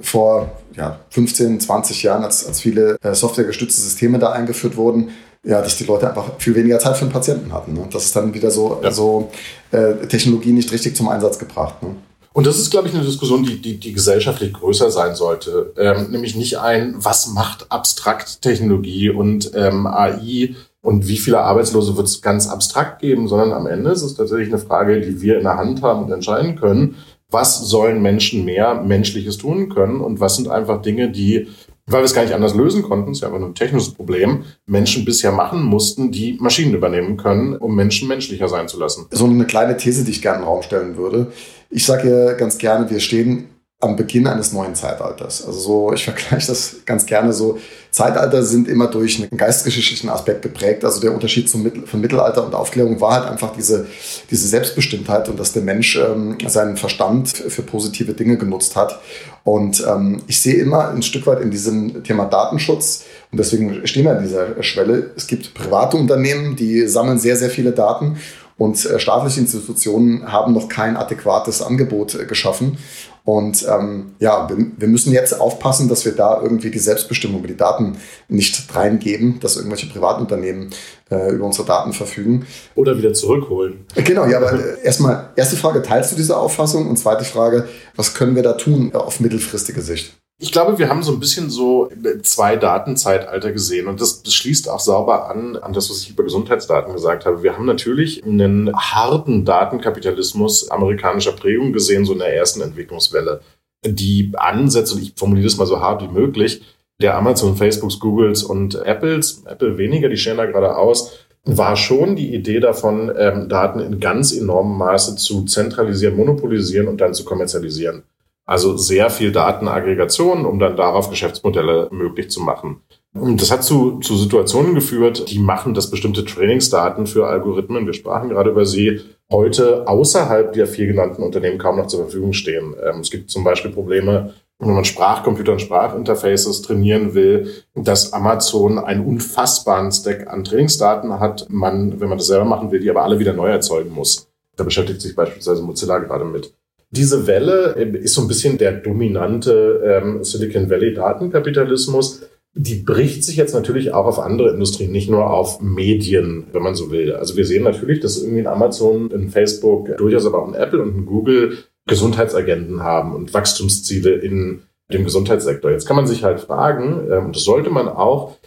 vor 0.01 0.51
ja, 0.75 0.99
15, 1.09 1.59
20 1.59 2.03
Jahren, 2.03 2.23
als, 2.23 2.45
als 2.45 2.59
viele 2.59 2.97
äh, 3.01 3.13
softwaregestützte 3.13 3.81
Systeme 3.81 4.19
da 4.19 4.31
eingeführt 4.31 4.75
wurden, 4.75 5.09
ja, 5.43 5.61
dass 5.61 5.77
die 5.77 5.83
Leute 5.83 6.07
einfach 6.07 6.39
viel 6.39 6.55
weniger 6.55 6.79
Zeit 6.79 6.97
für 6.97 7.05
den 7.05 7.11
Patienten 7.11 7.51
hatten. 7.53 7.73
Ne? 7.73 7.87
Das 7.91 8.05
ist 8.05 8.15
dann 8.15 8.33
wieder 8.33 8.51
so, 8.51 8.79
ja. 8.81 8.91
so 8.91 9.31
äh, 9.71 9.93
Technologie 10.07 10.51
nicht 10.51 10.71
richtig 10.71 10.95
zum 10.95 11.09
Einsatz 11.09 11.37
gebracht. 11.37 11.81
Ne? 11.83 11.95
Und 12.33 12.47
das 12.47 12.57
ist, 12.57 12.71
glaube 12.71 12.87
ich, 12.87 12.95
eine 12.95 13.03
Diskussion, 13.03 13.43
die, 13.43 13.61
die, 13.61 13.77
die 13.77 13.93
gesellschaftlich 13.93 14.53
größer 14.53 14.89
sein 14.89 15.15
sollte. 15.15 15.73
Ähm, 15.77 16.09
nämlich 16.09 16.35
nicht 16.35 16.57
ein, 16.57 16.95
was 16.97 17.27
macht 17.27 17.71
abstrakt 17.71 18.41
Technologie 18.41 19.09
und 19.09 19.51
ähm, 19.53 19.85
AI 19.85 20.55
und 20.83 21.07
wie 21.07 21.17
viele 21.17 21.39
Arbeitslose 21.39 21.95
wird 21.95 22.07
es 22.07 22.21
ganz 22.21 22.49
abstrakt 22.49 22.99
geben, 22.99 23.29
sondern 23.29 23.53
am 23.53 23.67
Ende 23.67 23.89
ist 23.91 24.01
es 24.01 24.15
tatsächlich 24.15 24.49
eine 24.49 24.59
Frage, 24.59 24.99
die 24.99 25.21
wir 25.21 25.37
in 25.37 25.43
der 25.43 25.55
Hand 25.55 25.81
haben 25.81 26.03
und 26.03 26.11
entscheiden 26.11 26.57
können. 26.57 26.95
Was 27.31 27.61
sollen 27.61 28.01
Menschen 28.01 28.43
mehr 28.43 28.75
Menschliches 28.75 29.37
tun 29.37 29.69
können 29.69 30.01
und 30.01 30.19
was 30.19 30.35
sind 30.35 30.49
einfach 30.49 30.81
Dinge, 30.81 31.09
die, 31.09 31.47
weil 31.85 32.01
wir 32.01 32.05
es 32.05 32.13
gar 32.13 32.23
nicht 32.23 32.33
anders 32.33 32.53
lösen 32.53 32.83
konnten, 32.83 33.13
ist 33.13 33.21
ja 33.21 33.29
einfach 33.29 33.39
nur 33.39 33.47
ein 33.47 33.55
technisches 33.55 33.93
Problem, 33.93 34.43
Menschen 34.65 35.05
bisher 35.05 35.31
machen 35.31 35.63
mussten, 35.63 36.11
die 36.11 36.37
Maschinen 36.41 36.73
übernehmen 36.73 37.15
können, 37.15 37.55
um 37.55 37.75
Menschen 37.75 38.09
menschlicher 38.09 38.49
sein 38.49 38.67
zu 38.67 38.77
lassen. 38.77 39.05
So 39.09 39.23
eine 39.23 39.45
kleine 39.45 39.77
These, 39.77 40.03
die 40.03 40.11
ich 40.11 40.21
gerne 40.21 40.39
in 40.39 40.43
den 40.43 40.49
Raum 40.49 40.63
stellen 40.63 40.97
würde. 40.97 41.31
Ich 41.69 41.85
sage 41.85 42.09
ja 42.09 42.33
ganz 42.33 42.57
gerne, 42.57 42.89
wir 42.89 42.99
stehen 42.99 43.52
am 43.83 43.95
Beginn 43.95 44.25
eines 44.27 44.53
neuen 44.53 44.75
Zeitalters. 44.75 45.45
Also 45.45 45.59
so, 45.59 45.93
ich 45.93 46.03
vergleiche 46.03 46.47
das 46.47 46.77
ganz 46.85 47.05
gerne 47.05 47.33
so. 47.33 47.59
Zeitalter 47.91 48.41
sind 48.41 48.67
immer 48.67 48.87
durch 48.87 49.19
einen 49.19 49.37
geistesgeschichtlichen 49.37 50.09
Aspekt 50.09 50.41
geprägt. 50.41 50.83
Also 50.83 50.99
der 50.99 51.13
Unterschied 51.13 51.47
zum 51.49 51.61
Mittel, 51.63 51.85
von 51.85 52.01
Mittelalter 52.01 52.45
und 52.45 52.55
Aufklärung 52.55 52.99
war 52.99 53.13
halt 53.13 53.29
einfach 53.29 53.53
diese, 53.53 53.85
diese 54.31 54.47
Selbstbestimmtheit 54.47 55.29
und 55.29 55.39
dass 55.39 55.53
der 55.53 55.61
Mensch 55.61 55.95
ähm, 55.97 56.37
seinen 56.47 56.77
Verstand 56.77 57.29
für 57.29 57.61
positive 57.61 58.13
Dinge 58.13 58.37
genutzt 58.37 58.75
hat. 58.75 58.99
Und 59.43 59.85
ähm, 59.87 60.23
ich 60.27 60.41
sehe 60.41 60.55
immer 60.55 60.89
ein 60.89 61.03
Stück 61.03 61.27
weit 61.27 61.41
in 61.41 61.51
diesem 61.51 62.03
Thema 62.03 62.25
Datenschutz, 62.25 63.03
und 63.31 63.39
deswegen 63.39 63.85
stehen 63.87 64.05
wir 64.05 64.15
an 64.15 64.21
dieser 64.21 64.61
Schwelle, 64.61 65.09
es 65.17 65.25
gibt 65.25 65.55
private 65.55 65.97
Unternehmen, 65.97 66.55
die 66.55 66.87
sammeln 66.87 67.17
sehr, 67.17 67.35
sehr 67.35 67.49
viele 67.49 67.71
Daten 67.71 68.17
und 68.57 68.85
äh, 68.85 68.99
staatliche 68.99 69.39
Institutionen 69.39 70.31
haben 70.31 70.53
noch 70.53 70.69
kein 70.69 70.95
adäquates 70.95 71.61
Angebot 71.61 72.15
äh, 72.15 72.25
geschaffen. 72.25 72.77
Und 73.25 73.65
ähm, 73.69 74.15
ja, 74.19 74.49
wir, 74.49 74.57
wir, 74.77 74.87
müssen 74.89 75.13
jetzt 75.13 75.39
aufpassen, 75.39 75.87
dass 75.87 76.03
wir 76.03 76.11
da 76.11 76.41
irgendwie 76.41 76.69
die 76.69 76.79
Selbstbestimmung 76.79 77.39
über 77.39 77.47
die 77.47 77.55
Daten 77.55 77.97
nicht 78.27 78.75
reingeben, 78.75 79.39
dass 79.39 79.55
irgendwelche 79.55 79.87
Privatunternehmen 79.87 80.71
äh, 81.09 81.31
über 81.31 81.45
unsere 81.45 81.65
Daten 81.65 81.93
verfügen. 81.93 82.45
Oder 82.75 82.97
wieder 82.97 83.13
zurückholen. 83.13 83.85
Genau, 83.95 84.25
ja, 84.25 84.37
aber 84.37 84.53
äh, 84.53 84.83
erstmal, 84.83 85.29
erste 85.37 85.55
Frage, 85.55 85.81
teilst 85.81 86.11
du 86.11 86.17
diese 86.17 86.35
Auffassung? 86.35 86.89
Und 86.89 86.97
zweite 86.97 87.23
Frage, 87.23 87.69
was 87.95 88.13
können 88.13 88.35
wir 88.35 88.43
da 88.43 88.53
tun 88.53 88.91
äh, 88.93 88.97
auf 88.97 89.21
mittelfristige 89.21 89.81
Sicht? 89.81 90.17
Ich 90.39 90.51
glaube, 90.51 90.77
wir 90.77 90.89
haben 90.89 91.03
so 91.03 91.13
ein 91.13 91.19
bisschen 91.19 91.49
so 91.49 91.89
zwei 92.23 92.57
Datenzeitalter 92.57 93.51
gesehen 93.51 93.87
und 93.87 94.01
das, 94.01 94.23
das, 94.23 94.33
schließt 94.33 94.69
auch 94.69 94.79
sauber 94.79 95.29
an 95.29 95.55
an 95.55 95.73
das, 95.73 95.89
was 95.89 96.01
ich 96.01 96.09
über 96.09 96.23
Gesundheitsdaten 96.23 96.91
gesagt 96.91 97.25
habe. 97.25 97.43
Wir 97.43 97.55
haben 97.55 97.65
natürlich 97.65 98.25
einen 98.25 98.75
harten 98.75 99.45
Datenkapitalismus 99.45 100.69
amerikanischer 100.69 101.31
Prägung 101.31 101.71
gesehen, 101.71 102.03
so 102.03 102.13
in 102.13 102.19
der 102.19 102.35
ersten 102.35 102.61
Entwicklungswelle. 102.61 103.41
Die 103.85 104.31
Ansätze, 104.35 104.95
und 104.95 105.03
ich 105.03 105.13
formuliere 105.15 105.45
das 105.45 105.57
mal 105.57 105.65
so 105.65 105.79
hart 105.79 106.01
wie 106.01 106.07
möglich, 106.07 106.61
der 107.01 107.15
Amazon, 107.15 107.55
Facebooks, 107.55 107.99
Googles 107.99 108.43
und 108.43 108.75
Apples, 108.75 109.43
Apple 109.45 109.77
weniger, 109.77 110.09
die 110.09 110.17
stellen 110.17 110.37
da 110.37 110.45
gerade 110.45 110.75
aus, 110.75 111.19
war 111.45 111.75
schon 111.75 112.15
die 112.15 112.33
Idee 112.33 112.59
davon, 112.59 113.11
ähm, 113.17 113.49
Daten 113.49 113.79
in 113.79 113.99
ganz 113.99 114.31
enormem 114.31 114.77
Maße 114.77 115.15
zu 115.15 115.45
zentralisieren, 115.45 116.15
monopolisieren 116.15 116.87
und 116.87 117.01
dann 117.01 117.13
zu 117.13 117.25
kommerzialisieren. 117.25 118.03
Also 118.45 118.75
sehr 118.75 119.09
viel 119.09 119.31
Datenaggregation, 119.31 120.45
um 120.45 120.59
dann 120.59 120.75
darauf 120.75 121.09
Geschäftsmodelle 121.09 121.87
möglich 121.91 122.29
zu 122.29 122.41
machen. 122.41 122.81
Und 123.13 123.41
das 123.41 123.51
hat 123.51 123.63
zu, 123.63 123.99
zu 123.99 124.17
Situationen 124.17 124.73
geführt, 124.73 125.29
die 125.29 125.39
machen, 125.39 125.73
dass 125.73 125.91
bestimmte 125.91 126.25
Trainingsdaten 126.25 127.05
für 127.05 127.27
Algorithmen, 127.27 127.85
wir 127.85 127.93
sprachen 127.93 128.29
gerade 128.29 128.49
über 128.49 128.65
sie, 128.65 129.01
heute 129.31 129.87
außerhalb 129.87 130.51
der 130.53 130.67
vier 130.67 130.87
genannten 130.87 131.21
Unternehmen 131.21 131.59
kaum 131.59 131.77
noch 131.77 131.87
zur 131.87 132.01
Verfügung 132.01 132.33
stehen. 132.33 132.75
Ähm, 132.83 133.01
es 133.01 133.11
gibt 133.11 133.29
zum 133.29 133.43
Beispiel 133.43 133.71
Probleme, 133.71 134.33
wenn 134.59 134.73
man 134.73 134.85
Sprachcomputer 134.85 135.51
und 135.51 135.61
Sprachinterfaces 135.61 136.63
trainieren 136.63 137.13
will, 137.13 137.51
dass 137.75 138.13
Amazon 138.13 138.79
einen 138.79 139.05
unfassbaren 139.05 139.91
Stack 139.91 140.27
an 140.27 140.43
Trainingsdaten 140.43 141.19
hat. 141.19 141.47
Man, 141.49 141.99
wenn 141.99 142.09
man 142.09 142.17
das 142.17 142.27
selber 142.27 142.45
machen 142.45 142.71
will, 142.71 142.79
die 142.79 142.89
aber 142.89 143.03
alle 143.03 143.19
wieder 143.19 143.33
neu 143.33 143.49
erzeugen 143.49 143.91
muss. 143.91 144.27
Da 144.55 144.63
beschäftigt 144.63 145.01
sich 145.01 145.15
beispielsweise 145.15 145.61
Mozilla 145.61 145.99
gerade 145.99 146.25
mit. 146.25 146.53
Diese 146.95 147.25
Welle 147.25 147.75
äh, 147.75 147.97
ist 147.97 148.13
so 148.13 148.21
ein 148.21 148.27
bisschen 148.27 148.57
der 148.57 148.73
dominante 148.73 149.81
ähm, 149.83 150.23
Silicon 150.23 150.69
Valley 150.69 150.93
Datenkapitalismus. 150.93 152.21
Die 152.55 152.75
bricht 152.75 153.23
sich 153.23 153.35
jetzt 153.35 153.55
natürlich 153.55 153.93
auch 153.93 154.05
auf 154.05 154.19
andere 154.19 154.51
Industrien, 154.51 154.91
nicht 154.91 155.09
nur 155.09 155.31
auf 155.31 155.59
Medien, 155.59 156.45
wenn 156.51 156.61
man 156.61 156.75
so 156.75 156.91
will. 156.91 157.13
Also 157.13 157.35
wir 157.35 157.45
sehen 157.45 157.63
natürlich, 157.63 157.99
dass 157.99 158.21
irgendwie 158.21 158.41
ein 158.41 158.47
Amazon, 158.47 159.11
ein 159.11 159.29
Facebook, 159.29 159.97
durchaus 159.97 160.27
aber 160.27 160.43
auch 160.43 160.47
ein 160.47 160.53
Apple 160.53 160.81
und 160.81 160.95
ein 160.95 161.05
Google 161.07 161.57
Gesundheitsagenten 161.87 162.83
haben 162.83 163.15
und 163.15 163.33
Wachstumsziele 163.33 164.11
in 164.11 164.61
dem 164.91 165.03
Gesundheitssektor. 165.03 165.71
Jetzt 165.71 165.87
kann 165.87 165.95
man 165.95 166.05
sich 166.05 166.23
halt 166.23 166.41
fragen, 166.41 167.07
ähm, 167.11 167.25
und 167.25 167.35
das 167.35 167.43
sollte 167.43 167.71
man 167.71 167.87
auch, 167.87 168.37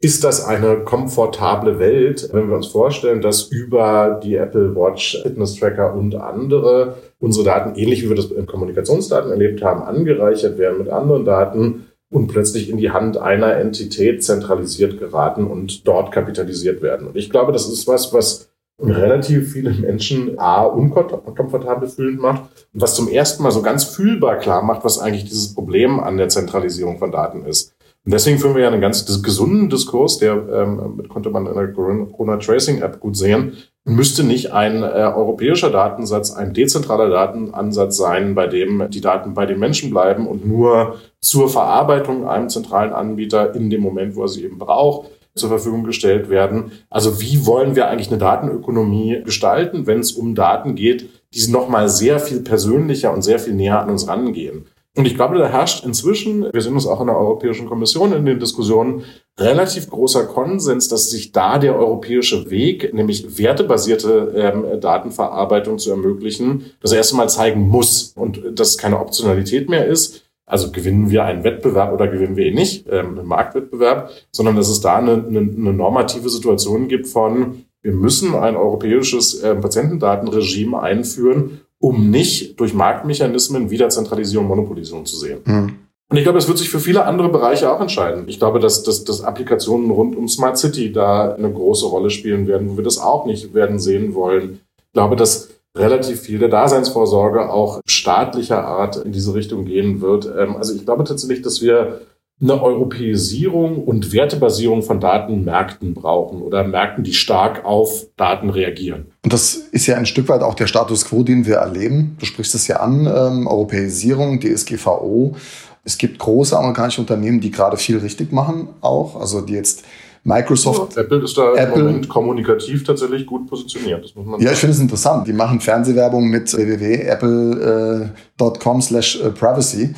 ist 0.00 0.22
das 0.22 0.44
eine 0.44 0.84
komfortable 0.84 1.80
Welt, 1.80 2.28
wenn 2.32 2.48
wir 2.48 2.56
uns 2.56 2.68
vorstellen, 2.68 3.20
dass 3.20 3.48
über 3.48 4.20
die 4.22 4.36
Apple 4.36 4.76
Watch, 4.76 5.20
Fitness 5.22 5.56
Tracker 5.56 5.94
und 5.94 6.14
andere 6.14 6.98
unsere 7.18 7.44
Daten, 7.44 7.76
ähnlich 7.76 8.04
wie 8.04 8.08
wir 8.08 8.16
das 8.16 8.30
in 8.30 8.46
Kommunikationsdaten 8.46 9.30
erlebt 9.30 9.62
haben, 9.62 9.82
angereichert 9.82 10.56
werden 10.56 10.78
mit 10.78 10.88
anderen 10.88 11.24
Daten 11.24 11.86
und 12.10 12.28
plötzlich 12.28 12.70
in 12.70 12.76
die 12.76 12.90
Hand 12.90 13.16
einer 13.16 13.56
Entität 13.56 14.22
zentralisiert 14.22 14.98
geraten 14.98 15.46
und 15.46 15.86
dort 15.86 16.12
kapitalisiert 16.12 16.80
werden. 16.80 17.08
Und 17.08 17.16
ich 17.16 17.28
glaube, 17.28 17.52
das 17.52 17.68
ist 17.68 17.88
was, 17.88 18.14
was 18.14 18.48
relativ 18.80 19.52
viele 19.52 19.70
Menschen 19.70 20.38
A, 20.38 20.62
unkomfortabel 20.62 21.88
fühlend 21.88 22.20
macht 22.20 22.42
und 22.72 22.80
was 22.80 22.94
zum 22.94 23.08
ersten 23.08 23.42
Mal 23.42 23.50
so 23.50 23.62
ganz 23.62 23.82
fühlbar 23.82 24.36
klar 24.36 24.62
macht, 24.62 24.84
was 24.84 25.00
eigentlich 25.00 25.24
dieses 25.24 25.54
Problem 25.54 25.98
an 25.98 26.16
der 26.16 26.28
Zentralisierung 26.28 26.98
von 26.98 27.10
Daten 27.10 27.44
ist. 27.44 27.74
Und 28.04 28.12
deswegen 28.12 28.38
führen 28.38 28.54
wir 28.54 28.62
ja 28.62 28.68
einen 28.68 28.80
ganz 28.80 29.22
gesunden 29.22 29.68
Diskurs, 29.68 30.18
der 30.18 30.32
ähm, 30.32 31.02
konnte 31.08 31.30
man 31.30 31.46
in 31.46 31.54
der 31.54 31.72
Corona-Tracing-App 31.72 33.00
gut 33.00 33.16
sehen, 33.16 33.54
müsste 33.84 34.24
nicht 34.24 34.52
ein 34.52 34.82
äh, 34.82 34.86
europäischer 34.86 35.70
Datensatz, 35.70 36.30
ein 36.30 36.54
dezentraler 36.54 37.08
Datenansatz 37.08 37.96
sein, 37.96 38.34
bei 38.34 38.46
dem 38.46 38.88
die 38.90 39.00
Daten 39.00 39.34
bei 39.34 39.46
den 39.46 39.58
Menschen 39.58 39.90
bleiben 39.90 40.26
und 40.26 40.46
nur 40.46 40.96
zur 41.20 41.48
Verarbeitung 41.48 42.26
einem 42.26 42.48
zentralen 42.48 42.92
Anbieter 42.92 43.54
in 43.54 43.70
dem 43.70 43.82
Moment, 43.82 44.14
wo 44.16 44.22
er 44.22 44.28
sie 44.28 44.44
eben 44.44 44.58
braucht, 44.58 45.10
zur 45.34 45.48
Verfügung 45.48 45.84
gestellt 45.84 46.28
werden. 46.30 46.72
Also 46.90 47.20
wie 47.20 47.46
wollen 47.46 47.76
wir 47.76 47.88
eigentlich 47.88 48.08
eine 48.08 48.18
Datenökonomie 48.18 49.22
gestalten, 49.24 49.86
wenn 49.86 50.00
es 50.00 50.12
um 50.12 50.34
Daten 50.34 50.74
geht, 50.74 51.08
die 51.34 51.50
noch 51.50 51.68
mal 51.68 51.88
sehr 51.88 52.18
viel 52.18 52.40
persönlicher 52.40 53.12
und 53.12 53.22
sehr 53.22 53.38
viel 53.38 53.54
näher 53.54 53.80
an 53.80 53.90
uns 53.90 54.08
rangehen? 54.08 54.66
Und 54.98 55.06
ich 55.06 55.14
glaube, 55.14 55.38
da 55.38 55.46
herrscht 55.46 55.84
inzwischen, 55.84 56.52
wir 56.52 56.60
sind 56.60 56.74
uns 56.74 56.84
auch 56.84 57.00
in 57.00 57.06
der 57.06 57.16
Europäischen 57.16 57.68
Kommission 57.68 58.12
in 58.12 58.26
den 58.26 58.40
Diskussionen, 58.40 59.04
relativ 59.38 59.88
großer 59.88 60.24
Konsens, 60.24 60.88
dass 60.88 61.08
sich 61.08 61.30
da 61.30 61.60
der 61.60 61.76
europäische 61.78 62.50
Weg, 62.50 62.92
nämlich 62.92 63.38
wertebasierte 63.38 64.32
ähm, 64.34 64.80
Datenverarbeitung 64.80 65.78
zu 65.78 65.92
ermöglichen, 65.92 66.72
das 66.80 66.90
erste 66.90 67.14
Mal 67.14 67.28
zeigen 67.28 67.68
muss 67.68 68.12
und 68.16 68.42
dass 68.58 68.70
es 68.70 68.78
keine 68.78 68.98
Optionalität 68.98 69.68
mehr 69.68 69.86
ist. 69.86 70.24
Also 70.46 70.72
gewinnen 70.72 71.10
wir 71.10 71.22
einen 71.22 71.44
Wettbewerb 71.44 71.92
oder 71.92 72.08
gewinnen 72.08 72.34
wir 72.34 72.46
ihn 72.46 72.56
nicht, 72.56 72.86
ähm, 72.90 73.20
einen 73.20 73.28
Marktwettbewerb, 73.28 74.10
sondern 74.32 74.56
dass 74.56 74.68
es 74.68 74.80
da 74.80 74.96
eine, 74.96 75.12
eine, 75.12 75.38
eine 75.38 75.72
normative 75.74 76.28
Situation 76.28 76.88
gibt 76.88 77.06
von, 77.06 77.66
wir 77.82 77.92
müssen 77.92 78.34
ein 78.34 78.56
europäisches 78.56 79.44
äh, 79.44 79.54
Patientendatenregime 79.54 80.82
einführen, 80.82 81.60
um 81.80 82.10
nicht 82.10 82.58
durch 82.58 82.74
Marktmechanismen 82.74 83.70
wieder 83.70 83.88
Zentralisierung, 83.88 84.46
Monopolisierung 84.46 85.06
zu 85.06 85.16
sehen. 85.16 85.40
Mhm. 85.44 85.74
Und 86.10 86.16
ich 86.16 86.22
glaube, 86.22 86.38
das 86.38 86.48
wird 86.48 86.56
sich 86.56 86.70
für 86.70 86.80
viele 86.80 87.04
andere 87.04 87.28
Bereiche 87.28 87.70
auch 87.70 87.80
entscheiden. 87.80 88.24
Ich 88.28 88.38
glaube, 88.38 88.60
dass, 88.60 88.82
dass, 88.82 89.04
dass 89.04 89.22
Applikationen 89.22 89.90
rund 89.90 90.16
um 90.16 90.26
Smart 90.26 90.56
City 90.56 90.90
da 90.90 91.34
eine 91.34 91.52
große 91.52 91.86
Rolle 91.86 92.08
spielen 92.08 92.46
werden, 92.46 92.70
wo 92.70 92.76
wir 92.78 92.84
das 92.84 92.98
auch 92.98 93.26
nicht 93.26 93.52
werden 93.52 93.78
sehen 93.78 94.14
wollen. 94.14 94.60
Ich 94.78 94.92
glaube, 94.94 95.16
dass 95.16 95.50
relativ 95.76 96.20
viel 96.20 96.38
der 96.38 96.48
Daseinsvorsorge 96.48 97.50
auch 97.50 97.80
staatlicher 97.86 98.64
Art 98.64 98.96
in 98.96 99.12
diese 99.12 99.34
Richtung 99.34 99.66
gehen 99.66 100.00
wird. 100.00 100.26
Ähm, 100.26 100.56
also 100.56 100.74
ich 100.74 100.84
glaube 100.84 101.04
tatsächlich, 101.04 101.42
dass 101.42 101.60
wir 101.60 102.00
eine 102.40 102.62
Europäisierung 102.62 103.82
und 103.82 104.12
Wertebasierung 104.12 104.82
von 104.82 105.00
Datenmärkten 105.00 105.94
brauchen 105.94 106.40
oder 106.40 106.62
Märkten, 106.62 107.02
die 107.02 107.14
stark 107.14 107.64
auf 107.64 108.06
Daten 108.16 108.50
reagieren. 108.50 109.06
Und 109.24 109.32
das 109.32 109.54
ist 109.54 109.88
ja 109.88 109.96
ein 109.96 110.06
Stück 110.06 110.28
weit 110.28 110.42
auch 110.42 110.54
der 110.54 110.68
Status 110.68 111.06
quo, 111.06 111.24
den 111.24 111.46
wir 111.46 111.56
erleben. 111.56 112.16
Du 112.20 112.26
sprichst 112.26 112.54
es 112.54 112.68
ja 112.68 112.76
an, 112.76 113.06
ähm, 113.06 113.48
Europäisierung, 113.48 114.38
DSGVO. 114.40 115.34
Es 115.82 115.98
gibt 115.98 116.20
große 116.20 116.56
amerikanische 116.56 117.00
Unternehmen, 117.00 117.40
die 117.40 117.50
gerade 117.50 117.76
viel 117.76 117.98
richtig 117.98 118.32
machen, 118.32 118.68
auch, 118.82 119.18
also 119.18 119.40
die 119.40 119.54
jetzt 119.54 119.82
Microsoft. 120.22 120.94
Ja, 120.94 121.02
Apple 121.02 121.24
ist 121.24 121.36
da 121.36 121.54
Apple, 121.54 121.80
im 121.80 121.86
Moment 121.86 122.08
kommunikativ 122.08 122.84
tatsächlich 122.84 123.26
gut 123.26 123.48
positioniert. 123.48 124.14
ja, 124.38 124.52
ich 124.52 124.58
finde 124.58 124.74
es 124.74 124.80
interessant. 124.80 125.26
Die 125.26 125.32
machen 125.32 125.58
Fernsehwerbung 125.60 126.28
mit 126.28 126.52
www.apple.com 126.52 128.82
slash 128.82 129.20
äh, 129.20 129.30
privacy. 129.30 129.92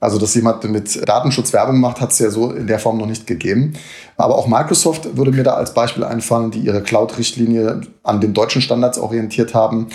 Also, 0.00 0.18
dass 0.18 0.34
jemand 0.34 0.64
mit 0.64 1.08
Datenschutz 1.08 1.52
Werbung 1.52 1.80
macht, 1.80 2.00
hat 2.00 2.12
es 2.12 2.18
ja 2.18 2.30
so 2.30 2.50
in 2.50 2.66
der 2.66 2.78
Form 2.78 2.98
noch 2.98 3.06
nicht 3.06 3.26
gegeben. 3.26 3.74
Aber 4.16 4.36
auch 4.36 4.46
Microsoft 4.46 5.16
würde 5.16 5.32
mir 5.32 5.42
da 5.42 5.54
als 5.54 5.74
Beispiel 5.74 6.04
einfallen, 6.04 6.50
die 6.50 6.60
ihre 6.60 6.82
Cloud-Richtlinie 6.82 7.82
an 8.02 8.20
den 8.20 8.34
deutschen 8.34 8.62
Standards 8.62 8.98
orientiert 8.98 9.54
haben. 9.54 9.88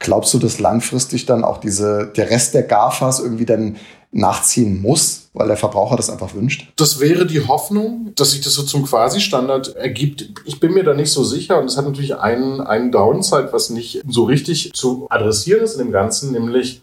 Glaubst 0.00 0.34
du, 0.34 0.38
dass 0.38 0.58
langfristig 0.58 1.26
dann 1.26 1.44
auch 1.44 1.58
diese, 1.58 2.12
der 2.16 2.30
Rest 2.30 2.54
der 2.54 2.64
GAFAs 2.64 3.20
irgendwie 3.20 3.46
dann 3.46 3.76
nachziehen 4.14 4.80
muss, 4.80 5.28
weil 5.34 5.48
der 5.48 5.56
Verbraucher 5.56 5.96
das 5.96 6.08
einfach 6.08 6.34
wünscht? 6.34 6.72
Das 6.76 7.00
wäre 7.00 7.26
die 7.26 7.46
Hoffnung, 7.46 8.12
dass 8.14 8.30
sich 8.30 8.40
das 8.40 8.54
so 8.54 8.62
zum 8.62 8.84
Quasi-Standard 8.84 9.74
ergibt. 9.76 10.30
Ich 10.44 10.60
bin 10.60 10.72
mir 10.72 10.84
da 10.84 10.94
nicht 10.94 11.10
so 11.10 11.24
sicher 11.24 11.60
und 11.60 11.66
es 11.66 11.76
hat 11.76 11.84
natürlich 11.84 12.16
einen, 12.16 12.60
einen 12.60 12.92
Downside, 12.92 13.48
was 13.52 13.70
nicht 13.70 14.02
so 14.08 14.24
richtig 14.24 14.72
zu 14.72 15.06
adressieren 15.10 15.62
ist 15.62 15.74
in 15.74 15.86
dem 15.86 15.92
Ganzen, 15.92 16.32
nämlich 16.32 16.82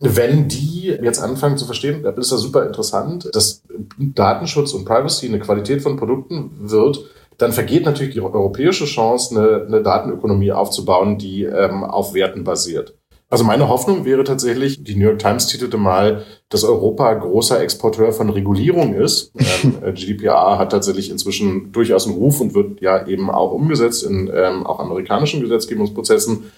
wenn 0.00 0.48
die 0.48 0.96
jetzt 1.02 1.22
anfangen 1.22 1.58
zu 1.58 1.66
verstehen, 1.66 2.02
das 2.02 2.16
ist 2.16 2.32
ja 2.32 2.38
super 2.38 2.66
interessant, 2.66 3.28
dass 3.32 3.62
Datenschutz 3.98 4.72
und 4.72 4.86
Privacy 4.86 5.28
eine 5.28 5.38
Qualität 5.38 5.82
von 5.82 5.96
Produkten 5.96 6.50
wird, 6.58 7.04
dann 7.36 7.52
vergeht 7.52 7.84
natürlich 7.84 8.14
die 8.14 8.20
europäische 8.20 8.86
Chance, 8.86 9.36
eine, 9.36 9.66
eine 9.66 9.82
Datenökonomie 9.82 10.52
aufzubauen, 10.52 11.18
die 11.18 11.44
ähm, 11.44 11.84
auf 11.84 12.14
Werten 12.14 12.44
basiert. 12.44 12.94
Also 13.30 13.44
meine 13.44 13.68
Hoffnung 13.68 14.04
wäre 14.04 14.24
tatsächlich, 14.24 14.82
die 14.82 14.96
New 14.96 15.06
York 15.06 15.20
Times 15.20 15.46
titelte 15.46 15.76
mal, 15.76 16.24
dass 16.48 16.64
Europa 16.64 17.14
großer 17.14 17.60
Exporteur 17.60 18.12
von 18.12 18.28
Regulierung 18.28 18.94
ist. 18.94 19.32
ähm, 19.62 19.76
äh, 19.84 19.92
GDPR 19.92 20.58
hat 20.58 20.72
tatsächlich 20.72 21.10
inzwischen 21.10 21.70
durchaus 21.70 22.06
einen 22.06 22.16
Ruf 22.16 22.40
und 22.40 22.54
wird 22.54 22.80
ja 22.80 23.06
eben 23.06 23.30
auch 23.30 23.52
umgesetzt 23.52 24.02
in 24.02 24.28
ähm, 24.34 24.66
auch 24.66 24.80
amerikanischen 24.80 25.40
Gesetzgebungsprozessen. 25.40 26.50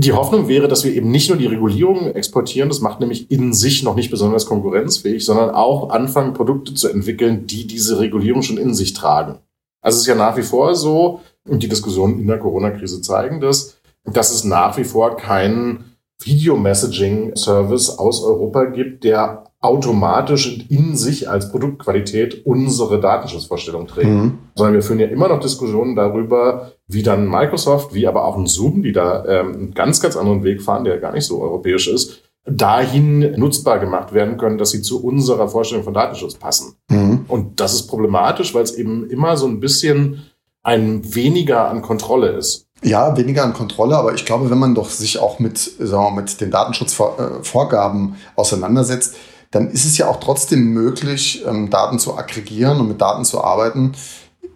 Die 0.00 0.12
Hoffnung 0.12 0.46
wäre, 0.46 0.68
dass 0.68 0.84
wir 0.84 0.94
eben 0.94 1.10
nicht 1.10 1.28
nur 1.28 1.36
die 1.36 1.46
Regulierung 1.46 2.12
exportieren, 2.12 2.68
das 2.68 2.80
macht 2.80 3.00
nämlich 3.00 3.32
in 3.32 3.52
sich 3.52 3.82
noch 3.82 3.96
nicht 3.96 4.12
besonders 4.12 4.46
konkurrenzfähig, 4.46 5.24
sondern 5.24 5.50
auch 5.50 5.90
anfangen, 5.90 6.34
Produkte 6.34 6.72
zu 6.72 6.88
entwickeln, 6.88 7.48
die 7.48 7.66
diese 7.66 7.98
Regulierung 7.98 8.42
schon 8.42 8.58
in 8.58 8.74
sich 8.74 8.92
tragen. 8.92 9.40
Also 9.80 9.96
es 9.96 10.02
ist 10.02 10.06
ja 10.06 10.14
nach 10.14 10.36
wie 10.36 10.42
vor 10.42 10.76
so, 10.76 11.18
und 11.48 11.64
die 11.64 11.68
Diskussionen 11.68 12.20
in 12.20 12.28
der 12.28 12.38
Corona-Krise 12.38 13.02
zeigen 13.02 13.40
das, 13.40 13.76
dass 14.04 14.32
es 14.32 14.44
nach 14.44 14.78
wie 14.78 14.84
vor 14.84 15.16
keinen 15.16 15.96
Video-Messaging-Service 16.22 17.98
aus 17.98 18.22
Europa 18.22 18.66
gibt, 18.66 19.02
der 19.02 19.47
automatisch 19.60 20.66
in 20.68 20.96
sich 20.96 21.28
als 21.28 21.50
Produktqualität 21.50 22.46
unsere 22.46 23.00
Datenschutzvorstellung 23.00 23.88
trägt. 23.88 24.08
Mhm. 24.08 24.38
Sondern 24.54 24.74
wir 24.74 24.82
führen 24.82 25.00
ja 25.00 25.08
immer 25.08 25.28
noch 25.28 25.40
Diskussionen 25.40 25.96
darüber, 25.96 26.72
wie 26.86 27.02
dann 27.02 27.28
Microsoft, 27.28 27.92
wie 27.92 28.06
aber 28.06 28.24
auch 28.24 28.36
ein 28.36 28.46
Zoom, 28.46 28.82
die 28.82 28.92
da 28.92 29.24
ähm, 29.24 29.54
einen 29.54 29.74
ganz, 29.74 30.00
ganz 30.00 30.16
anderen 30.16 30.44
Weg 30.44 30.62
fahren, 30.62 30.84
der 30.84 30.98
gar 30.98 31.12
nicht 31.12 31.26
so 31.26 31.40
europäisch 31.40 31.88
ist, 31.88 32.22
dahin 32.46 33.34
nutzbar 33.36 33.78
gemacht 33.80 34.12
werden 34.12 34.38
können, 34.38 34.58
dass 34.58 34.70
sie 34.70 34.80
zu 34.80 35.04
unserer 35.04 35.48
Vorstellung 35.48 35.84
von 35.84 35.94
Datenschutz 35.94 36.34
passen. 36.34 36.76
Mhm. 36.88 37.24
Und 37.26 37.60
das 37.60 37.74
ist 37.74 37.88
problematisch, 37.88 38.54
weil 38.54 38.62
es 38.62 38.74
eben 38.74 39.10
immer 39.10 39.36
so 39.36 39.46
ein 39.46 39.60
bisschen 39.60 40.22
ein 40.62 41.14
weniger 41.14 41.68
an 41.68 41.82
Kontrolle 41.82 42.28
ist. 42.28 42.66
Ja, 42.82 43.16
weniger 43.16 43.42
an 43.42 43.54
Kontrolle, 43.54 43.96
aber 43.96 44.14
ich 44.14 44.24
glaube, 44.24 44.50
wenn 44.50 44.58
man 44.58 44.74
doch 44.74 44.88
sich 44.88 45.18
auch 45.18 45.40
mit, 45.40 45.58
sagen 45.58 46.14
wir, 46.14 46.22
mit 46.22 46.40
den 46.40 46.50
Datenschutzvorgaben 46.50 48.14
auseinandersetzt, 48.36 49.16
dann 49.50 49.70
ist 49.70 49.84
es 49.84 49.96
ja 49.98 50.08
auch 50.08 50.20
trotzdem 50.20 50.72
möglich, 50.72 51.44
ähm, 51.46 51.70
Daten 51.70 51.98
zu 51.98 52.16
aggregieren 52.16 52.80
und 52.80 52.88
mit 52.88 53.00
Daten 53.00 53.24
zu 53.24 53.42
arbeiten 53.42 53.92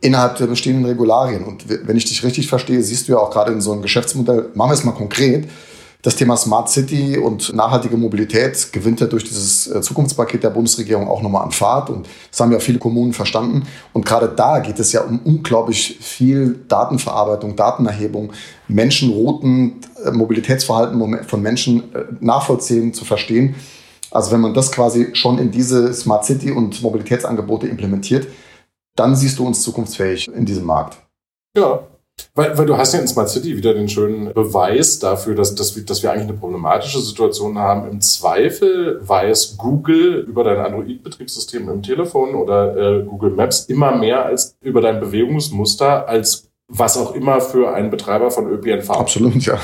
innerhalb 0.00 0.37
der 0.37 0.48
bestehenden 0.48 0.85
Regularien. 0.85 1.44
Und 1.44 1.64
wenn 1.68 1.96
ich 1.96 2.05
dich 2.05 2.24
richtig 2.24 2.48
verstehe, 2.48 2.83
siehst 2.83 3.09
du 3.09 3.12
ja 3.12 3.18
auch 3.18 3.31
gerade 3.31 3.52
in 3.52 3.61
so 3.61 3.72
einem 3.72 3.83
Geschäftsmodell, 3.83 4.50
machen 4.55 4.70
wir 4.70 4.74
es 4.74 4.85
mal 4.85 4.92
konkret, 4.92 5.48
das 6.02 6.16
Thema 6.16 6.37
Smart 6.37 6.68
City 6.68 7.16
und 7.16 7.55
nachhaltige 7.55 7.96
Mobilität 7.96 8.72
gewinnt 8.72 9.00
ja 9.00 9.07
durch 9.07 9.22
dieses 9.22 9.68
äh, 9.68 9.81
Zukunftspaket 9.81 10.42
der 10.42 10.50
Bundesregierung 10.50 11.07
auch 11.07 11.22
nochmal 11.22 11.44
an 11.44 11.52
Fahrt. 11.52 11.90
Und 11.90 12.09
das 12.28 12.40
haben 12.40 12.50
ja 12.50 12.59
viele 12.59 12.81
Kommunen 12.81 13.12
verstanden. 13.12 13.62
Und 13.92 14.05
gerade 14.05 14.28
da 14.28 14.59
geht 14.59 14.81
es 14.81 14.90
ja 14.90 15.02
um 15.02 15.20
unglaublich 15.20 15.98
viel 16.00 16.64
Datenverarbeitung, 16.66 17.55
Datenerhebung, 17.55 18.33
Menschenrouten, 18.66 19.76
äh, 20.05 20.11
Mobilitätsverhalten 20.11 21.24
von 21.24 21.40
Menschen 21.40 21.94
äh, 21.94 22.02
nachvollziehen, 22.18 22.92
zu 22.92 23.05
verstehen. 23.05 23.55
Also 24.12 24.33
wenn 24.33 24.40
man 24.40 24.55
das 24.55 24.72
quasi 24.72 25.14
schon 25.14 25.38
in 25.38 25.51
diese 25.51 25.92
Smart 25.92 26.25
City 26.25 26.51
und 26.51 26.83
Mobilitätsangebote 26.83 27.66
implementiert, 27.66 28.27
dann 28.96 29.16
siehst 29.16 29.38
du 29.38 29.46
uns 29.46 29.62
zukunftsfähig 29.62 30.29
in 30.29 30.44
diesem 30.44 30.64
Markt. 30.64 30.98
Ja, 31.57 31.87
weil, 32.35 32.57
weil 32.57 32.66
du 32.66 32.77
hast 32.77 32.94
ja 32.94 33.01
in 33.01 33.09
Smart 33.09 33.29
City 33.29 33.57
wieder 33.57 33.75
den 33.75 33.88
schönen 33.88 34.33
Beweis 34.33 34.98
dafür, 34.98 35.35
dass, 35.35 35.55
dass, 35.55 35.77
wir, 35.77 35.85
dass 35.85 36.03
wir 36.03 36.12
eigentlich 36.12 36.29
eine 36.29 36.38
problematische 36.38 37.01
Situation 37.01 37.59
haben. 37.59 37.88
Im 37.90 38.01
Zweifel 38.01 39.01
weiß 39.07 39.57
Google 39.59 40.25
über 40.29 40.44
dein 40.44 40.59
Android-Betriebssystem 40.59 41.68
im 41.68 41.83
Telefon 41.83 42.35
oder 42.35 42.77
äh, 42.77 43.03
Google 43.05 43.31
Maps 43.31 43.66
immer 43.66 43.96
mehr 43.96 44.25
als 44.25 44.57
über 44.62 44.81
dein 44.81 45.01
Bewegungsmuster 45.01 46.09
als 46.09 46.48
was 46.68 46.96
auch 46.96 47.14
immer 47.14 47.40
für 47.40 47.75
einen 47.75 47.90
Betreiber 47.90 48.31
von 48.31 48.46
ÖPNV. 48.51 48.90
Absolut, 48.90 49.44
ja. 49.44 49.59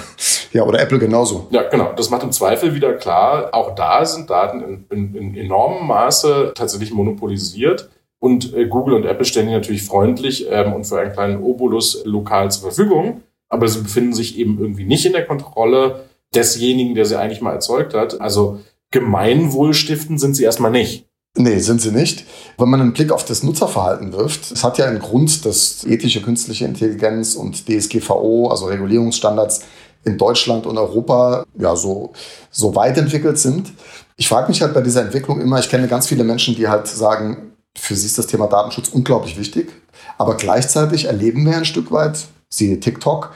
Ja, 0.59 0.65
oder 0.65 0.81
Apple 0.81 0.99
genauso. 0.99 1.47
Ja, 1.51 1.63
genau. 1.69 1.93
Das 1.95 2.11
macht 2.11 2.25
im 2.25 2.33
Zweifel 2.33 2.75
wieder 2.75 2.95
klar, 2.95 3.51
auch 3.53 3.77
da 3.77 4.05
sind 4.05 4.29
Daten 4.29 4.61
in, 4.61 4.87
in, 4.91 5.15
in 5.15 5.37
enormem 5.37 5.87
Maße 5.87 6.51
tatsächlich 6.57 6.93
monopolisiert. 6.93 7.89
Und 8.19 8.53
äh, 8.55 8.67
Google 8.67 8.95
und 8.95 9.05
Apple 9.05 9.25
stellen 9.25 9.47
die 9.47 9.53
natürlich 9.53 9.85
freundlich 9.85 10.49
ähm, 10.51 10.73
und 10.73 10.83
für 10.83 10.99
einen 10.99 11.13
kleinen 11.13 11.41
Obolus 11.45 12.03
lokal 12.05 12.51
zur 12.51 12.73
Verfügung. 12.73 13.21
Aber 13.49 13.69
sie 13.69 13.83
befinden 13.83 14.15
sich 14.15 14.37
eben 14.37 14.59
irgendwie 14.59 14.85
nicht 14.85 15.07
in 15.07 15.13
der 15.13 15.27
Kontrolle 15.27 16.07
desjenigen, 16.35 16.97
der 16.97 17.05
sie 17.05 17.17
eigentlich 17.17 17.41
mal 17.41 17.53
erzeugt 17.53 17.95
hat. 17.95 18.21
Also 18.21 18.59
Gemeinwohlstiften 18.91 20.19
sind 20.19 20.35
sie 20.35 20.43
erstmal 20.43 20.73
nicht. 20.73 21.07
Nee, 21.37 21.61
sind 21.61 21.81
sie 21.81 21.93
nicht. 21.93 22.25
Wenn 22.57 22.69
man 22.69 22.81
einen 22.81 22.95
Blick 22.95 23.13
auf 23.13 23.25
das 23.25 23.45
Nutzerverhalten 23.45 24.13
wirft, 24.13 24.51
es 24.51 24.65
hat 24.65 24.77
ja 24.79 24.87
einen 24.87 24.99
Grund, 24.99 25.45
dass 25.47 25.85
ethische 25.85 26.21
künstliche 26.21 26.65
Intelligenz 26.65 27.37
und 27.37 27.69
DSGVO, 27.69 28.49
also 28.49 28.67
Regulierungsstandards 28.67 29.61
in 30.09 30.19
Deutschland 30.19 30.67
und 30.67 30.79
Europa, 30.79 31.45
ja, 31.59 31.77
so, 31.77 32.13
so 32.51 32.75
weit 32.75 32.97
entwickelt 32.99 33.39
sind. 33.39 33.73
Ich 34.17 34.29
frage 34.29 34.49
mich 34.49 34.61
halt 34.63 34.75
bei 34.75 34.81
dieser 34.81 35.03
Entwicklung 35.03 35.41
immer, 35.41 35.59
ich 35.61 35.69
kenne 35.69 35.87
ganz 35.87 36.09
viele 36.09 36.25
Menschen, 36.25 36.57
die 36.57 36.69
halt 36.69 36.89
sagen, 36.89 37.53
für 37.77 37.95
sie 37.95 38.07
ist 38.07 38.19
das 38.19 38.27
Thema 38.27 38.47
Datenschutz 38.49 38.89
unglaublich 38.89 39.39
wichtig. 39.39 39.71
Aber 40.17 40.37
gleichzeitig 40.37 41.05
erleben 41.05 41.47
wir 41.47 41.57
ein 41.57 41.65
Stück 41.65 41.93
weit, 41.93 42.27
siehe 42.49 42.81
TikTok, 42.81 43.33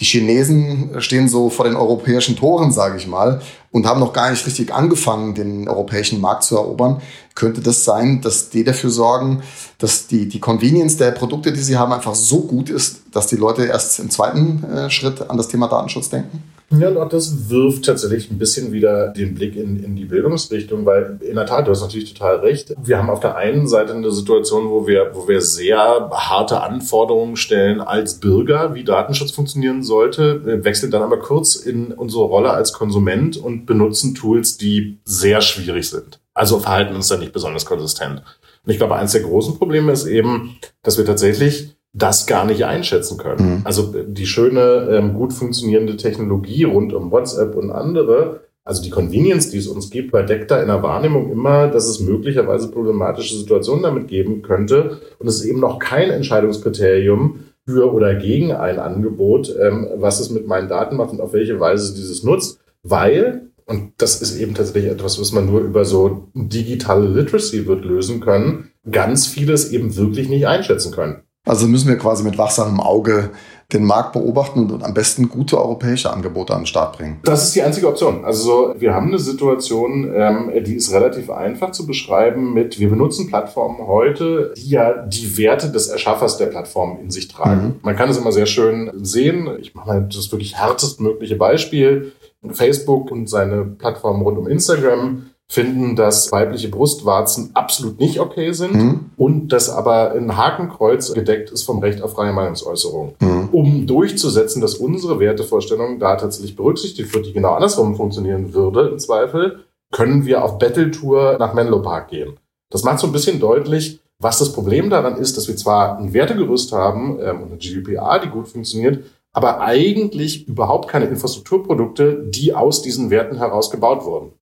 die 0.00 0.04
Chinesen 0.04 1.00
stehen 1.00 1.28
so 1.28 1.50
vor 1.50 1.66
den 1.66 1.76
europäischen 1.76 2.36
Toren, 2.36 2.72
sage 2.72 2.96
ich 2.96 3.06
mal, 3.06 3.40
und 3.70 3.86
haben 3.86 4.00
noch 4.00 4.12
gar 4.12 4.30
nicht 4.30 4.44
richtig 4.44 4.74
angefangen, 4.74 5.34
den 5.34 5.68
europäischen 5.68 6.20
Markt 6.20 6.42
zu 6.42 6.56
erobern. 6.56 7.00
Könnte 7.34 7.60
das 7.60 7.84
sein, 7.84 8.20
dass 8.20 8.50
die 8.50 8.62
dafür 8.62 8.90
sorgen, 8.90 9.42
dass 9.78 10.06
die, 10.06 10.28
die 10.28 10.38
Convenience 10.38 10.96
der 10.96 11.10
Produkte, 11.10 11.52
die 11.52 11.60
sie 11.60 11.76
haben, 11.76 11.92
einfach 11.92 12.14
so 12.14 12.42
gut 12.42 12.70
ist, 12.70 13.02
dass 13.12 13.26
die 13.26 13.36
Leute 13.36 13.64
erst 13.64 13.98
im 13.98 14.10
zweiten 14.10 14.62
äh, 14.64 14.90
Schritt 14.90 15.28
an 15.28 15.36
das 15.36 15.48
Thema 15.48 15.68
Datenschutz 15.68 16.10
denken? 16.10 16.42
Ja, 16.70 16.88
und 16.88 16.96
auch 16.96 17.08
das 17.08 17.50
wirft 17.50 17.84
tatsächlich 17.84 18.30
ein 18.30 18.38
bisschen 18.38 18.72
wieder 18.72 19.08
den 19.08 19.34
Blick 19.34 19.54
in, 19.56 19.82
in 19.82 19.96
die 19.96 20.06
Bildungsrichtung, 20.06 20.86
weil 20.86 21.18
in 21.20 21.36
der 21.36 21.46
Tat, 21.46 21.66
du 21.66 21.70
hast 21.70 21.82
natürlich 21.82 22.14
total 22.14 22.36
recht. 22.36 22.74
Wir 22.82 22.98
haben 22.98 23.10
auf 23.10 23.20
der 23.20 23.36
einen 23.36 23.68
Seite 23.68 23.94
eine 23.94 24.10
Situation, 24.10 24.70
wo 24.70 24.86
wir, 24.86 25.10
wo 25.12 25.28
wir 25.28 25.40
sehr 25.40 26.10
harte 26.10 26.62
Anforderungen 26.62 27.36
stellen 27.36 27.80
als 27.80 28.14
Bürger, 28.14 28.74
wie 28.74 28.84
Datenschutz 28.84 29.30
funktionieren 29.30 29.82
sollte, 29.82 30.64
wechseln 30.64 30.90
dann 30.90 31.02
aber 31.02 31.18
kurz 31.18 31.56
in 31.56 31.92
unsere 31.92 32.24
Rolle 32.24 32.50
als 32.50 32.72
Konsument 32.72 33.36
und 33.36 33.66
benutzen 33.66 34.14
Tools, 34.14 34.56
die 34.56 34.98
sehr 35.04 35.40
schwierig 35.42 35.90
sind. 35.90 36.18
Also 36.34 36.58
verhalten 36.58 36.94
uns 36.94 37.08
da 37.08 37.16
nicht 37.16 37.32
besonders 37.32 37.64
konsistent. 37.64 38.22
Und 38.64 38.72
ich 38.72 38.78
glaube, 38.78 38.96
eines 38.96 39.12
der 39.12 39.22
großen 39.22 39.56
Probleme 39.56 39.92
ist 39.92 40.06
eben, 40.06 40.56
dass 40.82 40.98
wir 40.98 41.04
tatsächlich 41.04 41.76
das 41.92 42.26
gar 42.26 42.44
nicht 42.44 42.64
einschätzen 42.64 43.18
können. 43.18 43.58
Mhm. 43.58 43.60
Also 43.64 43.94
die 44.06 44.26
schöne, 44.26 44.88
ähm, 44.90 45.14
gut 45.14 45.32
funktionierende 45.32 45.96
Technologie 45.96 46.64
rund 46.64 46.92
um 46.92 47.12
WhatsApp 47.12 47.54
und 47.54 47.70
andere, 47.70 48.40
also 48.64 48.82
die 48.82 48.90
Convenience, 48.90 49.50
die 49.50 49.58
es 49.58 49.68
uns 49.68 49.90
gibt, 49.90 50.10
verdeckt 50.10 50.50
da 50.50 50.60
in 50.60 50.68
der 50.68 50.82
Wahrnehmung 50.82 51.30
immer, 51.30 51.68
dass 51.68 51.86
es 51.86 52.00
möglicherweise 52.00 52.70
problematische 52.70 53.36
Situationen 53.36 53.82
damit 53.82 54.08
geben 54.08 54.42
könnte. 54.42 55.00
Und 55.18 55.28
es 55.28 55.36
ist 55.36 55.44
eben 55.44 55.60
noch 55.60 55.78
kein 55.78 56.10
Entscheidungskriterium 56.10 57.40
für 57.66 57.92
oder 57.92 58.14
gegen 58.14 58.52
ein 58.52 58.78
Angebot, 58.78 59.54
ähm, 59.60 59.88
was 59.96 60.18
es 60.18 60.30
mit 60.30 60.46
meinen 60.46 60.68
Daten 60.68 60.96
macht 60.96 61.12
und 61.12 61.20
auf 61.20 61.32
welche 61.34 61.60
Weise 61.60 61.94
dieses 61.94 62.24
nutzt, 62.24 62.58
weil 62.82 63.50
und 63.66 63.92
das 63.98 64.20
ist 64.20 64.36
eben 64.36 64.54
tatsächlich 64.54 64.92
etwas, 64.92 65.20
was 65.20 65.32
man 65.32 65.46
nur 65.46 65.60
über 65.60 65.84
so 65.84 66.28
digitale 66.34 67.06
Literacy 67.08 67.66
wird 67.66 67.84
lösen 67.84 68.20
können, 68.20 68.70
ganz 68.90 69.26
vieles 69.26 69.70
eben 69.70 69.96
wirklich 69.96 70.28
nicht 70.28 70.46
einschätzen 70.46 70.92
können. 70.92 71.22
Also 71.46 71.66
müssen 71.66 71.88
wir 71.88 71.98
quasi 71.98 72.24
mit 72.24 72.38
wachsamem 72.38 72.80
Auge 72.80 73.30
den 73.72 73.84
Markt 73.84 74.12
beobachten 74.12 74.70
und 74.70 74.82
am 74.82 74.94
besten 74.94 75.28
gute 75.28 75.58
europäische 75.58 76.10
Angebote 76.12 76.54
an 76.54 76.60
den 76.60 76.66
Start 76.66 76.96
bringen. 76.96 77.20
Das 77.24 77.44
ist 77.44 77.54
die 77.54 77.62
einzige 77.62 77.88
Option. 77.88 78.24
Also 78.24 78.74
wir 78.78 78.94
haben 78.94 79.08
eine 79.08 79.18
Situation, 79.18 80.10
ähm, 80.14 80.50
die 80.64 80.76
ist 80.76 80.92
relativ 80.92 81.30
einfach 81.30 81.72
zu 81.72 81.86
beschreiben 81.86 82.54
mit, 82.54 82.78
wir 82.78 82.88
benutzen 82.88 83.26
Plattformen 83.28 83.86
heute, 83.86 84.54
die 84.56 84.70
ja 84.70 85.06
die 85.06 85.36
Werte 85.36 85.70
des 85.70 85.88
Erschaffers 85.88 86.38
der 86.38 86.46
Plattform 86.46 86.98
in 87.02 87.10
sich 87.10 87.28
tragen. 87.28 87.62
Mhm. 87.62 87.74
Man 87.82 87.96
kann 87.96 88.08
es 88.08 88.16
immer 88.16 88.32
sehr 88.32 88.46
schön 88.46 88.90
sehen. 89.02 89.48
Ich 89.60 89.74
mache 89.74 89.88
mal 89.88 90.08
das 90.10 90.30
wirklich 90.30 90.56
härtestmögliche 90.56 91.36
Beispiel. 91.36 92.12
Facebook 92.52 93.10
und 93.10 93.28
seine 93.28 93.64
Plattform 93.64 94.22
rund 94.22 94.38
um 94.38 94.46
Instagram 94.46 95.30
finden, 95.46 95.94
dass 95.94 96.32
weibliche 96.32 96.68
Brustwarzen 96.68 97.50
absolut 97.54 98.00
nicht 98.00 98.18
okay 98.18 98.52
sind 98.52 98.74
mhm. 98.74 99.10
und 99.16 99.48
dass 99.48 99.68
aber 99.68 100.12
ein 100.12 100.36
Hakenkreuz 100.36 101.12
gedeckt 101.12 101.50
ist 101.50 101.64
vom 101.64 101.80
Recht 101.80 102.02
auf 102.02 102.14
freie 102.14 102.32
Meinungsäußerung. 102.32 103.14
Mhm. 103.20 103.48
Um 103.52 103.86
durchzusetzen, 103.86 104.60
dass 104.60 104.74
unsere 104.74 105.20
Wertevorstellung 105.20 105.98
da 105.98 106.16
tatsächlich 106.16 106.56
berücksichtigt 106.56 107.14
wird, 107.14 107.26
die 107.26 107.32
genau 107.32 107.52
andersrum 107.52 107.94
funktionieren 107.94 108.54
würde 108.54 108.88
im 108.88 108.98
Zweifel, 108.98 109.64
können 109.92 110.24
wir 110.24 110.42
auf 110.42 110.58
Battle-Tour 110.58 111.36
nach 111.38 111.54
Menlo 111.54 111.82
Park 111.82 112.08
gehen. 112.08 112.36
Das 112.70 112.82
macht 112.82 112.98
so 112.98 113.06
ein 113.06 113.12
bisschen 113.12 113.38
deutlich, 113.38 114.00
was 114.18 114.38
das 114.38 114.52
Problem 114.52 114.90
daran 114.90 115.16
ist, 115.16 115.36
dass 115.36 115.46
wir 115.46 115.56
zwar 115.56 115.98
ein 115.98 116.12
Wertegerüst 116.12 116.72
haben 116.72 117.18
ähm, 117.20 117.42
und 117.42 117.48
eine 117.50 117.58
GDPR, 117.58 118.18
die 118.18 118.28
gut 118.28 118.48
funktioniert, 118.48 119.04
aber 119.34 119.60
eigentlich 119.60 120.48
überhaupt 120.48 120.88
keine 120.88 121.06
Infrastrukturprodukte, 121.06 122.24
die 122.26 122.54
aus 122.54 122.80
diesen 122.80 123.10
Werten 123.10 123.36
heraus 123.36 123.70
gebaut 123.70 124.04
wurden 124.04 124.32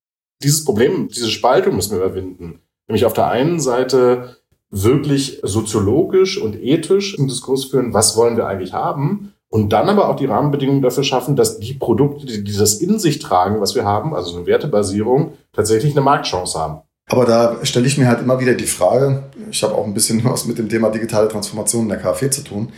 dieses 0.43 0.65
Problem, 0.65 1.07
diese 1.07 1.29
Spaltung 1.29 1.75
müssen 1.75 1.97
wir 1.97 2.05
überwinden. 2.05 2.59
Nämlich 2.87 3.05
auf 3.05 3.13
der 3.13 3.27
einen 3.27 3.59
Seite 3.59 4.37
wirklich 4.69 5.39
soziologisch 5.43 6.37
und 6.37 6.61
ethisch 6.61 7.15
im 7.17 7.27
Diskurs 7.27 7.65
führen, 7.65 7.93
was 7.93 8.17
wollen 8.17 8.37
wir 8.37 8.47
eigentlich 8.47 8.73
haben? 8.73 9.29
und 9.49 9.69
dann 9.69 9.87
aber 9.87 10.09
auch 10.09 10.15
die 10.15 10.25
Rahmenbedingungen 10.25 10.81
dafür 10.81 11.03
schaffen, 11.03 11.35
dass 11.35 11.59
die 11.59 11.75
Produkte, 11.75 12.25
die, 12.25 12.43
die 12.43 12.57
das 12.57 12.81
in 12.81 12.97
sich 12.97 13.19
tragen, 13.19 13.61
was 13.61 13.75
wir 13.75 13.85
haben, 13.85 14.15
also 14.15 14.35
eine 14.35 14.47
Wertebasierung, 14.47 15.33
tatsächlich 15.51 15.91
eine 15.91 16.01
Marktchance 16.01 16.57
haben. 16.57 16.81
Aber 17.07 17.25
da 17.25 17.63
stelle 17.63 17.85
ich 17.85 17.99
mir 17.99 18.07
halt 18.07 18.21
immer 18.21 18.39
wieder 18.39 18.55
die 18.55 18.65
Frage, 18.65 19.25
ich 19.51 19.61
habe 19.61 19.75
auch 19.75 19.85
ein 19.85 19.93
bisschen 19.93 20.23
was 20.25 20.47
mit 20.47 20.57
dem 20.57 20.69
Thema 20.69 20.89
digitale 20.89 21.27
Transformation 21.27 21.83
in 21.83 21.89
der 21.89 21.99
KfW 21.99 22.31
zu 22.31 22.43
tun. 22.43 22.73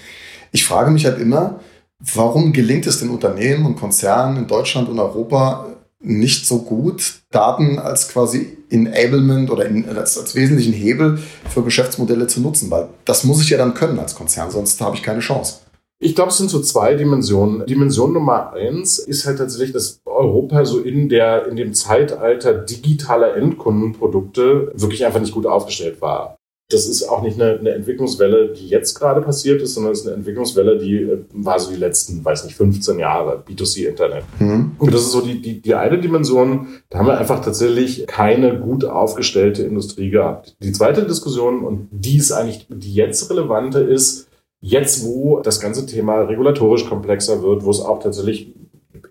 Ich 0.52 0.66
frage 0.66 0.92
mich 0.92 1.06
halt 1.06 1.18
immer, 1.18 1.62
warum 2.00 2.54
gelingt 2.54 2.88
es 2.88 3.00
den 3.00 3.10
Unternehmen 3.10 3.66
und 3.66 3.78
Konzernen 3.78 4.38
in 4.38 4.48
Deutschland 4.48 4.90
und 4.90 5.00
Europa 5.00 5.68
nicht 6.00 6.46
so 6.46 6.60
gut, 6.60 7.22
Daten 7.32 7.80
als 7.80 8.10
quasi 8.10 8.58
Enablement 8.70 9.50
oder 9.50 9.66
in, 9.66 9.88
als, 9.90 10.18
als 10.18 10.36
wesentlichen 10.36 10.74
Hebel 10.74 11.20
für 11.50 11.64
Geschäftsmodelle 11.64 12.28
zu 12.28 12.42
nutzen? 12.42 12.70
Weil 12.70 12.90
das 13.06 13.24
muss 13.24 13.42
ich 13.42 13.50
ja 13.50 13.58
dann 13.58 13.74
können 13.74 14.00
als 14.00 14.16
Konzern, 14.16 14.52
sonst 14.52 14.80
habe 14.82 14.96
ich 14.96 15.04
keine 15.04 15.20
Chance. 15.20 15.60
Ich 15.98 16.14
glaube, 16.14 16.30
es 16.30 16.38
sind 16.38 16.50
so 16.50 16.62
zwei 16.62 16.96
Dimensionen. 16.96 17.66
Dimension 17.66 18.12
Nummer 18.12 18.52
eins 18.52 19.00
ist 19.00 19.26
halt 19.26 19.38
tatsächlich, 19.38 19.72
dass 19.72 20.02
Europa 20.06 20.66
so 20.66 20.80
in 20.80 21.08
der, 21.08 21.48
in 21.48 21.56
dem 21.56 21.74
Zeitalter 21.74 22.54
digitaler 22.54 23.36
Endkundenprodukte 23.38 24.74
wirklich 24.76 25.06
einfach 25.06 25.22
nicht 25.22 25.34
gut 25.34 25.46
aufgestellt 25.46 26.02
war. 26.02 26.35
Das 26.70 26.88
ist 26.88 27.04
auch 27.04 27.22
nicht 27.22 27.40
eine, 27.40 27.60
eine 27.60 27.72
Entwicklungswelle, 27.72 28.50
die 28.50 28.68
jetzt 28.68 28.96
gerade 28.96 29.22
passiert 29.22 29.62
ist, 29.62 29.76
sondern 29.76 29.94
es 29.94 30.00
ist 30.00 30.08
eine 30.08 30.16
Entwicklungswelle, 30.16 30.80
die 30.80 30.96
äh, 30.96 31.20
war 31.32 31.60
so 31.60 31.72
die 31.72 31.78
letzten, 31.78 32.26
weiß 32.26 32.46
nicht, 32.46 32.56
15 32.56 32.98
Jahre, 32.98 33.44
B2C-Internet. 33.48 34.24
Mhm. 34.40 34.72
Und 34.80 34.94
das 34.94 35.02
ist 35.02 35.12
so 35.12 35.22
die, 35.22 35.42
die, 35.42 35.62
die 35.62 35.76
eine 35.76 36.00
Dimension, 36.00 36.68
da 36.90 37.00
haben 37.00 37.08
wir 37.08 37.18
einfach 37.20 37.44
tatsächlich 37.44 38.08
keine 38.08 38.60
gut 38.60 38.84
aufgestellte 38.84 39.64
Industrie 39.64 40.10
gehabt. 40.10 40.56
Die 40.62 40.72
zweite 40.72 41.06
Diskussion, 41.06 41.64
und 41.64 41.88
die 41.92 42.18
ist 42.18 42.32
eigentlich 42.32 42.66
die 42.70 42.94
jetzt 42.94 43.30
relevante, 43.30 43.80
ist, 43.80 44.28
Jetzt, 44.68 45.06
wo 45.06 45.42
das 45.42 45.60
ganze 45.60 45.86
Thema 45.86 46.22
regulatorisch 46.22 46.90
komplexer 46.90 47.44
wird, 47.44 47.64
wo 47.66 47.70
es 47.70 47.82
auch 47.82 48.02
tatsächlich 48.02 48.52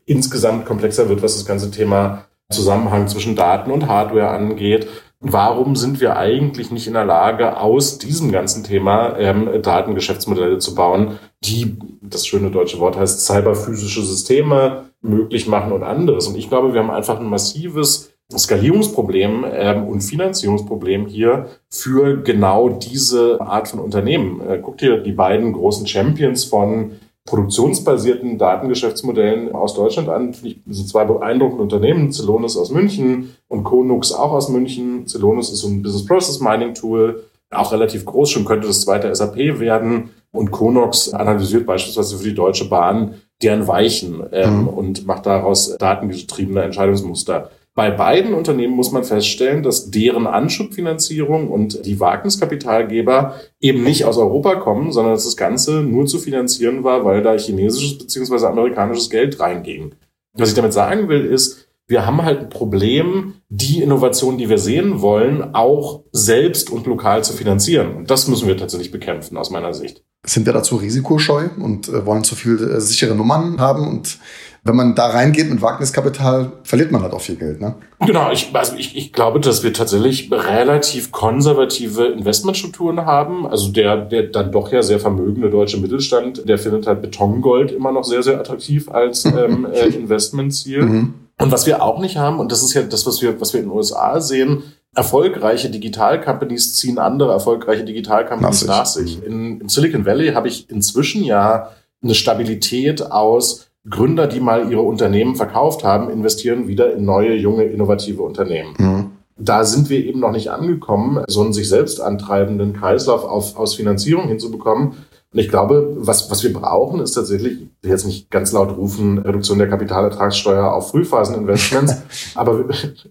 insgesamt 0.05 0.67
komplexer 0.67 1.09
wird, 1.09 1.23
was 1.23 1.35
das 1.35 1.47
ganze 1.47 1.71
Thema 1.71 2.25
Zusammenhang 2.51 3.07
zwischen 3.07 3.37
Daten 3.37 3.71
und 3.71 3.87
Hardware 3.87 4.31
angeht, 4.31 4.89
warum 5.25 5.75
sind 5.75 6.01
wir 6.01 6.17
eigentlich 6.17 6.71
nicht 6.71 6.87
in 6.87 6.93
der 6.93 7.07
Lage, 7.07 7.57
aus 7.57 7.99
diesem 7.99 8.31
ganzen 8.31 8.63
Thema 8.63 9.19
ähm, 9.19 9.63
Datengeschäftsmodelle 9.63 10.59
zu 10.59 10.75
bauen, 10.75 11.19
die, 11.43 11.77
das 12.03 12.27
schöne 12.27 12.51
deutsche 12.51 12.79
Wort 12.79 12.97
heißt, 12.97 13.25
cyberphysische 13.25 14.03
Systeme 14.03 14.91
möglich 15.01 15.47
machen 15.47 15.73
und 15.73 15.83
anderes. 15.83 16.27
Und 16.27 16.37
ich 16.37 16.49
glaube, 16.49 16.75
wir 16.75 16.81
haben 16.81 16.91
einfach 16.91 17.19
ein 17.19 17.29
massives 17.29 18.13
Skalierungsproblem 18.37 19.45
ähm, 19.51 19.85
und 19.85 20.03
Finanzierungsproblem 20.03 21.07
hier 21.07 21.47
für 21.71 22.23
genau 22.23 22.69
diese 22.69 23.41
Art 23.41 23.69
von 23.69 23.81
Unternehmen. 23.81 24.41
Äh, 24.47 24.59
guckt 24.59 24.83
ihr 24.83 24.99
die 24.99 25.13
beiden 25.13 25.53
großen 25.55 25.87
Champions 25.87 26.45
von 26.45 26.93
produktionsbasierten 27.27 28.37
Datengeschäftsmodellen 28.37 29.55
aus 29.55 29.75
Deutschland 29.75 30.09
an. 30.09 30.35
Ich, 30.43 30.61
sind 30.69 30.89
zwei 30.89 31.05
beeindruckende 31.05 31.63
Unternehmen. 31.63 32.13
Celonis 32.13 32.57
aus 32.57 32.71
München 32.71 33.35
und 33.49 33.65
Konux 33.65 34.13
auch 34.13 34.33
aus 34.33 34.49
München. 34.51 35.07
Celonis 35.07 35.51
ist 35.51 35.61
so 35.61 35.69
ein 35.69 35.83
Business 35.83 36.05
Process 36.05 36.41
Mining 36.41 36.75
Tool, 36.75 37.25
auch 37.51 37.73
relativ 37.73 38.05
groß, 38.05 38.31
schon 38.31 38.45
könnte 38.45 38.67
das 38.67 38.83
zweite 38.83 39.15
SAP 39.15 39.37
werden. 39.59 40.11
Und 40.33 40.51
Konox 40.51 41.15
analysiert 41.15 41.65
beispielsweise 41.65 42.19
für 42.19 42.25
die 42.25 42.35
Deutsche 42.35 42.69
Bahn 42.69 43.15
deren 43.43 43.67
Weichen 43.69 44.23
ähm, 44.33 44.63
mhm. 44.63 44.69
und 44.69 45.07
macht 45.07 45.27
daraus 45.27 45.77
datengetriebene 45.79 46.63
Entscheidungsmuster. 46.63 47.51
Bei 47.77 47.91
beiden 47.91 48.35
Unternehmen 48.35 48.75
muss 48.75 48.93
man 48.93 49.03
feststellen, 49.03 49.65
dass 49.65 49.91
deren 49.91 50.29
Anschubfinanzierung 50.29 51.51
und 51.51 51.85
die 51.85 51.99
Wagniskapitalgeber 51.99 53.35
eben 53.61 53.83
nicht 53.83 54.05
aus 54.05 54.17
Europa 54.17 54.55
kommen, 54.57 54.93
sondern 54.93 55.15
dass 55.15 55.25
das 55.25 55.37
Ganze 55.37 55.83
nur 55.83 56.07
zu 56.07 56.21
finanzieren 56.21 56.85
war, 56.85 57.05
weil 57.05 57.23
da 57.23 57.37
chinesisches 57.37 57.99
beziehungsweise 57.99 58.49
amerikanisches 58.49 59.11
Geld 59.11 59.41
reinging. 59.41 59.97
Was 60.35 60.51
ich 60.51 60.55
damit 60.55 60.73
sagen 60.73 61.09
will, 61.09 61.25
ist, 61.25 61.69
wir 61.87 62.07
haben 62.07 62.23
halt 62.23 62.41
ein 62.41 62.49
Problem, 62.49 63.35
die 63.49 63.83
Innovation, 63.83 64.39
die 64.39 64.49
wir 64.49 64.59
sehen 64.59 65.03
wollen, 65.03 65.55
auch 65.55 66.03
selbst 66.13 66.71
und 66.71 66.87
lokal 66.87 67.25
zu 67.25 67.33
finanzieren. 67.35 67.95
Und 67.95 68.11
das 68.11 68.27
müssen 68.27 68.49
wir 68.49 68.57
tatsächlich 68.57 68.91
bekämpfen, 68.91 69.37
aus 69.37 69.51
meiner 69.51 69.75
Sicht. 69.75 70.03
Sind 70.25 70.47
wir 70.47 70.55
dazu 70.55 70.77
risikoscheu 70.77 71.49
und 71.59 71.89
äh, 71.89 72.07
wollen 72.07 72.25
zu 72.25 72.37
viel 72.37 72.57
äh, 72.59 72.81
sichere 72.81 73.15
Nummern 73.15 73.61
haben 73.61 73.87
und 73.87 74.19
wenn 74.65 74.77
man 74.77 74.95
da 74.95 75.09
reingeht 75.09 75.51
mit 75.51 75.61
Wagniskapital, 75.61 76.53
verliert 76.63 76.91
man 76.91 77.03
halt 77.03 77.13
auch 77.13 77.21
viel 77.21 77.37
Geld. 77.37 77.61
Ne? 77.61 77.75
Genau, 78.01 78.33
ich, 78.33 78.49
also 78.55 78.75
ich, 78.77 78.97
ich 78.97 79.13
glaube, 79.13 79.39
dass 79.39 79.63
wir 79.63 79.75
tatsächlich 79.75 80.31
relativ 80.33 81.13
konservative 81.13 82.07
Investmentstrukturen 82.07 83.05
haben. 83.05 83.47
Also 83.47 83.71
der, 83.71 83.97
der 83.97 84.25
dann 84.25 84.53
doch 84.53 84.73
ja 84.73 84.83
sehr 84.83 84.99
vermögende 84.99 85.51
deutsche 85.51 85.77
Mittelstand, 85.77 86.49
der 86.49 86.57
findet 86.57 86.87
halt 86.87 87.03
Betongold 87.03 87.73
immer 87.73 87.93
noch 87.93 88.05
sehr, 88.05 88.23
sehr 88.23 88.41
attraktiv 88.41 88.91
als 88.91 89.25
ähm, 89.27 89.67
äh, 89.71 89.89
Investmentziel. 89.89 90.83
Mhm. 90.83 91.15
Und 91.39 91.53
was 91.53 91.67
wir 91.67 91.83
auch 91.83 92.01
nicht 92.01 92.17
haben, 92.17 92.41
und 92.41 92.51
das 92.51 92.63
ist 92.63 92.73
ja 92.73 92.83
das, 92.83 93.07
was 93.07 93.21
wir, 93.21 93.39
was 93.41 93.53
wir 93.53 93.61
in 93.61 93.67
den 93.67 93.77
USA 93.77 94.19
sehen, 94.19 94.63
erfolgreiche 94.95 95.69
Digital-Companies 95.69 96.77
ziehen 96.77 96.99
andere 96.99 97.33
erfolgreiche 97.33 97.85
Digital-Companies 97.85 98.65
nach 98.65 98.87
sich. 98.87 99.23
In, 99.23 99.61
Im 99.61 99.69
Silicon 99.69 100.07
Valley 100.07 100.33
habe 100.33 100.49
ich 100.49 100.71
inzwischen 100.71 101.23
ja 101.23 101.71
eine 102.03 102.15
Stabilität 102.15 103.11
aus 103.11 103.64
Gründer, 103.89 104.27
die 104.27 104.41
mal 104.41 104.71
ihre 104.71 104.81
Unternehmen 104.81 105.37
verkauft 105.37 105.85
haben, 105.85 106.11
investieren 106.11 106.69
wieder 106.69 106.95
in 106.95 107.05
neue, 107.05 107.35
junge, 107.35 107.65
innovative 107.65 108.23
Unternehmen. 108.23 108.75
Mhm. 108.79 109.11
Da 109.37 109.65
sind 109.65 109.91
wir 109.91 110.05
eben 110.05 110.21
noch 110.21 110.31
nicht 110.31 110.51
angekommen, 110.51 111.23
so 111.27 111.43
einen 111.43 111.53
sich 111.53 111.69
selbst 111.69 112.01
antreibenden 112.01 112.73
Kreislauf 112.73 113.25
auf, 113.25 113.57
aus 113.57 113.75
Finanzierung 113.75 114.29
hinzubekommen. 114.29 114.95
Und 115.35 115.41
ich 115.41 115.49
glaube, 115.49 115.97
was, 115.97 116.31
was 116.31 116.45
wir 116.45 116.53
brauchen, 116.53 117.01
ist 117.01 117.13
tatsächlich, 117.13 117.55
ich 117.55 117.69
will 117.83 117.91
jetzt 117.91 118.07
nicht 118.07 118.31
ganz 118.31 118.53
laut 118.53 118.77
rufen, 118.77 119.19
Reduktion 119.19 119.59
der 119.59 119.69
Kapitalertragssteuer 119.69 120.73
auf 120.73 120.91
Frühphaseninvestments, 120.91 121.97
aber 122.37 122.67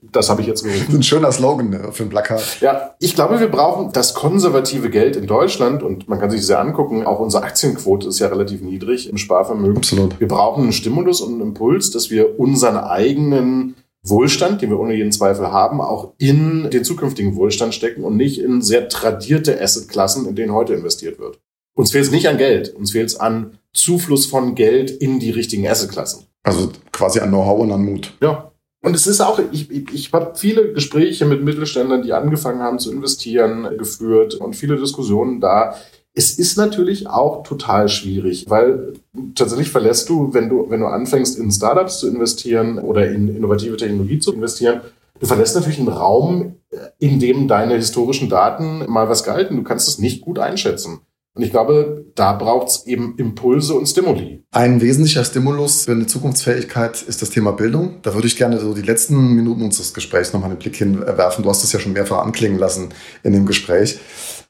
das 0.09 0.29
habe 0.29 0.39
ich 0.39 0.47
jetzt 0.47 0.63
gerufen. 0.63 0.95
Ein 0.95 1.03
schöner 1.03 1.33
Slogan 1.33 1.69
ne, 1.69 1.89
für 1.91 2.03
ein 2.03 2.09
Plakat. 2.09 2.61
Ja, 2.61 2.95
ich 2.99 3.13
glaube, 3.13 3.41
wir 3.41 3.49
brauchen 3.49 3.91
das 3.91 4.13
konservative 4.13 4.89
Geld 4.89 5.17
in 5.17 5.27
Deutschland 5.27 5.83
und 5.83 6.07
man 6.07 6.17
kann 6.17 6.31
sich 6.31 6.45
sehr 6.45 6.61
angucken, 6.61 7.05
auch 7.05 7.19
unsere 7.19 7.43
Aktienquote 7.43 8.07
ist 8.07 8.19
ja 8.19 8.27
relativ 8.27 8.61
niedrig 8.61 9.09
im 9.09 9.17
Sparvermögen. 9.17 9.75
Absolut. 9.75 10.17
Wir 10.21 10.29
brauchen 10.29 10.63
einen 10.63 10.71
Stimulus 10.71 11.19
und 11.19 11.33
einen 11.33 11.41
Impuls, 11.41 11.91
dass 11.91 12.09
wir 12.09 12.39
unseren 12.39 12.77
eigenen 12.77 13.75
Wohlstand, 14.01 14.61
den 14.61 14.69
wir 14.69 14.79
ohne 14.79 14.93
jeden 14.93 15.11
Zweifel 15.11 15.51
haben, 15.51 15.81
auch 15.81 16.13
in 16.19 16.69
den 16.69 16.85
zukünftigen 16.85 17.35
Wohlstand 17.35 17.73
stecken 17.73 18.05
und 18.05 18.15
nicht 18.15 18.39
in 18.39 18.61
sehr 18.61 18.87
tradierte 18.87 19.61
Assetklassen, 19.61 20.25
in 20.25 20.35
denen 20.35 20.53
heute 20.53 20.73
investiert 20.73 21.19
wird. 21.19 21.41
Uns 21.75 21.91
fehlt 21.91 22.05
es 22.05 22.11
nicht 22.11 22.27
an 22.27 22.37
Geld, 22.37 22.73
uns 22.75 22.91
fehlt 22.91 23.09
es 23.09 23.19
an 23.19 23.57
Zufluss 23.73 24.25
von 24.25 24.55
Geld 24.55 24.91
in 24.91 25.19
die 25.19 25.31
richtigen 25.31 25.67
Assetklassen. 25.67 26.25
Also 26.43 26.71
quasi 26.91 27.19
an 27.19 27.29
Know-how 27.29 27.59
und 27.59 27.71
an 27.71 27.83
Mut. 27.83 28.13
Ja. 28.21 28.51
Und 28.83 28.95
es 28.95 29.07
ist 29.07 29.21
auch, 29.21 29.39
ich, 29.51 29.71
ich, 29.71 29.93
ich 29.93 30.13
habe 30.13 30.33
viele 30.35 30.73
Gespräche 30.73 31.25
mit 31.25 31.41
Mittelständlern, 31.41 32.03
die 32.03 32.11
angefangen 32.11 32.61
haben 32.61 32.79
zu 32.79 32.91
investieren, 32.91 33.77
geführt 33.77 34.35
und 34.35 34.55
viele 34.55 34.75
Diskussionen 34.75 35.39
da. 35.39 35.75
Es 36.13 36.37
ist 36.37 36.57
natürlich 36.57 37.07
auch 37.07 37.43
total 37.43 37.87
schwierig, 37.87 38.45
weil 38.49 38.93
tatsächlich 39.35 39.69
verlässt 39.69 40.09
du, 40.09 40.33
wenn 40.33 40.49
du, 40.49 40.69
wenn 40.69 40.81
du 40.81 40.87
anfängst, 40.87 41.39
in 41.39 41.49
Startups 41.49 41.99
zu 41.99 42.07
investieren 42.07 42.77
oder 42.77 43.09
in 43.09 43.35
innovative 43.35 43.77
Technologie 43.77 44.19
zu 44.19 44.33
investieren, 44.33 44.81
du 45.19 45.25
verlässt 45.25 45.55
natürlich 45.55 45.79
einen 45.79 45.87
Raum, 45.87 46.55
in 46.99 47.19
dem 47.19 47.47
deine 47.47 47.75
historischen 47.75 48.29
Daten 48.29 48.83
mal 48.91 49.07
was 49.07 49.23
galten. 49.23 49.55
Du 49.55 49.63
kannst 49.63 49.87
es 49.87 49.97
nicht 49.97 50.21
gut 50.21 50.39
einschätzen. 50.39 50.99
Und 51.35 51.41
ich 51.41 51.49
glaube, 51.49 52.05
da 52.13 52.33
braucht 52.33 52.67
es 52.67 52.85
eben 52.85 53.15
Impulse 53.17 53.73
und 53.73 53.87
Stimuli. 53.87 54.43
Ein 54.51 54.81
wesentlicher 54.81 55.25
Stimulus 55.25 55.85
für 55.85 55.93
eine 55.93 56.05
Zukunftsfähigkeit 56.05 57.01
ist 57.01 57.23
das 57.23 57.31
Thema 57.31 57.53
Bildung. 57.53 57.99
Da 58.03 58.13
würde 58.13 58.27
ich 58.27 58.37
gerne 58.37 58.59
so 58.59 58.75
die 58.75 58.83
letzten 58.83 59.33
Minuten 59.33 59.63
unseres 59.63 59.95
Gesprächs 59.95 60.31
nochmal 60.31 60.51
einen 60.51 60.59
Blick 60.59 60.75
hinwerfen. 60.75 61.43
Du 61.43 61.49
hast 61.49 61.63
es 61.63 61.73
ja 61.73 61.79
schon 61.79 61.93
mehrfach 61.93 62.19
anklingen 62.23 62.59
lassen 62.59 62.89
in 63.23 63.33
dem 63.33 63.47
Gespräch. 63.47 63.99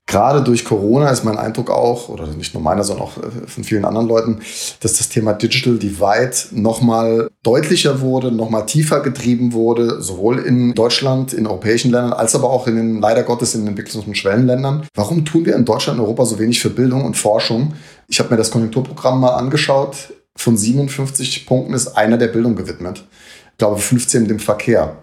Gerade 0.05 0.43
durch 0.43 0.65
Corona 0.65 1.09
ist 1.09 1.23
mein 1.23 1.37
Eindruck 1.37 1.69
auch, 1.69 2.09
oder 2.09 2.27
nicht 2.27 2.53
nur 2.53 2.61
meiner, 2.61 2.83
sondern 2.83 3.05
auch 3.05 3.17
äh, 3.17 3.47
von 3.47 3.63
vielen 3.63 3.85
anderen 3.85 4.07
Leuten, 4.07 4.41
dass 4.81 4.97
das 4.97 5.07
Thema 5.09 5.33
Digital 5.33 5.77
Divide 5.77 6.35
nochmal 6.51 7.29
deutlicher 7.41 8.01
wurde, 8.01 8.31
nochmal 8.31 8.65
tiefer 8.65 8.99
getrieben 8.99 9.53
wurde, 9.53 10.01
sowohl 10.01 10.39
in 10.39 10.73
Deutschland, 10.73 11.33
in 11.33 11.47
europäischen 11.47 11.91
Ländern, 11.91 12.13
als 12.13 12.35
aber 12.35 12.49
auch 12.49 12.67
in 12.67 12.75
den, 12.75 13.01
leider 13.01 13.23
Gottes, 13.23 13.55
in 13.55 13.65
den 13.65 13.75
Entwicklungs- 13.75 14.05
und 14.05 14.17
Schwellenländern. 14.17 14.85
Warum 14.93 15.23
tun 15.23 15.45
wir 15.45 15.55
in 15.55 15.63
Deutschland 15.63 15.99
und 15.99 16.05
Europa 16.05 16.25
so 16.25 16.37
wenig 16.37 16.59
für 16.59 16.69
Bildung 16.69 17.05
und 17.05 17.15
Forschung? 17.15 17.73
Ich 18.09 18.19
habe 18.19 18.29
mir 18.29 18.37
das 18.37 18.51
Konjunkturprogramm 18.51 19.21
mal 19.21 19.35
angeschaut. 19.35 20.13
Von 20.35 20.57
57 20.57 21.45
Punkten 21.45 21.73
ist 21.73 21.87
einer 21.95 22.17
der 22.17 22.27
Bildung 22.27 22.55
gewidmet. 22.55 23.05
Ich 23.51 23.57
glaube, 23.57 23.77
15 23.79 24.27
dem 24.27 24.39
Verkehr. 24.39 24.97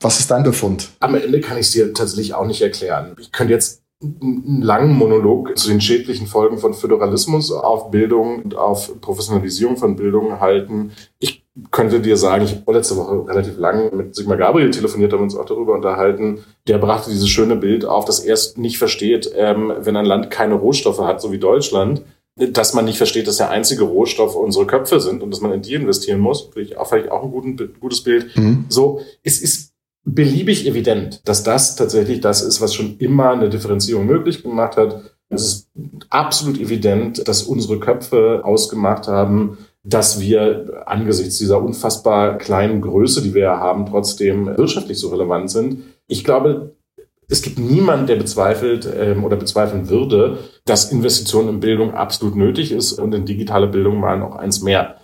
Was 0.00 0.20
ist 0.20 0.30
dein 0.30 0.42
Befund? 0.42 0.90
Am 1.00 1.14
Ende 1.14 1.40
kann 1.40 1.56
ich 1.56 1.66
es 1.66 1.72
dir 1.72 1.94
tatsächlich 1.94 2.34
auch 2.34 2.46
nicht 2.46 2.60
erklären. 2.60 3.16
Ich 3.18 3.32
könnte 3.32 3.54
jetzt 3.54 3.85
einen 4.02 4.60
langen 4.60 4.92
Monolog 4.92 5.56
zu 5.56 5.68
den 5.68 5.80
schädlichen 5.80 6.26
Folgen 6.26 6.58
von 6.58 6.74
Föderalismus 6.74 7.50
auf 7.50 7.90
Bildung 7.90 8.42
und 8.42 8.54
auf 8.54 9.00
Professionalisierung 9.00 9.76
von 9.78 9.96
Bildung 9.96 10.38
halten. 10.38 10.92
Ich 11.18 11.44
könnte 11.70 12.00
dir 12.00 12.18
sagen, 12.18 12.44
ich 12.44 12.54
habe 12.54 12.72
letzte 12.74 12.96
Woche 12.96 13.26
relativ 13.26 13.56
lang 13.56 13.96
mit 13.96 14.14
Sigmar 14.14 14.36
Gabriel 14.36 14.70
telefoniert, 14.70 15.14
haben 15.14 15.22
uns 15.22 15.36
auch 15.36 15.46
darüber 15.46 15.74
unterhalten. 15.74 16.44
Der 16.68 16.76
brachte 16.76 17.10
dieses 17.10 17.30
schöne 17.30 17.56
Bild 17.56 17.86
auf, 17.86 18.04
dass 18.04 18.20
er 18.20 18.34
es 18.34 18.58
nicht 18.58 18.76
versteht, 18.76 19.30
ähm, 19.34 19.72
wenn 19.78 19.96
ein 19.96 20.04
Land 20.04 20.30
keine 20.30 20.54
Rohstoffe 20.54 21.00
hat, 21.00 21.22
so 21.22 21.32
wie 21.32 21.38
Deutschland, 21.38 22.02
dass 22.36 22.74
man 22.74 22.84
nicht 22.84 22.98
versteht, 22.98 23.26
dass 23.26 23.38
der 23.38 23.48
einzige 23.48 23.84
Rohstoff 23.84 24.36
unsere 24.36 24.66
Köpfe 24.66 25.00
sind 25.00 25.22
und 25.22 25.30
dass 25.30 25.40
man 25.40 25.52
in 25.52 25.62
die 25.62 25.72
investieren 25.72 26.20
muss. 26.20 26.42
Finde 26.52 26.68
ich 26.68 26.76
auch 26.76 26.86
vielleicht 26.86 27.10
auch 27.10 27.22
ein 27.22 27.30
guten, 27.30 27.56
gutes 27.80 28.02
Bild. 28.02 28.36
Mhm. 28.36 28.66
So, 28.68 29.00
es 29.22 29.40
ist 29.40 29.72
beliebig 30.06 30.66
evident, 30.66 31.20
dass 31.24 31.42
das 31.42 31.76
tatsächlich 31.76 32.20
das 32.20 32.40
ist, 32.40 32.60
was 32.60 32.72
schon 32.72 32.96
immer 32.98 33.30
eine 33.30 33.50
Differenzierung 33.50 34.06
möglich 34.06 34.42
gemacht 34.42 34.76
hat. 34.76 35.02
Es 35.28 35.44
ist 35.44 35.70
absolut 36.08 36.58
evident, 36.58 37.26
dass 37.26 37.42
unsere 37.42 37.80
Köpfe 37.80 38.42
ausgemacht 38.44 39.08
haben, 39.08 39.58
dass 39.82 40.20
wir 40.20 40.84
angesichts 40.86 41.38
dieser 41.38 41.60
unfassbar 41.60 42.38
kleinen 42.38 42.80
Größe, 42.80 43.20
die 43.22 43.34
wir 43.34 43.42
ja 43.42 43.58
haben, 43.58 43.86
trotzdem 43.86 44.46
wirtschaftlich 44.46 44.98
so 44.98 45.08
relevant 45.08 45.50
sind. 45.50 45.82
Ich 46.06 46.22
glaube, 46.22 46.76
es 47.28 47.42
gibt 47.42 47.58
niemand, 47.58 48.08
der 48.08 48.16
bezweifelt 48.16 48.88
ähm, 48.96 49.24
oder 49.24 49.36
bezweifeln 49.36 49.88
würde, 49.88 50.38
dass 50.64 50.92
Investitionen 50.92 51.48
in 51.48 51.60
Bildung 51.60 51.94
absolut 51.94 52.36
nötig 52.36 52.70
ist 52.70 52.92
und 52.92 53.12
in 53.12 53.26
digitale 53.26 53.66
Bildung 53.66 53.98
mal 53.98 54.18
noch 54.18 54.36
eins 54.36 54.62
mehr. 54.62 54.96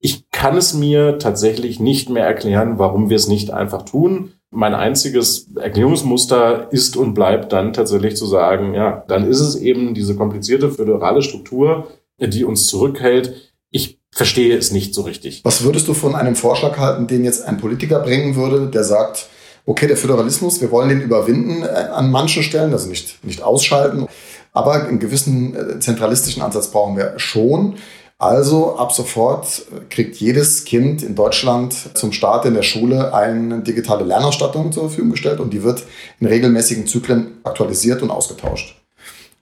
Ich 0.00 0.30
kann 0.30 0.56
es 0.56 0.72
mir 0.72 1.18
tatsächlich 1.18 1.80
nicht 1.80 2.08
mehr 2.08 2.24
erklären, 2.24 2.78
warum 2.78 3.10
wir 3.10 3.16
es 3.16 3.28
nicht 3.28 3.50
einfach 3.50 3.82
tun. 3.82 4.32
Mein 4.50 4.74
einziges 4.74 5.48
Erklärungsmuster 5.56 6.68
ist 6.70 6.96
und 6.96 7.14
bleibt 7.14 7.52
dann 7.52 7.72
tatsächlich 7.72 8.16
zu 8.16 8.26
sagen, 8.26 8.74
ja, 8.74 9.04
dann 9.08 9.28
ist 9.28 9.40
es 9.40 9.56
eben 9.56 9.92
diese 9.94 10.14
komplizierte 10.16 10.70
föderale 10.70 11.22
Struktur, 11.22 11.88
die 12.18 12.44
uns 12.44 12.66
zurückhält. 12.66 13.52
Ich 13.70 14.00
verstehe 14.10 14.56
es 14.56 14.70
nicht 14.70 14.94
so 14.94 15.02
richtig. 15.02 15.44
Was 15.44 15.64
würdest 15.64 15.88
du 15.88 15.94
von 15.94 16.14
einem 16.14 16.36
Vorschlag 16.36 16.78
halten, 16.78 17.06
den 17.06 17.24
jetzt 17.24 17.44
ein 17.44 17.58
Politiker 17.58 18.00
bringen 18.00 18.36
würde, 18.36 18.68
der 18.68 18.84
sagt, 18.84 19.28
okay, 19.66 19.88
der 19.88 19.96
Föderalismus, 19.96 20.60
wir 20.60 20.70
wollen 20.70 20.88
den 20.88 21.02
überwinden 21.02 21.62
äh, 21.62 21.66
an 21.66 22.10
manchen 22.10 22.42
Stellen, 22.42 22.72
also 22.72 22.88
nicht, 22.88 23.22
nicht 23.24 23.42
ausschalten, 23.42 24.06
aber 24.52 24.86
einen 24.86 25.00
gewissen 25.00 25.54
äh, 25.54 25.78
zentralistischen 25.80 26.42
Ansatz 26.42 26.70
brauchen 26.70 26.96
wir 26.96 27.14
schon. 27.18 27.74
Also 28.18 28.76
ab 28.76 28.92
sofort 28.92 29.66
kriegt 29.90 30.16
jedes 30.16 30.64
Kind 30.64 31.02
in 31.02 31.14
Deutschland 31.14 31.74
zum 31.98 32.12
Start 32.12 32.46
in 32.46 32.54
der 32.54 32.62
Schule 32.62 33.12
eine 33.12 33.60
digitale 33.60 34.04
Lernausstattung 34.04 34.72
zur 34.72 34.84
Verfügung 34.84 35.10
gestellt 35.10 35.38
und 35.38 35.52
die 35.52 35.62
wird 35.62 35.84
in 36.18 36.26
regelmäßigen 36.26 36.86
Zyklen 36.86 37.38
aktualisiert 37.44 38.02
und 38.02 38.10
ausgetauscht. 38.10 38.80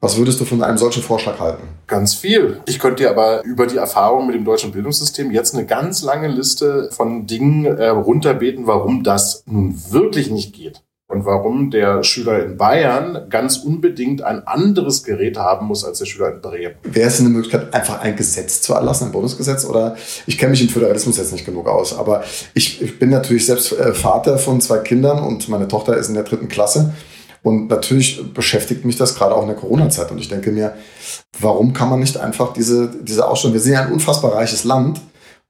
Was 0.01 0.19
würdest 0.19 0.39
du 0.39 0.45
von 0.45 0.63
einem 0.63 0.77
solchen 0.77 1.03
Vorschlag 1.03 1.41
halten? 1.41 1.63
Ganz 1.87 2.15
viel. 2.15 2.61
Ich 2.67 2.79
könnte 2.79 3.05
dir 3.05 3.11
aber 3.11 3.43
über 3.45 3.67
die 3.67 3.79
Erfahrung 3.79 4.27
mit 4.27 4.35
dem 4.35 4.45
deutschen 4.45 4.73
Bildungssystem 4.73 5.31
jetzt 5.31 5.55
eine 5.55 5.65
ganz 5.65 6.03
lange 6.03 6.29
Liste 6.29 6.91
von 6.93 7.27
Dingen 7.27 7.65
äh, 7.65 7.89
runterbeten, 7.89 8.67
warum 8.67 9.03
das 9.03 9.45
nun 9.47 9.81
wirklich 9.91 10.31
nicht 10.31 10.53
geht. 10.53 10.83
Und 11.07 11.27
warum 11.27 11.71
der 11.71 12.03
Schüler 12.03 12.43
in 12.43 12.57
Bayern 12.57 13.27
ganz 13.29 13.59
unbedingt 13.59 14.23
ein 14.23 14.47
anderes 14.47 15.05
Gerät 15.05 15.37
haben 15.37 15.67
muss 15.67 15.85
als 15.85 15.99
der 15.99 16.07
Schüler 16.07 16.33
in 16.33 16.41
Bremen. 16.41 16.77
Wäre 16.83 17.09
es 17.09 17.21
eine 17.21 17.29
Möglichkeit, 17.29 17.75
einfach 17.75 18.01
ein 18.01 18.17
Gesetz 18.17 18.63
zu 18.63 18.73
erlassen, 18.73 19.07
ein 19.07 19.13
Bundesgesetz? 19.13 19.67
Oder 19.67 19.97
ich 20.27 20.39
kenne 20.39 20.53
mich 20.53 20.63
im 20.63 20.71
Föderalismus 20.71 21.19
jetzt 21.19 21.33
nicht 21.33 21.45
genug 21.45 21.69
aus, 21.69 21.97
aber 21.97 22.25
ich, 22.55 22.81
ich 22.81 22.99
bin 22.99 23.11
natürlich 23.11 23.45
selbst 23.45 23.73
äh, 23.73 23.93
Vater 23.93 24.39
von 24.39 24.63
zwei 24.63 24.79
Kindern 24.79 25.23
und 25.23 25.47
meine 25.51 25.69
Tochter 25.69 25.95
ist 25.95 26.09
in 26.09 26.15
der 26.15 26.25
dritten 26.25 26.49
Klasse. 26.49 26.95
Und 27.43 27.69
natürlich 27.69 28.33
beschäftigt 28.33 28.87
mich 28.87 28.97
das 28.97 29.15
gerade 29.15 29.35
auch 29.35 29.43
in 29.43 29.49
der 29.49 29.57
Corona-Zeit. 29.57 30.11
Und 30.11 30.17
ich 30.17 30.29
denke 30.31 30.51
mir, 30.51 30.75
warum 31.39 31.75
kann 31.75 31.91
man 31.91 32.01
nicht 32.01 32.17
einfach 32.17 32.55
diese, 32.55 32.91
diese 33.03 33.29
Ausstellung, 33.29 33.53
wir 33.53 33.61
sind 33.61 33.75
ja 33.75 33.83
ein 33.83 33.93
unfassbar 33.93 34.33
reiches 34.35 34.65
Land 34.65 35.03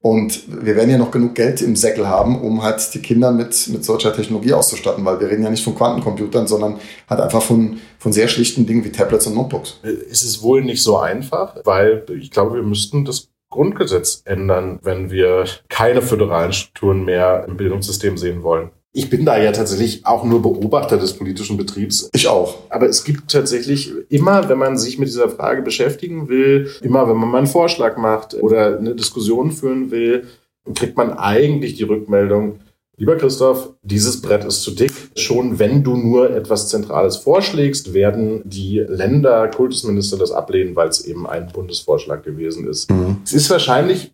und 0.04 0.42
wir 0.62 0.76
werden 0.76 0.90
ja 0.90 0.98
noch 0.98 1.10
genug 1.10 1.34
Geld 1.34 1.62
im 1.62 1.76
Säckel 1.76 2.06
haben, 2.06 2.38
um 2.38 2.62
halt 2.62 2.92
die 2.92 3.00
Kinder 3.00 3.32
mit, 3.32 3.68
mit 3.68 3.86
solcher 3.86 4.14
Technologie 4.14 4.52
auszustatten, 4.52 5.02
weil 5.02 5.18
wir 5.18 5.30
reden 5.30 5.42
ja 5.42 5.48
nicht 5.48 5.64
von 5.64 5.74
Quantencomputern, 5.74 6.46
sondern 6.46 6.78
halt 7.08 7.22
einfach 7.22 7.40
von, 7.40 7.80
von 7.98 8.12
sehr 8.12 8.28
schlichten 8.28 8.66
Dingen 8.66 8.84
wie 8.84 8.92
Tablets 8.92 9.26
und 9.26 9.34
Notebooks. 9.34 9.80
Es 9.82 10.22
ist 10.22 10.42
wohl 10.42 10.62
nicht 10.62 10.82
so 10.82 10.98
einfach, 10.98 11.56
weil 11.64 12.04
ich 12.20 12.30
glaube, 12.30 12.56
wir 12.56 12.62
müssten 12.62 13.06
das 13.06 13.30
Grundgesetz 13.48 14.20
ändern, 14.26 14.78
wenn 14.82 15.10
wir 15.10 15.46
keine 15.70 16.02
föderalen 16.02 16.52
Strukturen 16.52 17.06
mehr 17.06 17.46
im 17.48 17.56
Bildungssystem 17.56 18.18
sehen 18.18 18.42
wollen. 18.42 18.72
Ich 18.96 19.10
bin 19.10 19.24
da 19.24 19.36
ja 19.36 19.50
tatsächlich 19.50 20.06
auch 20.06 20.22
nur 20.22 20.40
Beobachter 20.40 20.96
des 20.96 21.14
politischen 21.14 21.56
Betriebs. 21.56 22.08
Ich 22.14 22.28
auch. 22.28 22.58
Aber 22.70 22.88
es 22.88 23.02
gibt 23.02 23.28
tatsächlich 23.32 23.92
immer, 24.08 24.48
wenn 24.48 24.56
man 24.56 24.78
sich 24.78 25.00
mit 25.00 25.08
dieser 25.08 25.28
Frage 25.28 25.62
beschäftigen 25.62 26.28
will, 26.28 26.70
immer 26.80 27.08
wenn 27.08 27.16
man 27.16 27.28
mal 27.28 27.38
einen 27.38 27.48
Vorschlag 27.48 27.96
macht 27.96 28.34
oder 28.34 28.78
eine 28.78 28.94
Diskussion 28.94 29.50
führen 29.50 29.90
will, 29.90 30.28
kriegt 30.76 30.96
man 30.96 31.12
eigentlich 31.12 31.74
die 31.74 31.82
Rückmeldung, 31.82 32.60
lieber 32.96 33.16
Christoph, 33.16 33.70
dieses 33.82 34.22
Brett 34.22 34.44
ist 34.44 34.62
zu 34.62 34.70
dick. 34.70 34.92
Schon 35.16 35.58
wenn 35.58 35.82
du 35.82 35.96
nur 35.96 36.30
etwas 36.30 36.68
Zentrales 36.68 37.16
vorschlägst, 37.16 37.94
werden 37.94 38.42
die 38.44 38.78
Länder, 38.78 39.48
Kultusminister 39.48 40.16
das 40.16 40.30
ablehnen, 40.30 40.76
weil 40.76 40.88
es 40.88 41.04
eben 41.04 41.26
ein 41.26 41.48
Bundesvorschlag 41.52 42.22
gewesen 42.22 42.68
ist. 42.68 42.88
Mhm. 42.92 43.16
Es 43.24 43.32
ist 43.32 43.50
wahrscheinlich 43.50 44.13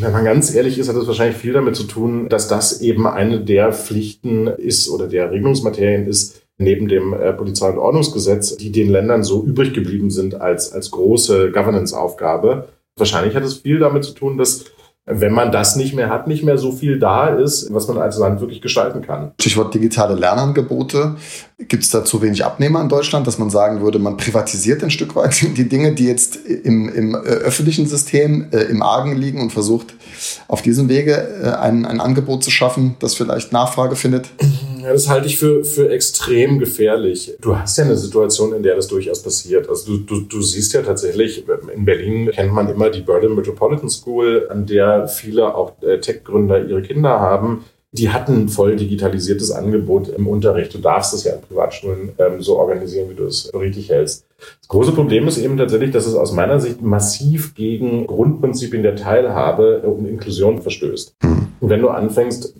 wenn 0.00 0.12
man 0.12 0.24
ganz 0.24 0.54
ehrlich 0.54 0.78
ist, 0.78 0.88
hat 0.88 0.96
es 0.96 1.06
wahrscheinlich 1.06 1.36
viel 1.36 1.52
damit 1.52 1.76
zu 1.76 1.84
tun, 1.84 2.28
dass 2.28 2.48
das 2.48 2.80
eben 2.80 3.06
eine 3.06 3.40
der 3.40 3.72
Pflichten 3.72 4.46
ist 4.46 4.88
oder 4.88 5.08
der 5.08 5.30
Regelungsmaterien 5.30 6.06
ist, 6.06 6.42
neben 6.58 6.88
dem 6.88 7.12
äh, 7.12 7.32
Polizei- 7.32 7.70
und 7.70 7.78
Ordnungsgesetz, 7.78 8.56
die 8.56 8.70
den 8.70 8.90
Ländern 8.90 9.24
so 9.24 9.44
übrig 9.44 9.72
geblieben 9.72 10.10
sind 10.10 10.40
als, 10.40 10.72
als 10.72 10.90
große 10.90 11.50
Governance-Aufgabe. 11.50 12.68
Wahrscheinlich 12.96 13.34
hat 13.34 13.42
es 13.42 13.54
viel 13.54 13.80
damit 13.80 14.04
zu 14.04 14.12
tun, 14.12 14.38
dass 14.38 14.66
wenn 15.06 15.32
man 15.32 15.52
das 15.52 15.76
nicht 15.76 15.94
mehr 15.94 16.08
hat, 16.08 16.26
nicht 16.26 16.44
mehr 16.44 16.56
so 16.56 16.72
viel 16.72 16.98
da 16.98 17.28
ist, 17.28 17.72
was 17.74 17.86
man 17.88 17.98
als 17.98 18.16
Land 18.16 18.40
wirklich 18.40 18.62
gestalten 18.62 19.02
kann. 19.02 19.32
Stichwort 19.38 19.74
digitale 19.74 20.14
Lernangebote. 20.14 21.16
Gibt 21.58 21.84
es 21.84 21.90
da 21.90 22.04
zu 22.04 22.22
wenig 22.22 22.44
Abnehmer 22.44 22.80
in 22.80 22.88
Deutschland, 22.88 23.26
dass 23.26 23.38
man 23.38 23.50
sagen 23.50 23.82
würde, 23.82 23.98
man 23.98 24.16
privatisiert 24.16 24.82
ein 24.82 24.90
Stück 24.90 25.14
weit 25.14 25.42
die 25.56 25.68
Dinge, 25.68 25.92
die 25.92 26.06
jetzt 26.06 26.36
im, 26.36 26.88
im 26.88 27.14
äh, 27.14 27.18
öffentlichen 27.18 27.86
System 27.86 28.46
äh, 28.50 28.62
im 28.62 28.82
Argen 28.82 29.14
liegen 29.14 29.40
und 29.40 29.52
versucht 29.52 29.94
auf 30.48 30.62
diesem 30.62 30.88
Wege 30.88 31.12
äh, 31.42 31.50
ein, 31.50 31.84
ein 31.84 32.00
Angebot 32.00 32.42
zu 32.42 32.50
schaffen, 32.50 32.96
das 32.98 33.14
vielleicht 33.14 33.52
Nachfrage 33.52 33.96
findet? 33.96 34.30
Ja, 34.84 34.92
das 34.92 35.08
halte 35.08 35.28
ich 35.28 35.38
für, 35.38 35.64
für 35.64 35.88
extrem 35.88 36.58
gefährlich. 36.58 37.32
Du 37.40 37.56
hast 37.56 37.78
ja 37.78 37.84
eine 37.84 37.96
Situation, 37.96 38.52
in 38.52 38.62
der 38.62 38.76
das 38.76 38.86
durchaus 38.86 39.22
passiert. 39.22 39.66
Also 39.66 39.96
du, 39.96 40.02
du, 40.02 40.20
du 40.20 40.42
siehst 40.42 40.74
ja 40.74 40.82
tatsächlich, 40.82 41.42
in 41.74 41.86
Berlin 41.86 42.30
kennt 42.30 42.52
man 42.52 42.68
immer 42.68 42.90
die 42.90 43.00
Berlin 43.00 43.34
Metropolitan 43.34 43.88
School, 43.88 44.46
an 44.50 44.66
der 44.66 45.08
viele 45.08 45.54
auch 45.54 45.80
äh, 45.80 46.00
Tech-Gründer 46.00 46.66
ihre 46.66 46.82
Kinder 46.82 47.18
haben. 47.18 47.64
Die 47.92 48.10
hatten 48.10 48.50
voll 48.50 48.76
digitalisiertes 48.76 49.52
Angebot 49.52 50.08
im 50.08 50.26
Unterricht. 50.26 50.74
Du 50.74 50.78
darfst 50.78 51.14
es 51.14 51.24
ja 51.24 51.32
in 51.32 51.40
Privatschulen 51.40 52.12
ähm, 52.18 52.42
so 52.42 52.58
organisieren, 52.58 53.08
wie 53.08 53.14
du 53.14 53.24
es 53.24 53.50
richtig 53.54 53.88
hältst. 53.88 54.26
Das 54.60 54.68
große 54.68 54.92
Problem 54.92 55.28
ist 55.28 55.38
eben 55.38 55.56
tatsächlich, 55.56 55.90
dass 55.90 56.06
es 56.06 56.14
aus 56.14 56.32
meiner 56.32 56.60
Sicht 56.60 56.82
massiv 56.82 57.54
gegen 57.54 58.06
Grundprinzipien 58.06 58.82
der 58.82 58.96
Teilhabe 58.96 59.80
und 59.80 60.06
Inklusion 60.06 60.60
verstößt. 60.62 61.16
Mhm. 61.22 61.46
Und 61.60 61.70
wenn 61.70 61.80
du 61.80 61.88
anfängst, 61.88 62.54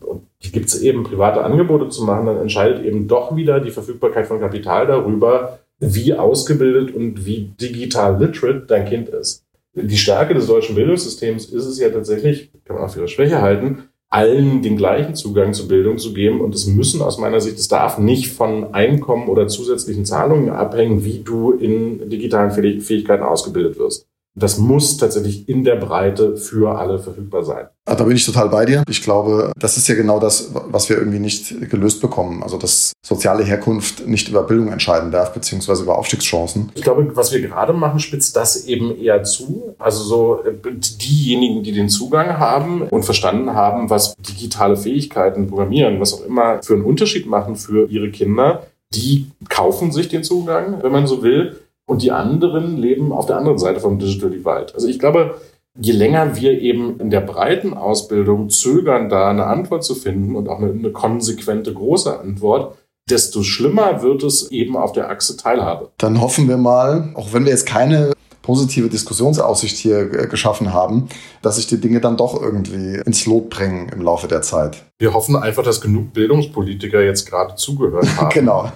gibt 0.52 0.68
es 0.68 0.80
eben 0.80 1.04
private 1.04 1.44
Angebote 1.44 1.88
zu 1.88 2.04
machen, 2.04 2.26
dann 2.26 2.38
entscheidet 2.38 2.84
eben 2.84 3.08
doch 3.08 3.36
wieder 3.36 3.60
die 3.60 3.70
Verfügbarkeit 3.70 4.26
von 4.26 4.40
Kapital 4.40 4.86
darüber, 4.86 5.58
wie 5.80 6.14
ausgebildet 6.14 6.94
und 6.94 7.26
wie 7.26 7.52
digital 7.60 8.18
literate 8.18 8.64
dein 8.66 8.86
Kind 8.86 9.08
ist. 9.08 9.44
Die 9.74 9.96
Stärke 9.96 10.34
des 10.34 10.46
deutschen 10.46 10.76
Bildungssystems 10.76 11.46
ist 11.46 11.66
es 11.66 11.78
ja 11.80 11.90
tatsächlich, 11.90 12.52
kann 12.64 12.76
man 12.76 12.84
auch 12.84 12.90
für 12.90 13.00
ihre 13.00 13.08
Schwäche 13.08 13.42
halten, 13.42 13.88
allen 14.14 14.62
den 14.62 14.76
gleichen 14.76 15.16
Zugang 15.16 15.54
zur 15.54 15.66
Bildung 15.66 15.98
zu 15.98 16.14
geben. 16.14 16.40
Und 16.40 16.54
es 16.54 16.66
müssen 16.66 17.02
aus 17.02 17.18
meiner 17.18 17.40
Sicht, 17.40 17.58
es 17.58 17.66
darf 17.66 17.98
nicht 17.98 18.28
von 18.28 18.72
Einkommen 18.72 19.28
oder 19.28 19.48
zusätzlichen 19.48 20.04
Zahlungen 20.04 20.50
abhängen, 20.50 21.04
wie 21.04 21.18
du 21.18 21.50
in 21.50 22.08
digitalen 22.08 22.52
Fähigkeiten 22.52 23.24
ausgebildet 23.24 23.76
wirst. 23.76 24.06
Das 24.36 24.58
muss 24.58 24.96
tatsächlich 24.96 25.48
in 25.48 25.62
der 25.62 25.76
Breite 25.76 26.36
für 26.36 26.76
alle 26.76 26.98
verfügbar 26.98 27.44
sein. 27.44 27.66
Ah, 27.84 27.94
da 27.94 28.02
bin 28.02 28.16
ich 28.16 28.26
total 28.26 28.48
bei 28.48 28.64
dir. 28.64 28.82
Ich 28.88 29.02
glaube, 29.02 29.52
das 29.56 29.76
ist 29.76 29.86
ja 29.86 29.94
genau 29.94 30.18
das, 30.18 30.50
was 30.52 30.88
wir 30.88 30.96
irgendwie 30.96 31.20
nicht 31.20 31.70
gelöst 31.70 32.00
bekommen. 32.00 32.42
Also, 32.42 32.58
dass 32.58 32.94
soziale 33.00 33.44
Herkunft 33.44 34.08
nicht 34.08 34.28
über 34.28 34.42
Bildung 34.42 34.72
entscheiden 34.72 35.12
darf, 35.12 35.32
beziehungsweise 35.32 35.84
über 35.84 35.96
Aufstiegschancen. 35.96 36.72
Ich 36.74 36.82
glaube, 36.82 37.14
was 37.14 37.32
wir 37.32 37.40
gerade 37.42 37.72
machen, 37.72 38.00
spitzt 38.00 38.34
das 38.34 38.64
eben 38.64 38.96
eher 38.96 39.22
zu. 39.22 39.76
Also 39.78 40.02
so 40.02 40.42
äh, 40.42 40.52
diejenigen, 40.74 41.62
die 41.62 41.72
den 41.72 41.88
Zugang 41.88 42.38
haben 42.38 42.82
und 42.82 43.04
verstanden 43.04 43.54
haben, 43.54 43.88
was 43.88 44.16
digitale 44.16 44.76
Fähigkeiten, 44.76 45.46
Programmieren, 45.46 46.00
was 46.00 46.14
auch 46.14 46.24
immer 46.24 46.60
für 46.62 46.74
einen 46.74 46.84
Unterschied 46.84 47.26
machen 47.26 47.54
für 47.54 47.88
ihre 47.88 48.10
Kinder, 48.10 48.66
die 48.94 49.26
kaufen 49.48 49.92
sich 49.92 50.08
den 50.08 50.24
Zugang, 50.24 50.82
wenn 50.82 50.92
man 50.92 51.06
so 51.06 51.22
will 51.22 51.56
und 51.86 52.02
die 52.02 52.12
anderen 52.12 52.76
leben 52.76 53.12
auf 53.12 53.26
der 53.26 53.36
anderen 53.36 53.58
Seite 53.58 53.80
vom 53.80 53.98
Digital 53.98 54.30
Divide. 54.30 54.74
Also 54.74 54.88
ich 54.88 54.98
glaube, 54.98 55.40
je 55.78 55.92
länger 55.92 56.36
wir 56.36 56.52
eben 56.60 56.98
in 57.00 57.10
der 57.10 57.20
breiten 57.20 57.74
Ausbildung 57.74 58.48
zögern, 58.50 59.08
da 59.08 59.28
eine 59.28 59.46
Antwort 59.46 59.84
zu 59.84 59.94
finden 59.94 60.36
und 60.36 60.48
auch 60.48 60.58
eine, 60.58 60.70
eine 60.70 60.92
konsequente 60.92 61.72
große 61.72 62.18
Antwort, 62.18 62.76
desto 63.10 63.42
schlimmer 63.42 64.02
wird 64.02 64.22
es 64.22 64.50
eben 64.50 64.76
auf 64.76 64.92
der 64.92 65.10
Achse 65.10 65.36
Teilhabe. 65.36 65.90
Dann 65.98 66.20
hoffen 66.20 66.48
wir 66.48 66.56
mal, 66.56 67.12
auch 67.14 67.32
wenn 67.32 67.44
wir 67.44 67.50
jetzt 67.50 67.66
keine 67.66 68.12
positive 68.44 68.88
Diskussionsaussicht 68.88 69.76
hier 69.76 70.12
äh, 70.12 70.26
geschaffen 70.26 70.72
haben, 70.72 71.08
dass 71.42 71.56
sich 71.56 71.66
die 71.66 71.80
Dinge 71.80 72.00
dann 72.00 72.16
doch 72.16 72.40
irgendwie 72.40 73.00
ins 73.04 73.26
Lot 73.26 73.50
bringen 73.50 73.88
im 73.88 74.02
Laufe 74.02 74.28
der 74.28 74.42
Zeit. 74.42 74.84
Wir 74.98 75.14
hoffen 75.14 75.34
einfach, 75.34 75.64
dass 75.64 75.80
genug 75.80 76.12
Bildungspolitiker 76.12 77.02
jetzt 77.02 77.28
gerade 77.28 77.56
zugehört 77.56 78.06
haben. 78.18 78.28
genau. 78.32 78.70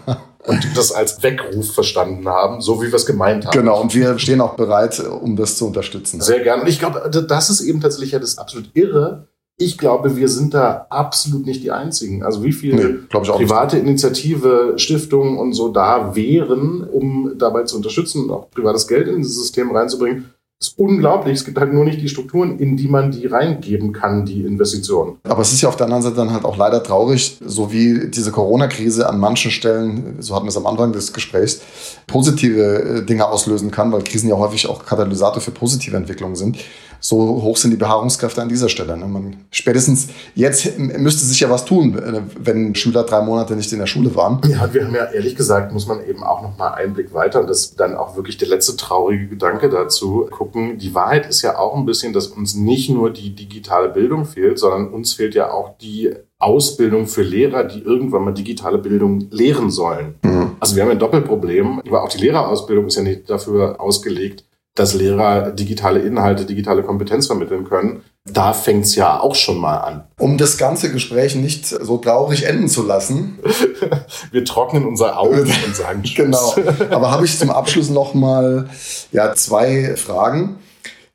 Und 0.46 0.76
das 0.76 0.92
als 0.92 1.22
Weckruf 1.22 1.72
verstanden 1.72 2.28
haben, 2.28 2.60
so 2.60 2.80
wie 2.80 2.86
wir 2.86 2.94
es 2.94 3.06
gemeint 3.06 3.46
haben. 3.46 3.58
Genau, 3.58 3.80
und 3.80 3.94
wir 3.94 4.18
stehen 4.18 4.40
auch 4.40 4.54
bereit, 4.54 5.00
um 5.00 5.36
das 5.36 5.56
zu 5.56 5.66
unterstützen. 5.66 6.20
Sehr 6.20 6.40
gerne. 6.40 6.62
Und 6.62 6.68
ich 6.68 6.78
glaube, 6.78 7.10
das 7.10 7.50
ist 7.50 7.60
eben 7.60 7.80
tatsächlich 7.80 8.12
ja 8.12 8.18
das 8.18 8.38
absolut 8.38 8.70
irre. 8.74 9.26
Ich 9.60 9.76
glaube, 9.76 10.16
wir 10.16 10.28
sind 10.28 10.54
da 10.54 10.86
absolut 10.88 11.44
nicht 11.44 11.64
die 11.64 11.72
Einzigen. 11.72 12.22
Also 12.22 12.44
wie 12.44 12.52
viele 12.52 12.76
Nee, 12.76 12.98
private 13.10 13.76
Initiative, 13.76 14.74
Stiftungen 14.76 15.36
und 15.36 15.52
so 15.52 15.70
da 15.70 16.14
wären, 16.14 16.84
um 16.84 17.32
dabei 17.36 17.64
zu 17.64 17.76
unterstützen 17.76 18.24
und 18.24 18.30
auch 18.30 18.50
privates 18.50 18.86
Geld 18.86 19.08
in 19.08 19.16
dieses 19.16 19.34
System 19.34 19.74
reinzubringen, 19.74 20.32
ist 20.60 20.76
unglaublich. 20.76 21.38
Es 21.38 21.44
gibt 21.44 21.58
halt 21.58 21.72
nur 21.72 21.84
nicht 21.84 22.00
die 22.00 22.08
Strukturen, 22.08 22.58
in 22.58 22.76
die 22.76 22.88
man 22.88 23.12
die 23.12 23.26
reingeben 23.26 23.92
kann, 23.92 24.24
die 24.24 24.42
Investitionen. 24.42 25.18
Aber 25.22 25.42
es 25.42 25.52
ist 25.52 25.60
ja 25.60 25.68
auf 25.68 25.76
der 25.76 25.86
anderen 25.86 26.02
Seite 26.02 26.16
dann 26.16 26.32
halt 26.32 26.44
auch 26.44 26.56
leider 26.56 26.82
traurig, 26.82 27.38
so 27.44 27.70
wie 27.70 28.08
diese 28.10 28.32
Corona-Krise 28.32 29.08
an 29.08 29.20
manchen 29.20 29.52
Stellen, 29.52 30.16
so 30.18 30.34
hatten 30.34 30.46
wir 30.46 30.50
es 30.50 30.56
am 30.56 30.66
Anfang 30.66 30.92
des 30.92 31.12
Gesprächs, 31.12 31.60
positive 32.08 32.62
äh, 32.62 33.06
Dinge 33.06 33.28
auslösen 33.28 33.70
kann, 33.70 33.92
weil 33.92 34.02
Krisen 34.02 34.28
ja 34.28 34.36
häufig 34.36 34.68
auch 34.68 34.84
Katalysator 34.84 35.40
für 35.40 35.52
positive 35.52 35.96
Entwicklungen 35.96 36.34
sind. 36.34 36.58
So 37.00 37.16
hoch 37.42 37.56
sind 37.56 37.70
die 37.70 37.76
Beharrungskräfte 37.76 38.42
an 38.42 38.48
dieser 38.48 38.68
Stelle. 38.68 38.96
ne? 38.96 39.06
Man, 39.06 39.36
spätestens 39.50 40.08
jetzt 40.34 40.78
müsste 40.78 41.24
sich 41.24 41.40
ja 41.40 41.50
was 41.50 41.64
tun, 41.64 41.96
äh, 41.98 42.22
wenn 42.38 42.74
Schüler 42.74 43.04
drei 43.04 43.22
Monate 43.22 43.54
nicht 43.56 43.72
in 43.72 43.78
der 43.78 43.86
Schule 43.86 44.14
waren. 44.14 44.40
Ja, 44.48 44.72
wir 44.72 44.84
haben 44.84 44.94
ja 44.94 45.04
ehrlich 45.04 45.36
gesagt, 45.36 45.72
muss 45.72 45.86
man 45.86 46.04
eben 46.04 46.22
auch 46.22 46.42
noch 46.42 46.56
mal 46.56 46.72
einen 46.74 46.94
Blick 46.94 47.14
weiter 47.14 47.40
und 47.40 47.48
das 47.48 47.60
ist 47.60 47.80
dann 47.80 47.96
auch 47.96 48.16
wirklich 48.16 48.36
der 48.36 48.48
letzte 48.48 48.76
traurige 48.76 49.28
Gedanke 49.28 49.68
dazu 49.68 50.26
gucken. 50.30 50.78
Die 50.78 50.94
Wahrheit 50.94 51.28
ist 51.28 51.42
ja 51.42 51.58
auch 51.58 51.76
ein 51.76 51.86
bisschen, 51.86 52.12
dass 52.12 52.28
uns 52.28 52.54
nicht 52.54 52.90
nur 52.90 53.12
die 53.12 53.34
digitale 53.34 53.88
Bildung 53.88 54.24
fehlt, 54.24 54.58
sondern 54.58 54.88
uns 54.88 55.12
fehlt 55.12 55.34
ja 55.34 55.50
auch 55.50 55.76
die 55.78 56.12
Ausbildung 56.38 57.06
für 57.06 57.22
Lehrer, 57.22 57.64
die 57.64 57.80
irgendwann 57.80 58.24
mal 58.24 58.32
digitale 58.32 58.78
Bildung 58.78 59.26
lehren 59.30 59.70
sollen. 59.70 60.14
Also 60.60 60.76
wir 60.76 60.82
haben 60.82 60.90
ein 60.90 60.98
Doppelproblem, 60.98 61.80
aber 61.86 62.02
auch 62.02 62.08
die 62.08 62.18
Lehrerausbildung 62.18 62.86
ist 62.86 62.96
ja 62.96 63.02
nicht 63.02 63.28
dafür 63.28 63.80
ausgelegt, 63.80 64.44
dass 64.78 64.94
Lehrer 64.94 65.50
digitale 65.50 66.00
Inhalte, 66.00 66.44
digitale 66.44 66.82
Kompetenz 66.82 67.26
vermitteln 67.26 67.64
können. 67.64 68.02
Da 68.24 68.52
fängt's 68.52 68.94
ja 68.94 69.20
auch 69.20 69.34
schon 69.34 69.58
mal 69.58 69.78
an. 69.78 70.04
Um 70.18 70.36
das 70.36 70.58
ganze 70.58 70.92
Gespräch 70.92 71.34
nicht 71.34 71.66
so 71.66 71.96
traurig 71.96 72.44
enden 72.44 72.68
zu 72.68 72.86
lassen, 72.86 73.38
Wir 74.30 74.44
trocknen 74.44 74.84
unser 74.84 75.18
Auge 75.18 75.42
und 75.42 75.76
sagen 75.76 76.02
Tschüss. 76.04 76.16
Genau. 76.16 76.54
Aber 76.90 77.10
habe 77.10 77.24
ich 77.24 77.38
zum 77.38 77.50
Abschluss 77.50 77.90
noch 77.90 78.14
mal 78.14 78.68
ja, 79.12 79.34
zwei 79.34 79.96
Fragen. 79.96 80.58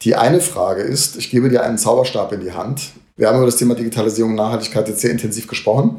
Die 0.01 0.15
eine 0.15 0.41
Frage 0.41 0.81
ist, 0.81 1.15
ich 1.17 1.29
gebe 1.29 1.49
dir 1.49 1.63
einen 1.63 1.77
Zauberstab 1.77 2.33
in 2.33 2.41
die 2.41 2.51
Hand. 2.51 2.91
Wir 3.15 3.27
haben 3.27 3.37
über 3.37 3.45
das 3.45 3.57
Thema 3.57 3.75
Digitalisierung 3.75 4.31
und 4.31 4.37
Nachhaltigkeit 4.37 4.87
jetzt 4.87 5.01
sehr 5.01 5.11
intensiv 5.11 5.47
gesprochen. 5.47 5.97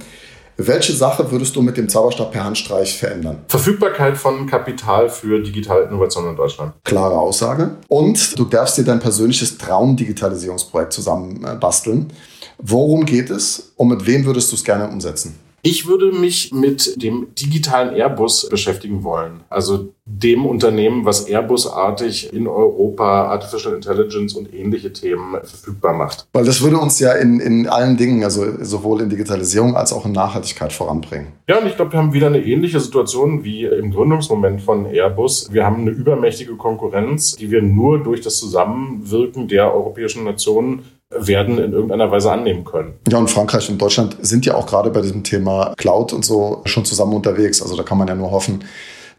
Welche 0.57 0.93
Sache 0.93 1.31
würdest 1.33 1.57
du 1.57 1.63
mit 1.63 1.77
dem 1.77 1.89
Zauberstab 1.89 2.31
per 2.31 2.45
Handstreich 2.45 2.97
verändern? 2.97 3.39
Verfügbarkeit 3.49 4.17
von 4.17 4.47
Kapital 4.47 5.09
für 5.09 5.43
digitale 5.43 5.85
Innovation 5.87 6.29
in 6.29 6.37
Deutschland. 6.37 6.75
Klare 6.85 7.19
Aussage. 7.19 7.73
Und 7.89 8.39
du 8.39 8.45
darfst 8.45 8.79
dir 8.79 8.85
dein 8.85 9.01
persönliches 9.01 9.59
Traum-Digitalisierungsprojekt 9.59 10.93
zusammen 10.93 11.45
äh, 11.45 11.57
basteln. 11.57 12.13
Worum 12.59 13.05
geht 13.05 13.31
es 13.31 13.73
und 13.77 13.89
mit 13.89 14.07
wem 14.07 14.25
würdest 14.27 14.53
du 14.53 14.57
es 14.57 14.63
gerne 14.63 14.89
umsetzen? 14.89 15.35
Ich 15.67 15.87
würde 15.87 16.13
mich 16.13 16.53
mit 16.53 17.03
dem 17.03 17.29
digitalen 17.35 17.95
Airbus 17.95 18.51
beschäftigen 18.51 19.03
wollen. 19.03 19.41
Also 19.49 19.95
dem 20.05 20.45
Unternehmen, 20.45 21.07
was 21.07 21.27
Airbus-artig 21.27 22.35
in 22.35 22.47
Europa 22.47 23.29
Artificial 23.29 23.73
Intelligence 23.73 24.35
und 24.35 24.53
ähnliche 24.53 24.93
Themen 24.93 25.33
verfügbar 25.43 25.95
macht. 25.95 26.29
Weil 26.35 26.45
das 26.45 26.61
würde 26.61 26.77
uns 26.77 27.01
ja 27.01 27.13
in, 27.13 27.41
in 27.41 27.67
allen 27.67 27.97
Dingen, 27.97 28.23
also 28.25 28.63
sowohl 28.63 29.01
in 29.01 29.09
Digitalisierung 29.09 29.75
als 29.75 29.95
auch 29.95 30.05
in 30.05 30.13
Nachhaltigkeit 30.13 30.71
voranbringen. 30.71 31.29
Ja, 31.49 31.59
und 31.59 31.67
ich 31.67 31.77
glaube, 31.77 31.93
wir 31.93 31.99
haben 31.99 32.13
wieder 32.13 32.27
eine 32.27 32.45
ähnliche 32.45 32.79
Situation 32.79 33.43
wie 33.43 33.65
im 33.65 33.91
Gründungsmoment 33.91 34.61
von 34.61 34.85
Airbus. 34.85 35.51
Wir 35.51 35.65
haben 35.65 35.81
eine 35.81 35.93
übermächtige 35.93 36.57
Konkurrenz, 36.57 37.37
die 37.37 37.51
wir 37.51 37.63
nur 37.63 38.03
durch 38.03 38.21
das 38.21 38.37
Zusammenwirken 38.37 39.49
der 39.49 39.75
europäischen 39.75 40.25
Nationen 40.25 40.83
werden 41.19 41.59
in 41.59 41.73
irgendeiner 41.73 42.11
Weise 42.11 42.31
annehmen 42.33 42.65
können. 42.65 42.95
Ja, 43.09 43.19
und 43.19 43.31
Frankreich 43.31 43.69
und 43.69 43.81
Deutschland 43.81 44.17
sind 44.21 44.47
ja 44.47 44.55
auch 44.55 44.67
gerade 44.67 44.91
bei 44.91 45.01
diesem 45.01 45.25
Thema 45.25 45.75
Cloud 45.77 46.13
und 46.13 46.25
so 46.25 46.63
schon 46.65 46.85
zusammen 46.85 47.15
unterwegs. 47.15 47.63
Also 47.63 47.77
da 47.77 47.83
kann 47.83 47.99
man 47.99 48.09
ja 48.09 48.15
nur 48.15 48.31
hoffen, 48.31 48.65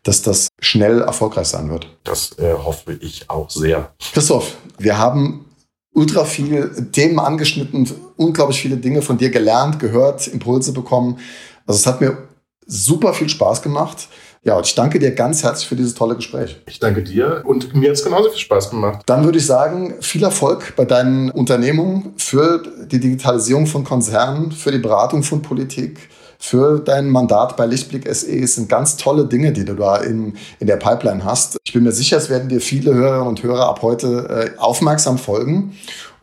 dass 0.03 0.21
das 0.21 0.49
schnell 0.59 1.01
erfolgreich 1.01 1.47
sein 1.47 1.69
wird. 1.69 1.87
Das 2.03 2.37
äh, 2.37 2.53
hoffe 2.53 2.93
ich 3.01 3.29
auch 3.29 3.49
sehr. 3.49 3.91
Christoph, 4.13 4.55
wir 4.77 4.97
haben 4.97 5.45
ultra 5.93 6.25
viele 6.25 6.91
Themen 6.91 7.19
angeschnitten, 7.19 7.89
unglaublich 8.17 8.61
viele 8.61 8.77
Dinge 8.77 9.01
von 9.01 9.17
dir 9.17 9.31
gelernt, 9.31 9.79
gehört, 9.79 10.27
Impulse 10.27 10.73
bekommen. 10.73 11.19
Also 11.65 11.79
es 11.79 11.87
hat 11.87 12.01
mir 12.01 12.17
super 12.67 13.13
viel 13.13 13.29
Spaß 13.29 13.61
gemacht. 13.61 14.09
Ja, 14.45 14.55
und 14.57 14.67
ich 14.67 14.75
danke 14.75 14.99
dir 14.99 15.09
ganz 15.09 15.43
herzlich 15.43 15.67
für 15.67 15.75
dieses 15.75 15.95
tolle 15.95 16.15
Gespräch. 16.15 16.61
Ich 16.67 16.79
danke 16.79 17.01
dir 17.01 17.41
und 17.45 17.73
mir 17.73 17.89
hat 17.89 17.97
es 17.97 18.03
genauso 18.03 18.29
viel 18.29 18.37
Spaß 18.37 18.69
gemacht. 18.69 19.01
Dann 19.07 19.23
würde 19.23 19.39
ich 19.39 19.45
sagen, 19.47 19.95
viel 20.01 20.23
Erfolg 20.23 20.75
bei 20.75 20.85
deinen 20.85 21.31
Unternehmungen 21.31 22.13
für 22.17 22.61
die 22.85 22.99
Digitalisierung 22.99 23.65
von 23.65 23.83
Konzernen, 23.83 24.51
für 24.51 24.71
die 24.71 24.77
Beratung 24.77 25.23
von 25.23 25.41
Politik, 25.41 25.97
für 26.37 26.79
dein 26.79 27.09
Mandat 27.09 27.57
bei 27.57 27.65
Lichtblick 27.65 28.07
SE. 28.13 28.31
Es 28.37 28.53
sind 28.53 28.69
ganz 28.69 28.97
tolle 28.97 29.25
Dinge, 29.25 29.51
die 29.51 29.65
du 29.65 29.73
da 29.73 29.97
in, 29.97 30.35
in 30.59 30.67
der 30.67 30.77
Pipeline 30.77 31.25
hast. 31.25 31.57
Ich 31.65 31.73
bin 31.73 31.81
mir 31.81 31.91
sicher, 31.91 32.17
es 32.17 32.29
werden 32.29 32.47
dir 32.47 32.61
viele 32.61 32.93
Hörerinnen 32.93 33.27
und 33.27 33.41
Hörer 33.41 33.67
ab 33.67 33.81
heute 33.81 34.51
äh, 34.55 34.59
aufmerksam 34.59 35.17
folgen. 35.17 35.75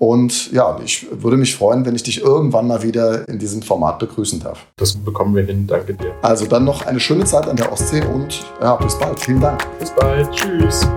Und 0.03 0.51
ja, 0.51 0.81
ich 0.85 1.07
würde 1.13 1.37
mich 1.37 1.55
freuen, 1.55 1.87
wenn 1.87 1.95
ich 1.95 2.03
dich 2.03 2.23
irgendwann 2.23 2.67
mal 2.67 2.83
wieder 2.83 3.29
in 3.29 3.39
diesem 3.39 3.63
Format 3.63 4.01
begrüßen 4.01 4.41
darf. 4.41 4.67
Das 4.75 4.97
bekommen 4.97 5.37
wir 5.37 5.45
hin. 5.45 5.69
Danke 5.69 5.95
dir. 5.95 6.13
Also 6.23 6.45
dann 6.47 6.65
noch 6.65 6.85
eine 6.87 6.99
schöne 6.99 7.25
Zeit 7.25 7.47
an 7.47 7.55
der 7.55 7.71
Ostsee 7.71 8.03
und 8.13 8.45
ja, 8.61 8.75
bis 8.75 8.99
bald. 8.99 9.21
Vielen 9.21 9.41
Dank. 9.41 9.65
Bis 9.79 9.91
bald. 9.95 10.29
Tschüss. 10.33 10.89